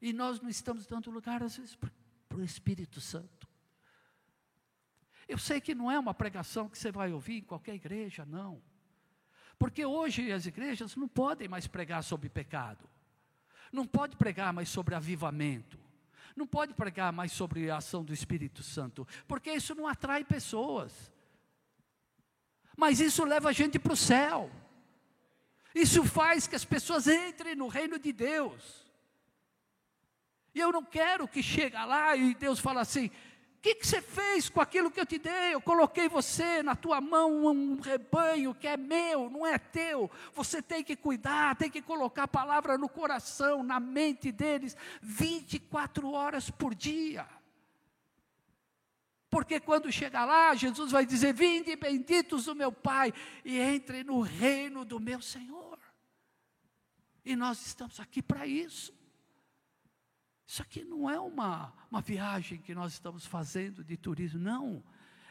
E 0.01 0.13
nós 0.13 0.41
não 0.41 0.49
estamos 0.49 0.87
dando 0.87 1.11
lugar, 1.11 1.43
às 1.43 1.57
vezes, 1.57 1.75
para 1.75 1.91
o 2.39 2.43
Espírito 2.43 3.01
Santo. 3.01 3.49
Eu 5.27 5.39
sei 5.39 5.61
que 5.61 5.75
não 5.75 5.91
é 5.91 5.99
uma 5.99 6.15
pregação 6.15 6.69
que 6.69 6.79
você 6.79 6.93
vai 6.93 7.13
ouvir 7.13 7.39
em 7.39 7.43
qualquer 7.43 7.75
igreja, 7.75 8.25
não. 8.25 8.63
Porque 9.59 9.85
hoje 9.85 10.31
as 10.31 10.47
igrejas 10.47 10.95
não 10.97 11.09
podem 11.09 11.49
mais 11.49 11.67
pregar 11.67 12.05
sobre 12.05 12.29
pecado. 12.29 12.89
Não 13.73 13.87
pode 13.87 14.17
pregar 14.17 14.53
mais 14.53 14.69
sobre 14.69 14.95
avivamento. 14.95 15.79
Não 16.37 16.47
pode 16.47 16.75
pregar 16.75 17.13
mais 17.13 17.33
sobre 17.33 17.71
a 17.71 17.79
ação 17.79 18.05
do 18.05 18.13
Espírito 18.13 18.63
Santo, 18.63 19.09
porque 19.27 19.51
isso 19.51 19.75
não 19.75 19.89
atrai 19.89 20.23
pessoas. 20.23 20.93
Mas 22.77 23.01
isso 23.01 23.25
leva 23.25 23.49
a 23.49 23.53
gente 23.53 23.79
para 23.79 23.95
o 23.95 23.97
céu. 23.97 24.51
Isso 25.75 26.05
faz 26.05 26.47
que 26.47 26.55
as 26.55 26.65
pessoas 26.65 27.07
entrem 27.07 27.55
no 27.55 27.69
reino 27.69 27.99
de 27.99 28.13
Deus. 28.13 28.87
E 30.55 30.61
eu 30.61 30.71
não 30.71 30.85
quero 30.85 31.27
que 31.27 31.43
chegue 31.43 31.77
lá 31.77 32.15
e 32.15 32.35
Deus 32.35 32.59
fala 32.59 32.83
assim: 32.83 33.11
que, 33.67 33.75
que 33.75 33.87
você 33.87 34.01
fez 34.01 34.49
com 34.49 34.61
aquilo 34.61 34.93
que 34.93 35.01
eu 35.01 35.07
te 35.07 35.19
dei? 35.19 35.53
Eu 35.55 35.61
coloquei 35.61 36.09
você 36.09 36.63
na 36.63 36.77
tua 36.77 37.01
mão 37.01 37.47
um 37.47 37.81
rebanho 37.81 38.55
que 38.55 38.69
é 38.69 38.77
meu, 38.77 39.29
não 39.29 39.45
é 39.45 39.59
teu. 39.59 40.09
Você 40.35 40.63
tem 40.63 40.85
que 40.85 40.95
cuidar, 40.95 41.57
tem 41.57 41.69
que 41.69 41.83
colocar 41.83 42.25
a 42.25 42.29
palavra 42.29 42.79
no 42.79 42.89
coração, 42.89 43.65
na 43.65 43.81
mente 43.81 44.31
deles, 44.31 44.77
24 45.03 46.13
horas 46.13 46.49
por 46.49 46.77
dia. 46.77 47.27
Porque 49.29 49.59
quando 49.59 49.91
chegar 49.91 50.25
lá, 50.25 50.55
Jesus 50.55 50.93
vai 50.93 51.05
dizer: 51.05 51.35
Vinde 51.35 51.75
benditos 51.75 52.45
do 52.45 52.55
meu 52.55 52.71
Pai, 52.71 53.13
e 53.45 53.59
entre 53.59 54.05
no 54.05 54.21
reino 54.21 54.85
do 54.85 55.01
meu 55.01 55.21
Senhor. 55.21 55.77
E 57.25 57.35
nós 57.35 57.67
estamos 57.67 57.99
aqui 57.99 58.23
para 58.23 58.47
isso. 58.47 58.95
Isso 60.47 60.63
aqui 60.63 60.85
não 60.85 61.11
é 61.11 61.19
uma, 61.19 61.73
uma 61.91 62.01
viagem 62.01 62.59
que 62.59 62.75
nós 62.75 62.93
estamos 62.93 63.27
fazendo 63.27 63.83
de 63.83 63.97
turismo, 63.97 64.39
não. 64.39 64.83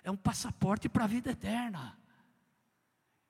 É 0.04 0.12
um 0.12 0.18
passaporte 0.18 0.90
para 0.90 1.06
a 1.06 1.08
vida 1.08 1.32
eterna. 1.32 1.98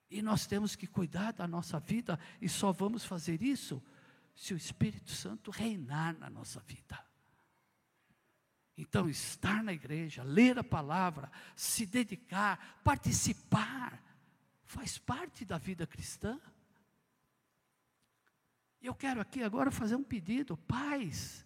E 0.10 0.22
nós 0.22 0.48
temos 0.48 0.76
que 0.76 0.88
cuidar 0.88 1.34
da 1.34 1.48
nossa 1.48 1.80
vida, 1.80 2.20
e 2.42 2.50
só 2.50 2.72
vamos 2.72 3.06
fazer 3.06 3.42
isso 3.42 3.82
se 4.36 4.54
o 4.54 4.58
Espírito 4.58 5.12
Santo 5.12 5.52
reinar 5.52 6.18
na 6.18 6.30
nossa 6.30 6.60
vida. 6.62 7.00
Então, 8.78 9.08
estar 9.08 9.64
na 9.64 9.72
igreja, 9.72 10.22
ler 10.24 10.58
a 10.60 10.64
palavra, 10.64 11.32
se 11.56 11.86
dedicar, 11.86 12.82
participar, 12.84 14.04
faz 14.64 14.98
parte 14.98 15.46
da 15.46 15.58
vida 15.58 15.88
cristã. 15.88 16.40
Eu 18.82 18.94
quero 18.94 19.22
aqui 19.22 19.42
agora 19.42 19.72
fazer 19.72 19.96
um 19.96 20.04
pedido, 20.04 20.58
pais, 20.58 21.45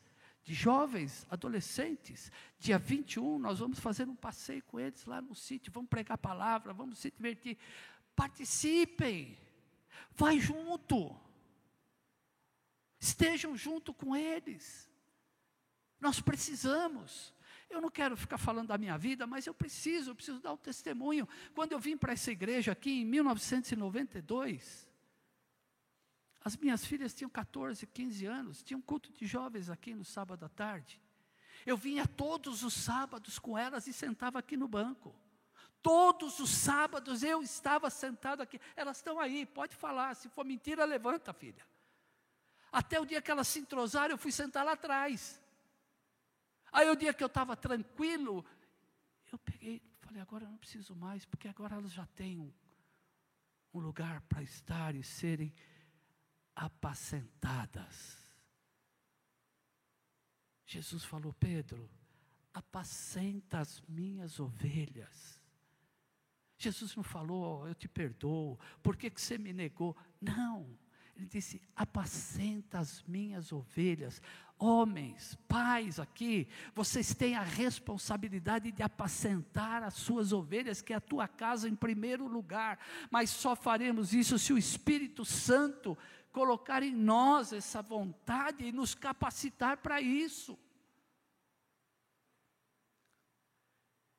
de 0.50 0.56
jovens, 0.56 1.28
adolescentes. 1.30 2.32
Dia 2.58 2.80
21, 2.80 3.38
nós 3.38 3.60
vamos 3.60 3.80
fazer 3.80 4.10
um 4.10 4.16
passeio 4.16 4.64
com 4.64 4.80
eles 4.80 5.06
lá 5.06 5.22
no 5.22 5.36
sítio, 5.36 5.72
vamos 5.72 5.91
pregar 5.91 6.16
a 6.16 6.18
palavra, 6.18 6.74
vamos 6.74 6.97
se 6.97 7.12
divertir. 7.12 7.56
Participem, 8.16 9.38
vai 10.16 10.39
junto. 10.39 11.16
Estejam 13.00 13.56
junto 13.56 13.93
com 13.93 14.16
eles. 14.16 14.89
Nós 16.02 16.20
precisamos. 16.20 17.32
Eu 17.70 17.80
não 17.80 17.91
quero 17.91 18.18
ficar 18.18 18.39
falando 18.39 18.70
da 18.70 18.78
minha 18.80 18.97
vida, 18.97 19.28
mas 19.28 19.45
eu 19.45 19.54
preciso, 19.54 20.10
eu 20.10 20.16
preciso 20.16 20.39
dar 20.39 20.54
o 20.54 20.58
testemunho. 20.58 21.30
Quando 21.54 21.74
eu 21.74 21.80
vim 21.80 21.95
para 21.95 22.14
essa 22.14 22.32
igreja 22.32 22.72
aqui 22.72 23.02
em 23.02 23.06
1992, 23.06 24.89
as 26.44 26.56
minhas 26.56 26.86
filhas 26.86 27.14
tinham 27.14 27.30
14, 27.30 27.86
15 27.86 28.26
anos, 28.26 28.64
tinha 28.64 28.78
um 28.78 28.82
culto 28.82 29.12
de 29.12 29.26
jovens 29.26 29.70
aqui 29.70 29.94
no 29.94 30.06
sábado 30.06 30.46
à 30.46 30.50
tarde. 30.50 31.02
Eu 31.66 31.76
vinha 31.76 32.08
todos 32.08 32.64
os 32.64 32.74
sábados 32.74 33.38
com 33.38 33.58
elas 33.58 33.88
e 33.88 33.94
sentava 33.94 34.40
aqui 34.40 34.56
no 34.56 34.68
banco. 34.68 35.14
Todos 35.82 36.40
os 36.40 36.50
sábados 36.50 37.24
eu 37.24 37.42
estava 37.42 37.90
sentado 37.90 38.42
aqui. 38.42 38.60
Elas 38.76 38.98
estão 38.98 39.20
aí, 39.20 39.46
pode 39.46 39.76
falar. 39.76 40.16
Se 40.16 40.30
for 40.30 40.46
mentira, 40.46 40.86
levanta, 40.86 41.34
filha. 41.34 41.66
Até 42.72 43.00
o 43.00 43.06
dia 43.06 43.22
que 43.22 43.32
elas 43.32 43.48
se 43.48 43.60
entrosaram, 43.60 44.14
eu 44.14 44.18
fui 44.18 44.32
sentar 44.32 44.66
lá 44.66 44.74
atrás. 44.74 45.42
Aí 46.72 46.90
o 46.90 46.96
dia 46.96 47.14
que 47.14 47.24
eu 47.24 47.28
estava 47.28 47.56
tranquilo, 47.56 48.46
eu 49.32 49.40
peguei, 49.40 49.82
falei, 50.02 50.22
agora 50.22 50.46
eu 50.46 50.50
não 50.50 50.58
preciso 50.58 50.96
mais, 50.96 51.26
porque 51.26 51.48
agora 51.48 51.76
elas 51.76 51.92
já 51.92 52.06
têm 52.08 52.40
um, 52.40 52.54
um 53.74 53.80
lugar 53.80 54.22
para 54.22 54.44
estar 54.44 54.96
e 54.96 55.04
serem 55.04 55.54
apacentadas. 56.60 58.18
Jesus 60.66 61.05
falou, 61.05 61.34
Pedro, 61.34 61.89
apacenta 62.53 63.60
as 63.60 63.82
minhas 63.88 64.41
ovelhas. 64.41 65.39
Jesus 66.57 66.93
não 66.97 67.03
falou, 67.03 67.66
eu 67.66 67.74
te 67.74 67.88
perdoo, 67.88 68.60
por 68.84 68.97
que, 68.97 69.10
que 69.10 69.22
você 69.22 69.38
me 69.38 69.53
negou? 69.53 69.95
Não. 70.20 70.78
Ele 71.16 71.28
disse: 71.28 71.62
apacenta 71.76 72.80
as 72.80 73.03
minhas 73.03 73.51
ovelhas. 73.51 74.22
Homens, 74.57 75.38
pais 75.47 75.99
aqui, 75.99 76.47
vocês 76.76 77.14
têm 77.14 77.36
a 77.36 77.43
responsabilidade 77.43 78.72
de 78.74 78.84
apacentar 78.84 79.84
as 79.84 79.93
suas 79.93 80.34
ovelhas, 80.34 80.82
que 80.82 80.91
é 80.91 80.97
a 80.97 81.01
tua 81.01 81.28
casa 81.30 81.68
em 81.70 81.76
primeiro 81.76 82.28
lugar. 82.28 82.78
Mas 83.10 83.30
só 83.30 83.55
faremos 83.55 84.14
isso 84.14 84.38
se 84.38 84.51
o 84.51 84.57
Espírito 84.57 85.24
Santo 85.24 85.97
colocar 86.32 86.84
em 86.84 86.95
nós 86.95 87.53
essa 87.53 87.82
vontade 87.82 88.65
e 88.65 88.71
nos 88.71 88.93
capacitar 88.95 89.77
para 89.77 90.01
isso. 90.01 90.57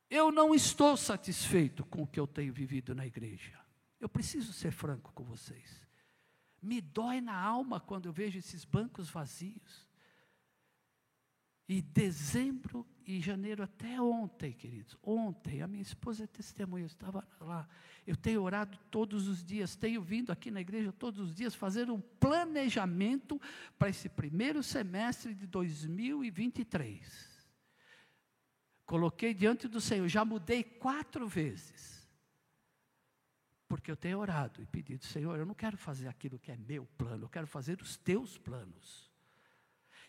Eu 0.08 0.32
não 0.32 0.54
estou 0.54 0.96
satisfeito 0.96 1.84
com 1.84 2.02
o 2.02 2.06
que 2.06 2.18
eu 2.18 2.26
tenho 2.26 2.52
vivido 2.52 2.94
na 2.94 3.06
igreja. 3.06 3.58
Eu 4.00 4.08
preciso 4.08 4.52
ser 4.52 4.72
franco 4.72 5.12
com 5.12 5.22
vocês. 5.22 5.80
Me 6.60 6.80
dói 6.80 7.20
na 7.20 7.38
alma 7.38 7.78
quando 7.78 8.06
eu 8.06 8.12
vejo 8.12 8.38
esses 8.38 8.64
bancos 8.64 9.08
vazios. 9.08 9.88
E 11.70 11.80
dezembro 11.80 12.84
e 13.06 13.20
janeiro, 13.20 13.62
até 13.62 14.02
ontem, 14.02 14.52
queridos, 14.52 14.98
ontem, 15.00 15.62
a 15.62 15.68
minha 15.68 15.84
esposa 15.84 16.24
é 16.24 16.26
testemunha, 16.26 16.82
eu 16.82 16.88
estava 16.88 17.24
lá. 17.40 17.68
Eu 18.04 18.16
tenho 18.16 18.42
orado 18.42 18.76
todos 18.90 19.28
os 19.28 19.44
dias, 19.44 19.76
tenho 19.76 20.02
vindo 20.02 20.32
aqui 20.32 20.50
na 20.50 20.60
igreja 20.60 20.90
todos 20.90 21.20
os 21.20 21.32
dias 21.32 21.54
fazer 21.54 21.88
um 21.88 22.00
planejamento 22.00 23.40
para 23.78 23.88
esse 23.88 24.08
primeiro 24.08 24.64
semestre 24.64 25.32
de 25.32 25.46
2023. 25.46 27.46
Coloquei 28.84 29.32
diante 29.32 29.68
do 29.68 29.80
Senhor, 29.80 30.08
já 30.08 30.24
mudei 30.24 30.64
quatro 30.64 31.28
vezes 31.28 32.00
porque 33.68 33.92
eu 33.92 33.96
tenho 33.96 34.18
orado 34.18 34.60
e 34.60 34.66
pedido, 34.66 35.04
Senhor, 35.04 35.38
eu 35.38 35.46
não 35.46 35.54
quero 35.54 35.76
fazer 35.76 36.08
aquilo 36.08 36.40
que 36.40 36.50
é 36.50 36.56
meu 36.56 36.84
plano, 36.98 37.26
eu 37.26 37.28
quero 37.28 37.46
fazer 37.46 37.80
os 37.80 37.96
teus 37.96 38.36
planos. 38.36 39.09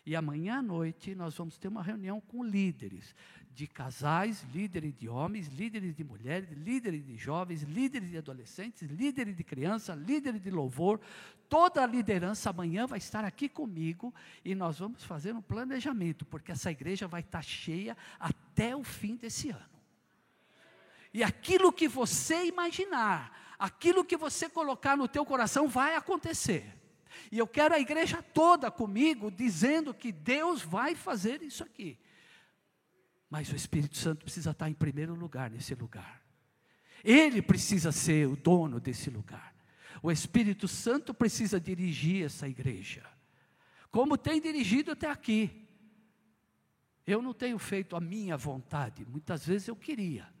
E 0.04 0.16
amanhã 0.16 0.58
à 0.58 0.62
noite 0.62 1.14
nós 1.14 1.36
vamos 1.36 1.56
ter 1.56 1.68
uma 1.68 1.82
reunião 1.82 2.20
com 2.20 2.42
líderes 2.42 3.14
de 3.54 3.66
casais, 3.66 4.44
líderes 4.52 4.94
de 4.94 5.08
homens, 5.08 5.46
líderes 5.48 5.94
de 5.94 6.02
mulheres, 6.02 6.50
líderes 6.50 7.04
de 7.04 7.16
jovens, 7.16 7.62
líderes 7.62 8.10
de 8.10 8.18
adolescentes, 8.18 8.88
líderes 8.90 9.36
de 9.36 9.44
criança, 9.44 9.94
líderes 9.94 10.40
de 10.40 10.50
louvor. 10.50 11.00
Toda 11.48 11.82
a 11.82 11.86
liderança 11.86 12.50
amanhã 12.50 12.86
vai 12.86 12.98
estar 12.98 13.24
aqui 13.24 13.48
comigo 13.48 14.12
e 14.44 14.54
nós 14.54 14.78
vamos 14.78 15.04
fazer 15.04 15.34
um 15.34 15.42
planejamento, 15.42 16.24
porque 16.24 16.50
essa 16.50 16.70
igreja 16.70 17.06
vai 17.06 17.20
estar 17.20 17.42
cheia 17.42 17.96
até 18.18 18.74
o 18.74 18.82
fim 18.82 19.16
desse 19.16 19.50
ano. 19.50 19.72
E 21.14 21.22
aquilo 21.22 21.72
que 21.72 21.86
você 21.86 22.46
imaginar, 22.46 23.54
aquilo 23.58 24.04
que 24.04 24.16
você 24.16 24.48
colocar 24.48 24.96
no 24.96 25.06
teu 25.06 25.26
coração 25.26 25.68
vai 25.68 25.94
acontecer. 25.94 26.81
E 27.30 27.38
eu 27.38 27.46
quero 27.46 27.74
a 27.74 27.80
igreja 27.80 28.22
toda 28.22 28.70
comigo 28.70 29.30
dizendo 29.30 29.92
que 29.94 30.12
Deus 30.12 30.62
vai 30.62 30.94
fazer 30.94 31.42
isso 31.42 31.62
aqui. 31.62 31.98
Mas 33.28 33.50
o 33.50 33.56
Espírito 33.56 33.96
Santo 33.96 34.24
precisa 34.24 34.50
estar 34.50 34.68
em 34.68 34.74
primeiro 34.74 35.14
lugar 35.14 35.50
nesse 35.50 35.74
lugar. 35.74 36.22
Ele 37.02 37.42
precisa 37.42 37.90
ser 37.90 38.28
o 38.28 38.36
dono 38.36 38.78
desse 38.78 39.10
lugar. 39.10 39.54
O 40.02 40.10
Espírito 40.10 40.68
Santo 40.68 41.14
precisa 41.14 41.60
dirigir 41.60 42.24
essa 42.26 42.48
igreja. 42.48 43.04
Como 43.90 44.16
tem 44.16 44.40
dirigido 44.40 44.92
até 44.92 45.10
aqui. 45.10 45.66
Eu 47.06 47.20
não 47.20 47.34
tenho 47.34 47.58
feito 47.58 47.96
a 47.96 48.00
minha 48.00 48.36
vontade, 48.36 49.04
muitas 49.04 49.44
vezes 49.44 49.66
eu 49.66 49.74
queria. 49.74 50.32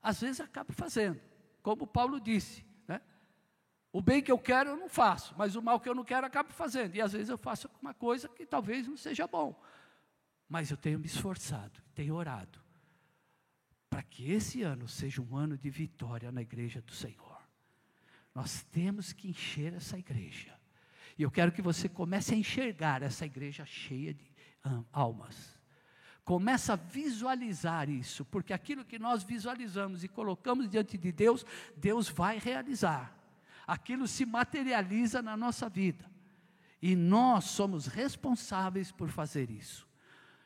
Às 0.00 0.20
vezes 0.20 0.40
acabo 0.40 0.72
fazendo 0.72 1.20
como 1.62 1.86
Paulo 1.86 2.20
disse? 2.20 2.64
O 3.92 4.00
bem 4.00 4.22
que 4.22 4.32
eu 4.32 4.38
quero 4.38 4.70
eu 4.70 4.76
não 4.76 4.88
faço, 4.88 5.34
mas 5.36 5.54
o 5.54 5.62
mal 5.62 5.78
que 5.78 5.88
eu 5.88 5.94
não 5.94 6.04
quero 6.04 6.24
eu 6.24 6.28
acabo 6.28 6.52
fazendo. 6.52 6.94
E 6.96 7.00
às 7.00 7.12
vezes 7.12 7.28
eu 7.28 7.36
faço 7.36 7.68
uma 7.80 7.92
coisa 7.92 8.28
que 8.28 8.46
talvez 8.46 8.88
não 8.88 8.96
seja 8.96 9.26
bom. 9.26 9.60
Mas 10.48 10.70
eu 10.70 10.76
tenho 10.76 10.98
me 10.98 11.06
esforçado, 11.06 11.80
tenho 11.94 12.14
orado 12.14 12.62
para 13.92 14.02
que 14.02 14.32
esse 14.32 14.62
ano 14.62 14.88
seja 14.88 15.20
um 15.20 15.36
ano 15.36 15.58
de 15.58 15.68
vitória 15.68 16.32
na 16.32 16.40
igreja 16.40 16.80
do 16.80 16.94
Senhor. 16.94 17.38
Nós 18.34 18.62
temos 18.72 19.12
que 19.12 19.28
encher 19.28 19.74
essa 19.74 19.98
igreja. 19.98 20.58
E 21.18 21.22
eu 21.22 21.30
quero 21.30 21.52
que 21.52 21.60
você 21.60 21.90
comece 21.90 22.32
a 22.32 22.36
enxergar 22.38 23.02
essa 23.02 23.26
igreja 23.26 23.66
cheia 23.66 24.14
de 24.14 24.24
almas. 24.90 25.60
Começa 26.24 26.72
a 26.72 26.76
visualizar 26.76 27.90
isso, 27.90 28.24
porque 28.24 28.54
aquilo 28.54 28.82
que 28.82 28.98
nós 28.98 29.22
visualizamos 29.22 30.02
e 30.02 30.08
colocamos 30.08 30.70
diante 30.70 30.96
de 30.96 31.12
Deus, 31.12 31.44
Deus 31.76 32.08
vai 32.08 32.38
realizar. 32.38 33.14
Aquilo 33.66 34.06
se 34.06 34.24
materializa 34.26 35.22
na 35.22 35.36
nossa 35.36 35.68
vida. 35.68 36.10
E 36.80 36.96
nós 36.96 37.44
somos 37.44 37.86
responsáveis 37.86 38.90
por 38.90 39.08
fazer 39.08 39.50
isso. 39.50 39.88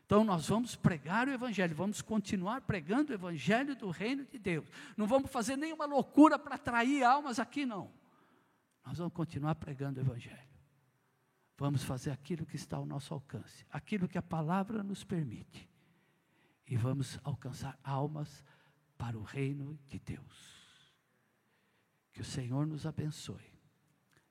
Então 0.05 0.23
nós 0.23 0.49
vamos 0.49 0.77
pregar 0.77 1.27
o 1.27 1.33
Evangelho, 1.33 1.75
vamos 1.75 2.01
continuar 2.01 2.61
pregando 2.61 3.11
o 3.11 3.14
Evangelho 3.14 3.75
do 3.75 3.91
Reino 3.91 4.25
de 4.25 4.39
Deus. 4.39 4.69
Não 4.97 5.07
vamos 5.07 5.31
fazer 5.31 5.57
nenhuma 5.57 5.85
loucura 5.85 6.39
para 6.39 6.55
atrair 6.55 7.03
almas 7.03 7.41
aqui, 7.41 7.67
não. 7.67 7.91
Nós 8.85 8.99
vamos 8.99 9.12
continuar 9.14 9.57
pregando 9.57 9.99
o 9.99 10.03
Evangelho. 10.05 10.47
Vamos 11.59 11.83
fazer 11.83 12.11
aquilo 12.11 12.47
que 12.47 12.55
está 12.55 12.77
ao 12.77 12.87
nosso 12.87 13.14
alcance, 13.14 13.67
aquilo 13.71 14.07
que 14.07 14.19
a 14.19 14.23
palavra 14.23 14.83
nos 14.83 15.03
permite. 15.03 15.69
E 16.69 16.77
vamos 16.77 17.19
alcançar 17.25 17.79
almas 17.83 18.45
para 18.97 19.19
o 19.19 19.23
reino 19.23 19.79
de 19.87 19.99
Deus. 19.99 20.56
Que 22.17 22.23
o 22.23 22.25
Senhor 22.25 22.67
nos 22.67 22.87
abençoe. 22.87 23.53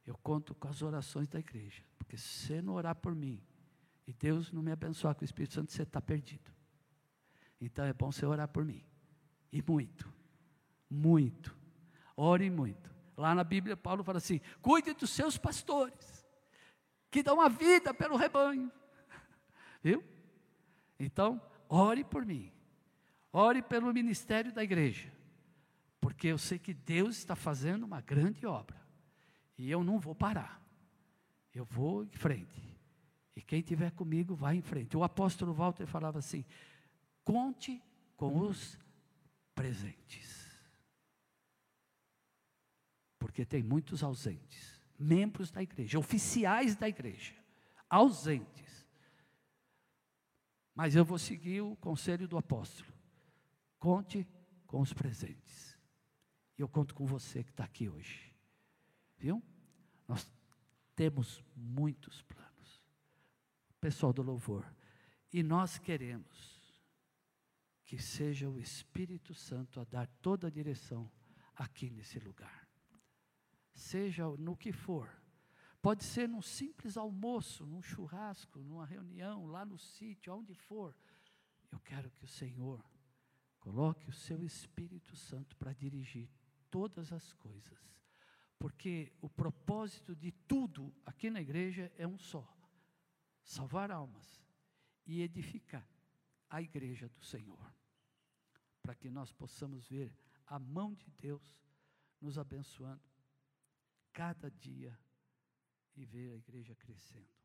Eu 0.08 0.18
conto 0.18 0.56
com 0.56 0.68
as 0.68 0.82
orações 0.82 1.28
da 1.28 1.38
igreja, 1.38 1.84
porque 2.00 2.18
se 2.18 2.28
você 2.48 2.60
não 2.60 2.74
orar 2.74 2.96
por 2.96 3.14
mim 3.14 3.40
e 4.08 4.12
Deus 4.12 4.52
não 4.52 4.64
me 4.64 4.72
abençoar 4.72 5.14
com 5.14 5.22
o 5.22 5.24
Espírito 5.24 5.54
Santo, 5.54 5.72
você 5.72 5.84
está 5.84 6.02
perdido. 6.02 6.52
Então 7.62 7.86
é 7.86 7.94
bom 7.94 8.12
você 8.12 8.26
orar 8.26 8.48
por 8.48 8.66
mim. 8.66 8.84
E 9.52 9.62
muito, 9.62 10.12
muito. 10.90 11.56
Ore 12.18 12.50
muito. 12.50 12.92
Lá 13.16 13.36
na 13.36 13.44
Bíblia, 13.44 13.78
Paulo 13.78 14.04
fala 14.04 14.18
assim: 14.18 14.42
cuide 14.64 14.92
dos 14.96 15.12
seus 15.12 15.38
pastores 15.38 16.26
que 17.12 17.22
dão 17.22 17.40
a 17.40 17.48
vida 17.48 17.94
pelo 17.94 18.16
rebanho. 18.16 18.72
Viu? 19.84 20.04
Então, 21.00 21.40
ore 21.70 22.04
por 22.04 22.26
mim. 22.26 22.52
Ore 23.32 23.62
pelo 23.62 23.94
ministério 23.94 24.52
da 24.52 24.64
igreja. 24.64 25.15
Porque 26.16 26.28
eu 26.28 26.38
sei 26.38 26.58
que 26.58 26.74
Deus 26.74 27.18
está 27.18 27.36
fazendo 27.36 27.84
uma 27.84 28.00
grande 28.00 28.46
obra. 28.46 28.82
E 29.58 29.70
eu 29.70 29.84
não 29.84 30.00
vou 30.00 30.16
parar. 30.16 30.66
Eu 31.54 31.66
vou 31.66 32.06
em 32.06 32.12
frente. 32.12 32.80
E 33.36 33.42
quem 33.42 33.60
estiver 33.60 33.92
comigo 33.92 34.34
vai 34.34 34.56
em 34.56 34.62
frente. 34.62 34.96
O 34.96 35.04
apóstolo 35.04 35.54
Walter 35.54 35.86
falava 35.86 36.20
assim: 36.20 36.46
conte 37.22 37.84
com 38.16 38.40
os 38.40 38.80
presentes. 39.54 40.50
Porque 43.20 43.46
tem 43.46 43.62
muitos 43.62 44.02
ausentes 44.02 44.82
membros 44.98 45.52
da 45.52 45.62
igreja, 45.62 46.00
oficiais 46.00 46.78
da 46.78 46.88
igreja, 46.88 47.36
ausentes. 47.90 48.88
Mas 50.74 50.96
eu 50.96 51.04
vou 51.04 51.20
seguir 51.20 51.60
o 51.60 51.76
conselho 51.76 52.26
do 52.26 52.38
apóstolo. 52.38 52.90
Conte 53.78 54.26
com 54.66 54.80
os 54.80 54.94
presentes. 54.94 55.65
E 56.58 56.62
eu 56.62 56.68
conto 56.68 56.94
com 56.96 57.06
você 57.06 57.44
que 57.44 57.52
está 57.52 57.64
aqui 57.64 57.90
hoje. 57.90 58.34
Viu? 59.18 59.44
Nós 60.08 60.32
temos 60.96 61.44
muitos 61.56 62.22
planos. 62.22 62.84
Pessoal 63.82 64.14
do 64.14 64.22
louvor. 64.22 64.66
E 65.32 65.44
nós 65.44 65.78
queremos 65.78 66.56
que 67.84 67.98
seja 67.98 68.50
o 68.50 68.60
Espírito 68.60 69.34
Santo 69.34 69.80
a 69.80 69.84
dar 69.84 70.08
toda 70.22 70.48
a 70.48 70.52
direção 70.52 71.12
aqui 71.56 71.90
nesse 71.90 72.20
lugar 72.20 72.66
seja 73.76 74.28
no 74.38 74.56
que 74.56 74.72
for. 74.72 75.10
Pode 75.82 76.04
ser 76.04 76.28
num 76.28 76.42
simples 76.42 76.98
almoço, 76.98 77.66
num 77.66 77.82
churrasco, 77.82 78.60
numa 78.64 78.86
reunião, 78.86 79.46
lá 79.46 79.64
no 79.64 79.78
sítio, 79.78 80.34
onde 80.34 80.56
for. 80.56 80.96
Eu 81.72 81.80
quero 81.82 82.10
que 82.10 82.24
o 82.24 82.28
Senhor 82.28 82.84
coloque 83.60 84.10
o 84.10 84.14
seu 84.14 84.44
Espírito 84.44 85.16
Santo 85.16 85.56
para 85.58 85.74
dirigir 85.74 86.30
todas 86.76 87.14
as 87.14 87.32
coisas. 87.32 87.80
Porque 88.60 89.14
o 89.22 89.30
propósito 89.30 90.14
de 90.14 90.34
tudo 90.34 90.94
aqui 91.06 91.30
na 91.30 91.40
igreja 91.40 91.90
é 91.98 92.06
um 92.06 92.18
só: 92.18 92.46
salvar 93.42 93.90
almas 93.92 94.44
e 95.06 95.22
edificar 95.22 95.88
a 96.50 96.62
igreja 96.62 97.08
do 97.08 97.24
Senhor. 97.24 97.74
Para 98.82 98.94
que 98.94 99.10
nós 99.10 99.32
possamos 99.32 99.88
ver 99.88 100.14
a 100.46 100.60
mão 100.60 100.94
de 100.94 101.10
Deus 101.12 101.64
nos 102.20 102.38
abençoando 102.38 103.10
cada 104.12 104.52
dia 104.52 105.00
e 105.96 106.04
ver 106.04 106.34
a 106.34 106.36
igreja 106.36 106.76
crescendo. 106.76 107.45